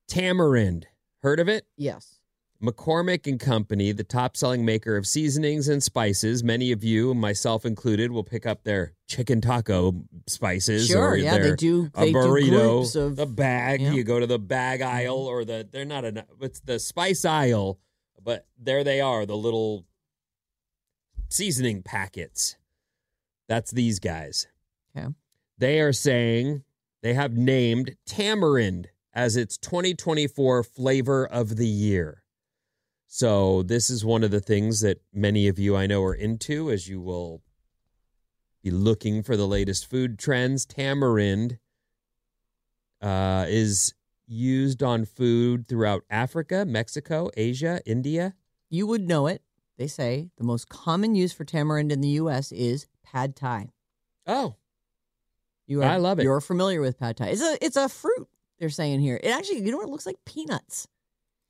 Tamarind. 0.07 0.87
Heard 1.23 1.39
of 1.39 1.47
it? 1.47 1.65
Yes. 1.77 2.19
McCormick 2.61 3.27
and 3.27 3.39
Company, 3.39 3.91
the 3.93 4.03
top 4.03 4.37
selling 4.37 4.63
maker 4.63 4.95
of 4.95 5.07
seasonings 5.07 5.67
and 5.69 5.81
spices. 5.81 6.43
Many 6.43 6.71
of 6.71 6.83
you, 6.83 7.13
myself 7.13 7.65
included, 7.65 8.11
will 8.11 8.23
pick 8.23 8.45
up 8.45 8.63
their 8.63 8.93
chicken 9.07 9.41
taco 9.41 10.03
spices 10.27 10.87
Sure, 10.87 11.11
or 11.11 11.17
yeah, 11.17 11.37
they 11.37 11.55
do- 11.55 11.89
a 11.95 12.05
they 12.05 12.11
do 12.13 12.17
burrito, 12.17 12.49
groups 12.49 12.95
of- 12.95 13.15
the 13.15 13.25
bag. 13.25 13.81
yeah. 13.81 13.91
You 13.91 14.03
go 14.03 14.19
to 14.19 14.27
the 14.27 14.39
bag 14.39 14.81
mm-hmm. 14.81 14.95
aisle 14.95 15.17
or 15.17 15.43
the 15.43 15.67
they're 15.69 15.83
not 15.85 16.05
a 16.05 16.25
it's 16.41 16.61
the 16.61 16.79
spice 16.79 17.25
aisle, 17.25 17.79
but 18.21 18.45
there 18.57 18.83
they 18.83 19.01
are, 19.01 19.25
the 19.25 19.35
little 19.37 19.85
seasoning 21.29 21.83
packets. 21.83 22.55
That's 23.49 23.71
these 23.71 23.99
guys. 23.99 24.47
Okay. 24.95 25.07
They 25.57 25.81
are 25.81 25.93
saying 25.93 26.63
they 27.01 27.13
have 27.13 27.33
named 27.33 27.95
tamarind 28.05 28.89
as 29.13 29.35
its 29.35 29.57
2024 29.57 30.63
flavor 30.63 31.25
of 31.25 31.55
the 31.57 31.67
year. 31.67 32.23
So, 33.07 33.61
this 33.61 33.89
is 33.91 34.03
one 34.03 34.23
of 34.23 34.31
the 34.31 34.39
things 34.39 34.81
that 34.81 35.01
many 35.13 35.47
of 35.47 35.59
you 35.59 35.75
I 35.75 35.85
know 35.85 36.03
are 36.03 36.15
into 36.15 36.71
as 36.71 36.87
you 36.87 36.99
will 36.99 37.43
be 38.63 38.71
looking 38.71 39.21
for 39.21 39.37
the 39.37 39.47
latest 39.47 39.87
food 39.87 40.17
trends. 40.17 40.65
Tamarind 40.65 41.59
uh, 43.01 43.45
is 43.47 43.93
used 44.25 44.81
on 44.81 45.05
food 45.05 45.67
throughout 45.67 46.03
Africa, 46.09 46.65
Mexico, 46.65 47.29
Asia, 47.37 47.81
India. 47.85 48.33
You 48.69 48.87
would 48.87 49.07
know 49.07 49.27
it. 49.27 49.43
They 49.77 49.87
say 49.87 50.29
the 50.37 50.43
most 50.43 50.69
common 50.69 51.13
use 51.13 51.33
for 51.33 51.43
tamarind 51.45 51.91
in 51.91 52.01
the 52.01 52.09
U.S. 52.09 52.51
is 52.51 52.87
pad 53.03 53.35
thai. 53.35 53.73
Oh, 54.25 54.55
You 55.67 55.81
are, 55.83 55.89
I 55.89 55.97
love 55.97 56.19
it. 56.19 56.23
You're 56.23 56.41
familiar 56.41 56.81
with 56.81 56.97
pad 56.97 57.17
thai. 57.17 57.27
It's 57.27 57.41
a 57.41 57.57
it's 57.63 57.75
a 57.75 57.89
fruit. 57.89 58.27
They're 58.63 58.69
saying 58.69 59.01
here. 59.01 59.19
It 59.21 59.27
actually, 59.27 59.59
you 59.59 59.71
know 59.71 59.77
what? 59.79 59.89
It 59.89 59.91
looks 59.91 60.05
like 60.05 60.15
peanuts. 60.25 60.87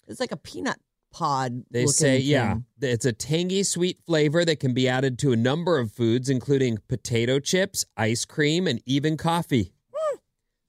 It's 0.08 0.19
like 0.19 0.32
a 0.32 0.36
peanut 0.38 0.80
pod. 1.12 1.63
They 1.69 1.82
looking 1.82 1.91
say, 1.93 2.17
yeah, 2.17 2.56
it's 2.82 3.06
a 3.06 3.13
tangy, 3.13 3.62
sweet 3.62 3.99
flavor 4.08 4.43
that 4.43 4.60
can 4.60 4.73
be 4.73 4.89
added 4.89 5.19
to 5.19 5.32
a 5.32 5.36
number 5.36 5.78
of 5.78 5.91
foods, 5.91 6.28
including 6.28 6.80
potato 6.88 7.38
chips, 7.38 7.86
ice 7.95 8.26
cream, 8.26 8.65
and 8.65 8.82
even 8.88 9.15
coffee. 9.15 9.73
Hmm. 9.95 10.15
I 10.15 10.19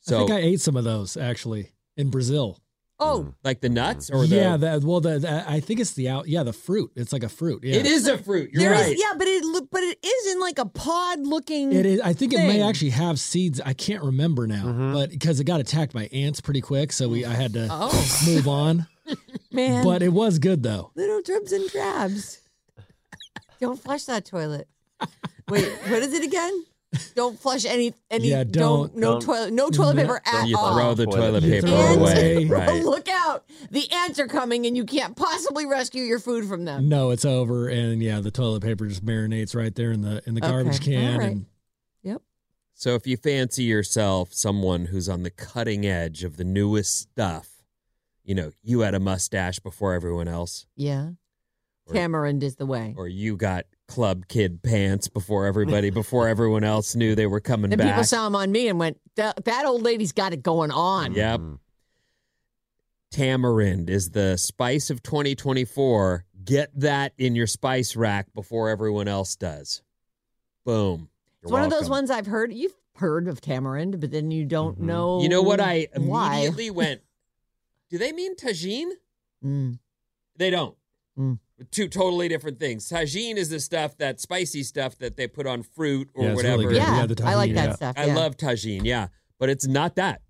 So, 0.00 0.18
think 0.18 0.30
I 0.32 0.40
ate 0.42 0.60
some 0.60 0.76
of 0.76 0.84
those 0.84 1.16
actually 1.16 1.70
in 1.96 2.10
Brazil. 2.10 2.58
Oh, 3.00 3.34
like 3.42 3.60
the 3.60 3.68
nuts 3.68 4.08
or 4.08 4.24
the. 4.26 4.36
yeah, 4.36 4.56
that 4.56 4.84
well, 4.84 5.00
the, 5.00 5.18
the 5.18 5.44
I 5.50 5.58
think 5.60 5.80
it's 5.80 5.92
the 5.94 6.08
out. 6.08 6.28
Yeah, 6.28 6.44
the 6.44 6.52
fruit. 6.52 6.92
It's 6.94 7.12
like 7.12 7.24
a 7.24 7.28
fruit. 7.28 7.64
Yeah, 7.64 7.76
It 7.76 7.86
is 7.86 8.06
a 8.06 8.16
fruit. 8.16 8.50
You're 8.52 8.62
there 8.62 8.74
is- 8.74 8.86
right. 8.86 8.96
yeah, 8.98 9.12
but 9.18 9.26
it 9.26 9.70
but 9.70 9.82
it 9.82 9.98
is 10.04 10.32
in 10.32 10.40
like 10.40 10.58
a 10.60 10.66
pod 10.66 11.20
looking. 11.26 11.72
It 11.72 11.86
is. 11.86 12.00
I 12.00 12.12
think 12.12 12.32
it 12.32 12.38
may 12.38 12.62
actually 12.62 12.90
have 12.90 13.18
seeds. 13.18 13.60
I 13.60 13.72
can't 13.72 14.02
remember 14.04 14.46
now, 14.46 14.64
Mhm. 14.66 14.92
but 14.94 15.10
because 15.10 15.40
it 15.40 15.44
got 15.44 15.58
attacked 15.60 15.92
by 15.92 16.04
ants 16.12 16.40
pretty 16.40 16.60
quick, 16.60 16.92
so 16.92 17.08
we 17.08 17.24
I 17.24 17.34
had 17.34 17.52
to 17.54 17.66
Oh 17.70 18.16
move 18.26 18.46
on. 18.46 18.86
man, 19.52 19.82
But 19.84 20.02
it 20.02 20.12
was 20.12 20.38
good 20.38 20.62
though. 20.62 20.92
little 20.94 21.20
dribs 21.20 21.52
and 21.52 21.68
drabs. 21.70 22.38
Don't 23.60 23.78
flush 23.80 24.04
that 24.04 24.24
toilet. 24.24 24.68
Wait, 25.48 25.68
what 25.88 26.00
is 26.02 26.12
it 26.14 26.22
again? 26.24 26.64
Don't 27.14 27.38
flush 27.38 27.64
any 27.64 27.94
any. 28.10 28.28
Yeah, 28.28 28.44
don't- 28.44 28.94
no 28.96 29.12
don't- 29.12 29.22
toilet 29.22 29.52
no 29.52 29.70
toilet 29.70 29.96
paper 29.96 30.20
at 30.24 30.48
you 30.48 30.56
all. 30.56 30.74
throw 30.74 30.94
the 30.94 31.04
Toilet 31.06 31.16
toilet 31.16 31.42
paper. 31.44 31.66
paper 31.66 31.66
Throw 31.68 31.94
away. 32.02 32.34
away. 32.36 32.44
Right. 32.46 32.84
Look 32.84 33.08
out! 33.08 33.44
The 33.70 33.90
ants 33.92 34.18
are 34.18 34.26
coming, 34.26 34.66
and 34.66 34.76
you 34.76 34.84
can't 34.84 35.16
possibly 35.16 35.66
rescue 35.66 36.02
your 36.02 36.18
food 36.18 36.46
from 36.46 36.64
them. 36.64 36.88
No, 36.88 37.10
it's 37.10 37.24
over, 37.24 37.68
and 37.68 38.02
yeah, 38.02 38.20
the 38.20 38.30
toilet 38.30 38.62
paper 38.62 38.86
just 38.86 39.04
marinates 39.04 39.54
right 39.54 39.74
there 39.74 39.92
in 39.92 40.02
the 40.02 40.22
in 40.26 40.34
the 40.34 40.40
garbage 40.40 40.76
Okay, 40.80 40.92
can. 40.96 41.12
all 41.14 41.18
right. 41.18 41.30
And 41.32 41.46
Yep. 42.02 42.22
So 42.74 42.94
if 42.94 43.06
you 43.06 43.16
fancy 43.16 43.62
yourself 43.64 44.32
someone 44.32 44.86
who's 44.86 45.08
on 45.08 45.22
the 45.22 45.30
cutting 45.30 45.86
edge 45.86 46.24
of 46.24 46.36
the 46.36 46.44
newest 46.44 46.98
stuff, 46.98 47.62
you 48.24 48.34
know, 48.34 48.50
you 48.62 48.80
had 48.80 48.94
a 48.94 49.00
mustache 49.00 49.58
before 49.60 49.92
everyone 49.94 50.28
else, 50.28 50.66
Yeah. 50.76 51.10
Or- 51.86 51.94
Tamarind 51.94 52.42
is 52.42 52.56
the 52.56 52.66
way. 52.66 52.94
or 52.96 53.06
you 53.08 53.36
got 53.36 53.66
club 53.86 54.26
kid 54.28 54.62
pants 54.62 55.08
before 55.08 55.46
everybody, 55.46 55.90
before 55.90 56.26
everyone 56.28 56.64
else 56.64 56.94
knew 56.94 57.14
they 57.14 57.26
were 57.26 57.40
coming 57.40 57.72
And 57.72 57.78
back. 57.78 57.88
people 57.92 58.04
saw 58.04 58.26
him 58.26 58.34
on 58.36 58.50
me 58.50 58.68
and 58.68 58.78
went, 58.78 58.98
"That 59.16 59.44
that 59.44 59.66
old 59.66 59.82
lady's 59.82 60.12
got 60.12 60.32
it 60.32 60.42
going 60.42 60.70
on." 60.70 61.12
Yep. 61.14 61.40
Mhm. 61.40 61.58
Tamarind 63.10 63.88
is 63.90 64.10
the 64.10 64.36
spice 64.36 64.90
of 64.90 65.02
2024. 65.02 66.24
Get 66.44 66.70
that 66.80 67.12
in 67.16 67.34
your 67.36 67.46
spice 67.46 67.94
rack 67.96 68.32
before 68.34 68.68
everyone 68.68 69.06
else 69.08 69.36
does. 69.36 69.82
Boom. 70.64 71.08
It's 71.42 71.50
You're 71.50 71.52
one 71.52 71.62
of 71.64 71.70
those 71.70 71.88
ones 71.88 72.10
I've 72.10 72.26
heard. 72.26 72.52
You've 72.52 72.74
heard 72.96 73.28
of 73.28 73.40
tamarind, 73.40 74.00
but 74.00 74.10
then 74.10 74.30
you 74.30 74.44
don't 74.44 74.78
Mhm. 74.78 74.84
know. 74.84 75.20
You 75.22 75.28
know 75.28 75.42
what? 75.42 75.60
I 75.60 75.88
why. 75.96 76.34
immediately 76.36 76.70
went, 76.70 77.02
do 77.90 77.98
they 77.98 78.12
mean 78.12 78.34
Tajín? 78.36 78.90
Mm. 79.44 79.78
They 80.36 80.50
don't. 80.50 80.76
Mm. 81.18 81.38
Two 81.70 81.86
totally 81.88 82.28
different 82.28 82.58
things. 82.58 82.88
Tajín 82.88 83.36
is 83.36 83.48
the 83.48 83.60
stuff, 83.60 83.96
that 83.98 84.20
spicy 84.20 84.62
stuff 84.64 84.98
that 84.98 85.16
they 85.16 85.28
put 85.28 85.46
on 85.46 85.62
fruit 85.62 86.08
or 86.14 86.24
Yeah, 86.24 86.34
whatever. 86.34 86.62
really. 86.62 86.76
Yeah, 86.76 87.00
Yeah, 87.00 87.06
the 87.06 87.24
I 87.24 87.34
like 87.36 87.54
that 87.54 87.68
yeah. 87.68 87.74
stuff. 87.74 87.94
I 87.96 88.06
love 88.06 88.36
Tajín, 88.36 88.80
yeah. 88.84 89.08
But 89.38 89.50
it's 89.50 89.66
not 89.66 89.94
that. 89.96 90.20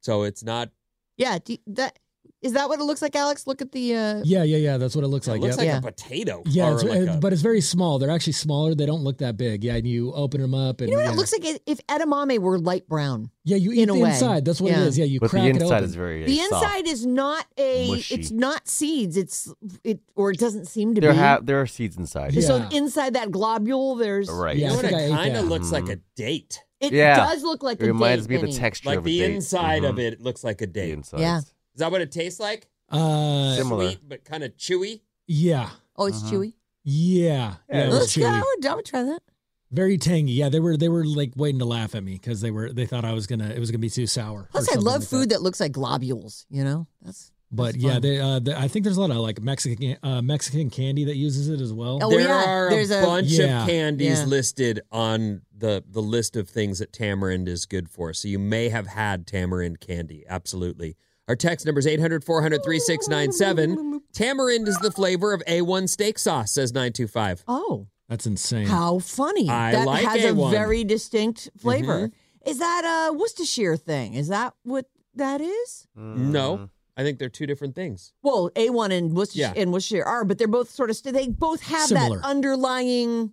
So 0.00 0.22
it's 0.22 0.44
not, 0.44 0.70
Yeah, 1.16 1.38
do, 1.44 1.56
that 1.66 1.98
is 2.42 2.52
that 2.54 2.68
what 2.68 2.80
it 2.80 2.84
looks 2.84 3.02
like, 3.02 3.14
Alex? 3.14 3.46
Look 3.46 3.60
at 3.60 3.72
the. 3.72 3.94
Uh, 3.94 4.22
yeah, 4.24 4.42
yeah, 4.44 4.56
yeah. 4.56 4.76
That's 4.78 4.94
what 4.94 5.04
it 5.04 5.08
looks 5.08 5.28
it 5.28 5.32
like. 5.32 5.40
looks 5.42 5.52
yep. 5.52 5.58
like 5.58 5.66
Yeah. 5.66 5.78
a 5.78 5.82
potato. 5.82 6.42
yeah, 6.46 6.72
it's, 6.72 6.82
like 6.84 7.08
uh, 7.08 7.12
a- 7.12 7.16
but 7.18 7.32
it's 7.32 7.42
very 7.42 7.60
small. 7.60 7.98
They're 7.98 8.10
actually 8.10 8.32
smaller. 8.34 8.74
They 8.74 8.86
don't 8.86 9.02
look 9.02 9.18
that 9.18 9.36
big. 9.36 9.62
Yeah, 9.64 9.74
and 9.76 9.86
you 9.86 10.12
open 10.12 10.40
them 10.40 10.54
up, 10.54 10.80
and 10.80 10.88
you 10.90 10.96
know 10.96 11.02
what? 11.02 11.08
yeah. 11.08 11.12
It 11.12 11.16
looks 11.16 11.32
like 11.32 11.60
if 11.66 11.86
edamame 11.86 12.38
were 12.38 12.58
light 12.58 12.88
brown. 12.88 13.30
Yeah, 13.44 13.56
you 13.56 13.72
eat 13.72 13.82
in 13.82 13.88
the 13.88 13.94
way. 13.94 14.10
inside. 14.10 14.44
That's 14.44 14.60
what 14.60 14.70
Yeah. 14.72 14.82
it 14.82 14.86
is. 14.88 14.98
Yeah, 14.98 15.04
you 15.06 15.20
But 15.20 15.30
crack 15.30 15.42
the 15.44 15.48
it 15.50 15.56
inside 15.62 15.76
open. 15.78 15.84
is 15.84 15.94
very 15.94 16.24
The 16.24 16.36
soft. 16.36 16.52
inside 16.64 16.86
is 16.88 17.06
not 17.06 17.46
a. 17.58 17.88
Mushy. 17.88 18.14
It's 18.14 18.30
not 18.30 18.68
seeds. 18.68 19.16
It's 19.16 19.52
it 19.84 20.00
or 20.14 20.30
it 20.30 20.38
doesn't 20.38 20.66
seem 20.66 20.94
to 20.94 21.00
There 21.00 21.12
be. 21.12 21.16
have 21.18 21.46
there 21.46 21.60
are 21.60 21.66
seeds 21.66 21.96
inside. 21.96 22.32
Yeah. 22.34 22.42
So 22.46 22.68
inside 22.72 23.14
that 23.14 23.30
globule, 23.30 23.96
there's 23.98 24.30
Right. 24.30 24.56
you 24.56 24.62
Yeah, 24.62 24.68
know 24.70 24.76
what? 24.76 24.84
It 24.86 25.10
kind 25.10 25.36
of 25.36 25.46
looks 25.48 25.72
like 25.72 25.84
Mhm. 25.84 25.92
a 25.92 25.96
date. 26.16 26.62
it 26.80 26.92
Yeah. 26.94 27.16
does 27.16 27.42
look 27.42 27.62
like 27.62 27.78
It 27.78 27.84
a 27.84 27.86
reminds 27.88 28.26
date, 28.26 28.40
me 28.42 28.48
of 28.48 28.54
the 28.54 28.58
texture 28.58 28.88
Like 28.88 28.98
of 28.98 29.04
a 29.06 29.10
the 29.10 29.18
date. 29.18 29.34
inside 29.34 29.84
of 29.84 29.96
Mhm. 29.96 30.12
it 30.12 30.20
looks 30.22 30.42
like 30.42 30.62
a 30.62 30.66
The 30.66 30.72
date. 30.72 30.92
inside. 30.92 31.20
Yeah. 31.20 31.40
Is 31.74 31.78
that 31.80 31.90
what 31.90 32.00
it 32.00 32.10
tastes 32.12 32.40
like? 32.40 32.68
Uh, 32.88 33.54
Similar. 33.56 33.86
Sweet, 33.90 34.00
but 34.08 34.24
kind 34.24 34.42
of 34.44 34.56
chewy. 34.56 35.02
yeah, 35.26 35.70
Oh, 35.96 36.06
it's 36.06 36.22
Uh-huh. 36.22 36.32
chewy. 36.36 36.54
yeah, 36.84 37.24
Yeah, 37.28 37.54
yeah. 37.68 37.80
it 37.82 37.86
It 37.86 37.88
was 37.88 37.94
was 38.00 38.00
Let's 38.00 38.16
go. 38.16 38.26
I 38.26 38.42
would, 38.56 38.66
I 38.66 38.74
would 38.74 38.84
try 38.84 39.02
that. 39.04 39.22
Very 39.70 39.98
tangy. 39.98 40.32
Yeah, 40.32 40.48
they 40.48 40.58
were 40.58 40.76
they 40.76 40.88
were 40.88 41.04
like 41.04 41.32
waiting 41.36 41.60
to 41.60 41.64
laugh 41.64 41.94
at 41.94 42.02
me 42.02 42.14
because 42.14 42.40
they 42.40 42.50
were 42.50 42.72
they 42.72 42.86
thought 42.86 43.04
I 43.04 43.12
was 43.12 43.28
gonna 43.28 43.50
it 43.50 43.60
was 43.60 43.70
gonna 43.70 43.78
be 43.78 43.90
too 43.90 44.06
sour. 44.08 44.40
or 44.40 44.48
Plus, 44.50 44.64
I 44.68 44.72
something 44.72 44.84
love 44.84 45.00
like 45.02 45.08
food 45.08 45.20
that. 45.30 45.36
that. 45.36 45.42
looks 45.42 45.60
like 45.60 45.70
globules. 45.72 46.44
You 46.50 46.64
know, 46.64 46.86
that's. 47.02 47.30
But 47.52 47.72
that's 47.72 47.76
yeah, 47.78 47.92
fun. 47.94 48.02
they, 48.02 48.18
uh, 48.20 48.38
they, 48.38 48.54
I 48.54 48.68
think 48.68 48.84
there's 48.84 48.96
a 48.96 49.00
lot 49.00 49.10
of 49.10 49.16
like 49.16 49.40
Mexican 49.40 49.96
uh, 50.04 50.22
Mexican 50.22 50.70
candy 50.70 51.04
that 51.04 51.16
uses 51.16 51.48
it 51.48 51.60
as 51.60 51.72
well. 51.72 51.98
Oh, 52.02 52.08
there 52.10 52.20
yeah, 52.20 52.44
are 52.48 52.66
a 52.68 52.70
there's 52.70 52.90
a- 52.92 53.02
bunch 53.02 53.26
Yeah. 53.28 53.62
of 53.62 53.68
candies 53.68 54.20
Yeah. 54.20 54.26
listed 54.26 54.80
on 54.92 55.42
the 55.56 55.82
the 55.88 56.02
list 56.02 56.34
of 56.36 56.48
things 56.48 56.78
that 56.80 56.92
tamarind 56.92 57.48
is 57.48 57.66
good 57.66 57.88
for. 57.88 58.12
So 58.12 58.26
you 58.28 58.38
may 58.40 58.68
have 58.70 58.86
had 58.88 59.26
tamarind 59.26 59.78
candy. 59.80 60.24
Absolutely. 60.28 60.96
Our 61.30 61.36
text 61.36 61.64
number 61.64 61.78
is 61.78 61.86
800 61.86 62.24
400 62.24 62.64
3697. 62.64 64.02
Tamarind 64.12 64.66
is 64.66 64.76
the 64.78 64.90
flavor 64.90 65.32
of 65.32 65.40
A1 65.46 65.88
steak 65.88 66.18
sauce, 66.18 66.50
says 66.50 66.72
925. 66.72 67.44
Oh, 67.46 67.86
That's 68.08 68.26
insane. 68.26 68.66
how 68.66 68.98
funny! 68.98 69.48
I 69.48 69.70
that 69.70 69.86
like 69.86 70.04
has 70.04 70.22
A1. 70.22 70.48
a 70.48 70.50
very 70.50 70.82
distinct 70.82 71.48
flavor. 71.56 72.08
Mm-hmm. 72.08 72.50
Is 72.50 72.58
that 72.58 73.08
a 73.12 73.16
Worcestershire 73.16 73.76
thing? 73.76 74.14
Is 74.14 74.26
that 74.26 74.54
what 74.64 74.86
that 75.14 75.40
is? 75.40 75.86
No, 75.94 76.68
I 76.96 77.04
think 77.04 77.20
they're 77.20 77.28
two 77.28 77.46
different 77.46 77.76
things. 77.76 78.12
Well, 78.24 78.50
A1 78.56 78.90
and 78.92 79.14
Worcestershire, 79.14 79.52
Yeah. 79.54 79.62
and 79.62 79.72
Worcestershire 79.72 80.02
are, 80.04 80.24
but 80.24 80.36
they're 80.36 80.48
both 80.48 80.70
sort 80.70 80.90
of. 80.90 80.96
St- 80.96 81.14
they 81.14 81.28
both 81.28 81.62
have 81.62 81.86
Similar. 81.90 82.18
that 82.18 82.26
underlying. 82.26 83.30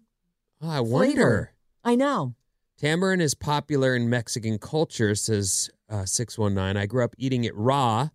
Oh, 0.61 0.69
I 0.69 0.81
wonder. 0.81 1.13
Flavor. 1.15 1.51
I 1.83 1.95
know. 1.95 2.35
Tamarind 2.77 3.21
is 3.21 3.33
popular 3.33 3.95
in 3.95 4.09
Mexican 4.09 4.59
culture, 4.59 5.15
says 5.15 5.69
uh, 5.89 6.05
619. 6.05 6.77
I 6.81 6.85
grew 6.85 7.03
up 7.03 7.15
eating 7.17 7.43
it 7.43 7.55
raw 7.55 8.09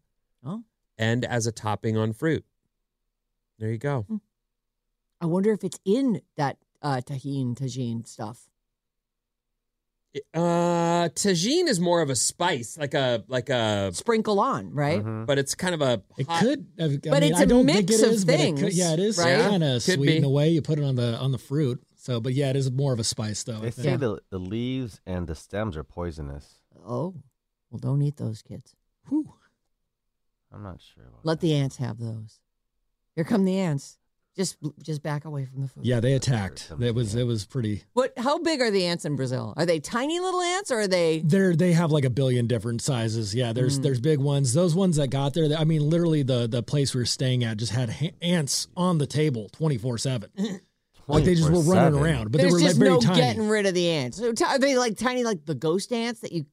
Oh. 0.44 0.62
and 0.98 1.24
as 1.24 1.46
a 1.46 1.52
topping 1.52 1.96
on 1.96 2.12
fruit. 2.12 2.44
There 3.58 3.70
you 3.70 3.78
go. 3.78 4.06
I 5.20 5.26
wonder 5.26 5.52
if 5.52 5.62
it's 5.64 5.78
in 5.84 6.20
that 6.36 6.58
uh, 6.80 7.00
tahine, 7.04 7.54
Tajín 7.54 8.06
stuff. 8.06 8.48
Uh, 10.34 11.08
Tajín 11.08 11.68
is 11.68 11.80
more 11.80 12.02
of 12.02 12.10
a 12.10 12.14
spice, 12.16 12.76
like 12.76 12.92
a 12.92 13.24
like 13.28 13.48
a, 13.48 13.90
Sprinkle 13.94 14.40
on, 14.40 14.70
right? 14.74 15.02
Mhm. 15.02 15.24
but 15.26 15.38
it's 15.38 15.54
kind 15.54 15.74
of 15.74 15.80
a. 15.80 16.02
It 16.18 16.26
hot- 16.26 16.40
could, 16.42 16.66
I, 16.78 16.84
I 16.84 16.88
But 16.88 17.22
mean, 17.22 17.22
it's 17.32 17.40
I 17.40 17.44
a 17.44 17.46
don't 17.46 17.64
mix 17.64 17.94
it 17.98 18.06
of 18.06 18.12
is, 18.12 18.24
but 18.26 18.34
it 18.34 18.38
things, 18.38 18.60
could- 18.60 18.74
yeah, 18.74 18.92
it 18.92 18.98
is 18.98 19.16
right? 19.16 19.40
kind 19.40 19.64
of 19.64 19.82
Could 19.84 19.94
sweet 19.94 20.06
be. 20.08 20.16
in 20.18 20.24
a 20.24 20.28
way. 20.28 20.50
You 20.50 20.60
put 20.60 20.78
it 20.78 20.84
on 20.84 20.96
the 20.96 21.16
on 21.18 21.32
the 21.32 21.38
fruit. 21.38 21.82
So, 22.02 22.20
but 22.20 22.34
yeah, 22.34 22.50
it 22.50 22.56
is 22.56 22.68
more 22.72 22.92
of 22.92 22.98
a 22.98 23.04
spice 23.04 23.44
though. 23.44 23.58
I 23.58 23.60
They 23.60 23.70
think. 23.70 23.84
say 23.86 23.96
the, 23.96 24.18
the 24.28 24.38
leaves 24.40 25.00
and 25.06 25.28
the 25.28 25.36
stems 25.36 25.76
are 25.76 25.84
poisonous. 25.84 26.62
Oh, 26.84 27.14
well, 27.70 27.78
don't 27.78 28.02
eat 28.02 28.16
those 28.16 28.42
kids. 28.42 28.74
Whew. 29.08 29.32
I'm 30.52 30.64
not 30.64 30.80
sure. 30.80 31.04
About 31.04 31.24
Let 31.24 31.38
the 31.40 31.54
ants 31.54 31.76
have 31.76 31.98
those. 31.98 32.40
Here 33.14 33.22
come 33.22 33.44
the 33.44 33.56
ants. 33.56 33.98
Just 34.34 34.56
just 34.82 35.00
back 35.02 35.26
away 35.26 35.44
from 35.44 35.60
the 35.62 35.68
food. 35.68 35.84
Yeah, 35.86 36.00
they 36.00 36.14
attacked. 36.14 36.58
Something, 36.60 36.88
It 36.88 36.94
was 36.94 37.14
it 37.14 37.22
was 37.24 37.44
pretty. 37.44 37.84
What? 37.92 38.14
How 38.16 38.38
big 38.38 38.60
are 38.62 38.70
the 38.72 38.86
ants 38.86 39.04
in 39.04 39.14
Brazil? 39.14 39.52
Are 39.56 39.66
they 39.66 39.78
tiny 39.78 40.18
little 40.18 40.40
ants, 40.40 40.70
or 40.72 40.80
are 40.80 40.88
they? 40.88 41.20
They're 41.24 41.54
they 41.54 41.72
have 41.74 41.92
like 41.92 42.04
a 42.06 42.10
billion 42.10 42.46
different 42.48 42.80
sizes. 42.82 43.32
Yeah, 43.34 43.52
there's 43.52 43.78
Mm. 43.78 43.82
there's 43.82 44.00
big 44.00 44.18
ones. 44.18 44.54
Those 44.54 44.74
ones 44.74 44.96
that 44.96 45.08
got 45.08 45.34
there. 45.34 45.48
I 45.56 45.64
mean, 45.64 45.88
literally 45.88 46.22
the 46.24 46.48
the 46.48 46.62
place 46.64 46.94
we 46.94 47.02
were 47.02 47.06
staying 47.06 47.44
at 47.44 47.58
just 47.58 47.72
had 47.72 47.90
ha- 47.90 48.14
ants 48.22 48.66
on 48.76 48.96
the 48.98 49.06
table 49.06 49.50
twenty 49.50 49.76
four 49.78 49.98
seven. 49.98 50.30
Like 51.12 51.24
they 51.24 51.34
just 51.34 51.50
were 51.50 51.60
running 51.60 51.98
24/7. 51.98 52.02
around, 52.02 52.32
but 52.32 52.40
There's 52.40 52.52
they 52.52 52.54
were 52.54 52.60
just 52.60 52.74
like 52.74 52.78
very 52.78 52.90
no 52.90 53.00
tiny. 53.00 53.20
getting 53.20 53.48
rid 53.48 53.66
of 53.66 53.74
the 53.74 53.88
ants. 53.88 54.18
So 54.18 54.32
t- 54.32 54.44
are 54.44 54.58
they 54.58 54.76
like 54.76 54.96
tiny, 54.96 55.24
like 55.24 55.44
the 55.46 55.54
ghost 55.54 55.92
ants 55.92 56.20
that 56.20 56.32
you 56.32 56.46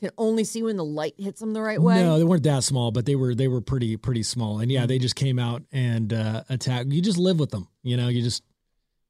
can 0.00 0.10
only 0.18 0.44
see 0.44 0.62
when 0.62 0.76
the 0.76 0.84
light 0.84 1.14
hits 1.18 1.40
them 1.40 1.52
the 1.52 1.62
right 1.62 1.80
way? 1.80 2.02
No, 2.02 2.18
they 2.18 2.24
weren't 2.24 2.42
that 2.42 2.64
small, 2.64 2.90
but 2.90 3.06
they 3.06 3.14
were 3.14 3.34
they 3.34 3.48
were 3.48 3.60
pretty 3.60 3.96
pretty 3.96 4.22
small. 4.22 4.58
And 4.60 4.70
yeah, 4.70 4.86
they 4.86 4.98
just 4.98 5.14
came 5.16 5.38
out 5.38 5.62
and 5.72 6.12
uh, 6.12 6.42
attacked. 6.48 6.90
You 6.90 7.00
just 7.00 7.18
live 7.18 7.38
with 7.38 7.50
them, 7.50 7.68
you 7.82 7.96
know. 7.96 8.08
You 8.08 8.22
just 8.22 8.42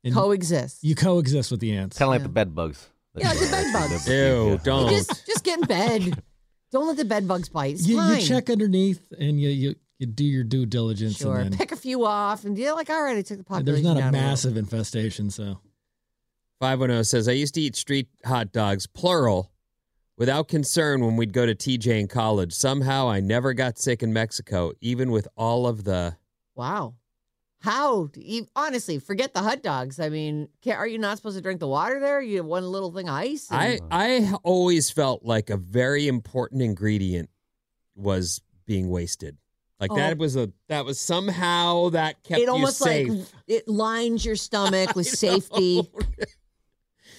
and 0.05 0.13
Coexist. 0.15 0.83
you 0.85 0.95
coexist 0.95 1.51
with 1.51 1.61
the 1.61 1.75
ants. 1.77 1.97
Kind 1.99 2.07
of 2.09 2.11
like 2.11 2.21
Yeah. 2.21 2.25
the 2.25 2.29
bed 2.33 2.55
bugs. 2.55 2.89
Yeah, 3.15 3.33
the 3.35 3.49
bed 3.51 3.73
bugs. 3.73 4.09
Ew, 4.09 4.59
don't. 4.65 4.89
just 4.91 5.27
just 5.27 5.45
get 5.45 5.61
in 5.61 5.67
bed. 5.67 6.23
Don't 6.73 6.87
let 6.87 6.97
the 6.97 7.05
bed 7.05 7.29
bugs 7.29 7.51
bite. 7.51 7.75
It's 7.75 7.87
you, 7.87 7.99
fine. 7.99 8.19
you 8.19 8.27
check 8.27 8.49
underneath 8.49 9.13
and 9.21 9.39
you 9.39 9.51
you, 9.51 9.75
you 10.03 10.07
do 10.07 10.25
your 10.25 10.43
due 10.45 10.67
diligence. 10.67 11.17
Sure. 11.17 11.39
And 11.39 11.53
then, 11.53 11.59
Pick 11.59 11.73
a 11.73 11.77
few 11.77 12.05
off, 12.05 12.45
and 12.45 12.59
you're 12.59 12.75
like, 12.75 12.91
all 12.91 13.03
right, 13.03 13.17
I 13.17 13.23
took 13.23 13.39
the 13.39 13.45
population. 13.45 13.67
there's 13.67 13.83
not 13.85 13.97
a 13.97 14.01
down 14.01 14.13
little. 14.13 14.29
massive 14.29 14.57
infestation, 14.57 15.31
so 15.31 15.59
510 16.61 17.05
says, 17.05 17.29
I 17.29 17.33
used 17.33 17.55
to 17.55 17.61
eat 17.61 17.77
street 17.77 18.09
hot 18.25 18.53
dogs, 18.53 18.87
plural, 18.87 19.51
without 20.17 20.49
concern 20.49 21.05
when 21.05 21.17
we'd 21.17 21.33
go 21.33 21.47
to 21.47 21.55
TJ 21.55 22.01
in 22.01 22.09
college. 22.09 22.53
Somehow 22.53 23.09
I 23.09 23.21
never 23.21 23.53
got 23.55 23.79
sick 23.79 24.03
in 24.03 24.13
Mexico, 24.13 24.73
even 24.81 25.11
with 25.11 25.27
all 25.37 25.67
of 25.67 25.85
the. 25.85 26.17
Wow. 26.55 26.95
How? 27.61 28.09
You, 28.17 28.47
honestly, 28.57 28.99
forget 28.99 29.35
the 29.35 29.41
hot 29.41 29.63
dogs. 29.63 30.01
I 30.01 30.09
mean, 30.09 30.49
can, 30.63 30.77
are 30.77 30.87
you 30.87 30.99
not 30.99 31.17
supposed 31.17 31.37
to 31.37 31.43
drink 31.43 31.61
the 31.61 31.69
water 31.69 32.01
there? 32.01 32.21
You 32.21 32.39
have 32.39 32.47
one 32.47 32.65
little 32.71 32.91
thing 32.93 33.09
of 33.09 33.15
ice. 33.15 33.49
and- 33.53 33.81
I, 33.91 34.17
I 34.17 34.33
always 34.43 34.91
felt 34.91 35.25
like 35.25 35.49
a 35.49 35.57
very 35.57 36.09
important 36.09 36.61
ingredient 36.63 37.31
was 37.95 38.41
being 38.67 38.89
wasted. 38.89 39.37
Like 39.83 39.91
Oh. 39.91 39.97
that 39.97 40.17
was 40.17 40.37
a 40.37 40.51
that 40.69 40.85
was 40.85 41.01
somehow 41.01 41.89
that 41.91 42.23
kept 42.23 42.41
it 42.41 42.49
almost 42.49 42.79
you 42.81 42.87
safe. 42.87 43.09
like 43.09 43.27
it 43.49 43.69
lines 43.69 44.25
your 44.25 44.37
stomach 44.37 44.95
with 44.97 45.09
safety. 45.09 45.83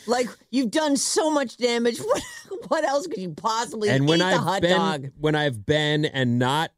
Like 0.07 0.27
you've 0.49 0.71
done 0.71 0.97
so 0.97 1.29
much 1.29 1.57
damage. 1.57 1.99
What, 2.49 2.69
what 2.69 2.83
else 2.85 3.07
could 3.07 3.17
you 3.17 3.31
possibly 3.31 3.89
and 3.89 4.07
when 4.07 4.21
I've 4.21 4.39
hot 4.39 4.61
been 4.61 4.77
dog? 4.77 5.09
when 5.19 5.35
I've 5.35 5.65
been 5.65 6.05
and 6.05 6.39
not 6.39 6.71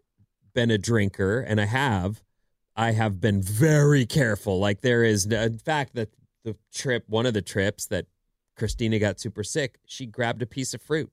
been 0.56 0.72
a 0.72 0.78
drinker, 0.80 1.42
and 1.42 1.62
I 1.62 1.66
have, 1.66 2.24
I 2.76 2.92
have 2.92 3.22
been 3.22 3.42
very 3.42 4.06
careful. 4.08 4.58
Like 4.60 4.82
there 4.82 5.04
is, 5.04 5.28
uh, 5.32 5.36
in 5.36 5.60
fact, 5.60 5.94
that 5.96 6.10
the 6.44 6.56
trip, 6.74 7.04
one 7.08 7.26
of 7.28 7.34
the 7.36 7.42
trips 7.44 7.86
that 7.88 8.08
Christina 8.58 8.98
got 9.00 9.20
super 9.20 9.44
sick, 9.44 9.78
she 9.86 10.06
grabbed 10.08 10.42
a 10.42 10.48
piece 10.48 10.74
of 10.74 10.82
fruit, 10.82 11.12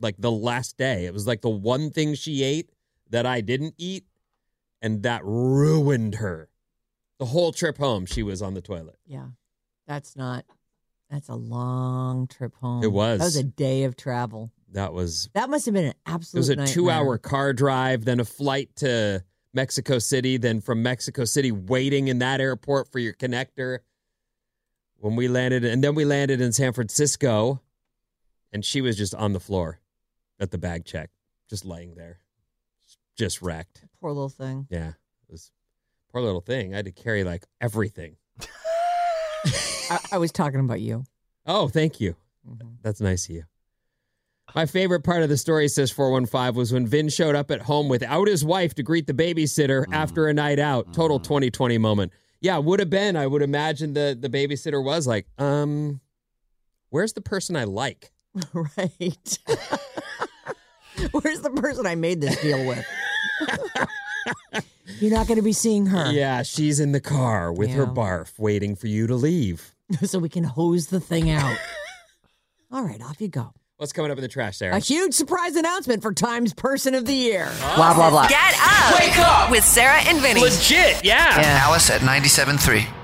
like 0.00 0.14
the 0.18 0.30
last 0.30 0.76
day. 0.76 1.06
It 1.06 1.12
was 1.12 1.26
like 1.26 1.40
the 1.40 1.48
one 1.50 1.90
thing 1.90 2.14
she 2.14 2.44
ate 2.44 2.70
that 3.14 3.26
I 3.26 3.40
didn't 3.40 3.74
eat, 3.78 4.04
and 4.82 5.04
that 5.04 5.24
ruined 5.24 6.16
her. 6.16 6.48
The 7.18 7.26
whole 7.26 7.52
trip 7.52 7.78
home, 7.78 8.06
she 8.06 8.24
was 8.24 8.42
on 8.42 8.54
the 8.54 8.60
toilet. 8.60 8.98
Yeah, 9.06 9.28
that's 9.86 10.16
not. 10.16 10.44
That's 11.08 11.28
a 11.28 11.34
long 11.36 12.26
trip 12.26 12.56
home. 12.56 12.82
It 12.82 12.90
was. 12.90 13.20
That 13.20 13.24
was 13.26 13.36
a 13.36 13.44
day 13.44 13.84
of 13.84 13.96
travel. 13.96 14.50
That 14.72 14.92
was 14.92 15.28
That 15.34 15.48
must 15.48 15.64
have 15.66 15.74
been 15.74 15.84
an 15.86 15.94
absolute 16.06 16.38
It 16.38 16.40
was 16.40 16.48
a 16.48 16.56
nightmare. 16.56 16.74
two 16.74 16.90
hour 16.90 17.16
car 17.18 17.52
drive, 17.52 18.04
then 18.04 18.18
a 18.18 18.24
flight 18.24 18.74
to 18.76 19.22
Mexico 19.52 20.00
City, 20.00 20.36
then 20.36 20.60
from 20.60 20.82
Mexico 20.82 21.24
City, 21.24 21.52
waiting 21.52 22.08
in 22.08 22.18
that 22.18 22.40
airport 22.40 22.90
for 22.90 22.98
your 22.98 23.12
connector. 23.12 23.78
When 24.96 25.14
we 25.14 25.28
landed, 25.28 25.64
and 25.64 25.84
then 25.84 25.94
we 25.94 26.04
landed 26.04 26.40
in 26.40 26.50
San 26.52 26.72
Francisco, 26.72 27.60
and 28.52 28.64
she 28.64 28.80
was 28.80 28.96
just 28.96 29.14
on 29.14 29.32
the 29.34 29.40
floor 29.40 29.78
at 30.40 30.50
the 30.50 30.58
bag 30.58 30.84
check, 30.84 31.10
just 31.48 31.64
laying 31.64 31.94
there, 31.94 32.18
just 33.16 33.42
wrecked. 33.42 33.84
Poor 34.00 34.10
little 34.10 34.28
thing. 34.28 34.66
Yeah, 34.70 34.88
it 34.88 35.30
was 35.30 35.50
poor 36.12 36.20
little 36.22 36.40
thing. 36.40 36.72
I 36.72 36.76
had 36.76 36.84
to 36.86 36.92
carry 36.92 37.24
like 37.24 37.44
everything. 37.60 38.16
I, 39.90 39.98
I 40.12 40.18
was 40.18 40.32
talking 40.32 40.60
about 40.60 40.80
you. 40.80 41.04
Oh, 41.46 41.68
thank 41.68 42.00
you. 42.00 42.16
Mhm. 42.48 42.76
That's 42.82 43.00
nice 43.00 43.28
of 43.28 43.34
you. 43.36 43.44
My 44.54 44.66
favorite 44.66 45.02
part 45.02 45.22
of 45.22 45.28
the 45.28 45.36
story, 45.36 45.68
says 45.68 45.90
415, 45.90 46.54
was 46.54 46.72
when 46.72 46.86
Vin 46.86 47.08
showed 47.08 47.34
up 47.34 47.50
at 47.50 47.62
home 47.62 47.88
without 47.88 48.28
his 48.28 48.44
wife 48.44 48.74
to 48.74 48.82
greet 48.82 49.06
the 49.06 49.14
babysitter 49.14 49.84
after 49.90 50.28
a 50.28 50.34
night 50.34 50.58
out. 50.58 50.92
Total 50.92 51.18
2020 51.18 51.78
moment. 51.78 52.12
Yeah, 52.40 52.58
would 52.58 52.78
have 52.78 52.90
been. 52.90 53.16
I 53.16 53.26
would 53.26 53.42
imagine 53.42 53.94
the, 53.94 54.16
the 54.18 54.28
babysitter 54.28 54.82
was 54.84 55.06
like, 55.06 55.26
um, 55.38 56.00
where's 56.90 57.14
the 57.14 57.22
person 57.22 57.56
I 57.56 57.64
like? 57.64 58.12
right. 58.52 59.38
Where's 61.10 61.40
the 61.40 61.50
person 61.50 61.86
I 61.86 61.96
made 61.96 62.20
this 62.20 62.40
deal 62.40 62.66
with? 62.68 62.84
You're 65.00 65.12
not 65.12 65.26
going 65.26 65.36
to 65.36 65.42
be 65.42 65.52
seeing 65.52 65.86
her. 65.86 66.10
Yeah, 66.12 66.42
she's 66.42 66.80
in 66.80 66.92
the 66.92 67.00
car 67.00 67.52
with 67.52 67.70
her 67.70 67.86
barf 67.86 68.38
waiting 68.38 68.76
for 68.76 68.86
you 68.86 69.06
to 69.06 69.14
leave. 69.14 69.74
so 70.02 70.18
we 70.18 70.28
can 70.28 70.44
hose 70.44 70.88
the 70.88 71.00
thing 71.00 71.30
out. 71.30 71.56
All 72.70 72.82
right, 72.82 73.00
off 73.02 73.20
you 73.20 73.28
go. 73.28 73.52
What's 73.76 73.92
coming 73.92 74.10
up 74.10 74.18
in 74.18 74.22
the 74.22 74.28
trash, 74.28 74.58
Sarah? 74.58 74.76
A 74.76 74.78
huge 74.78 75.14
surprise 75.14 75.56
announcement 75.56 76.02
for 76.02 76.12
Times 76.12 76.54
Person 76.54 76.94
of 76.94 77.06
the 77.06 77.14
Year. 77.14 77.50
Blah, 77.74 77.94
blah, 77.94 78.10
blah. 78.10 78.28
Get 78.28 78.54
up. 78.60 79.00
Wake 79.00 79.18
up. 79.18 79.50
With 79.50 79.64
Sarah 79.64 80.00
and 80.06 80.20
Vinnie. 80.20 80.40
Legit, 80.40 81.04
yeah. 81.04 81.60
Alice 81.64 81.90
at 81.90 82.00
97.3. 82.02 83.03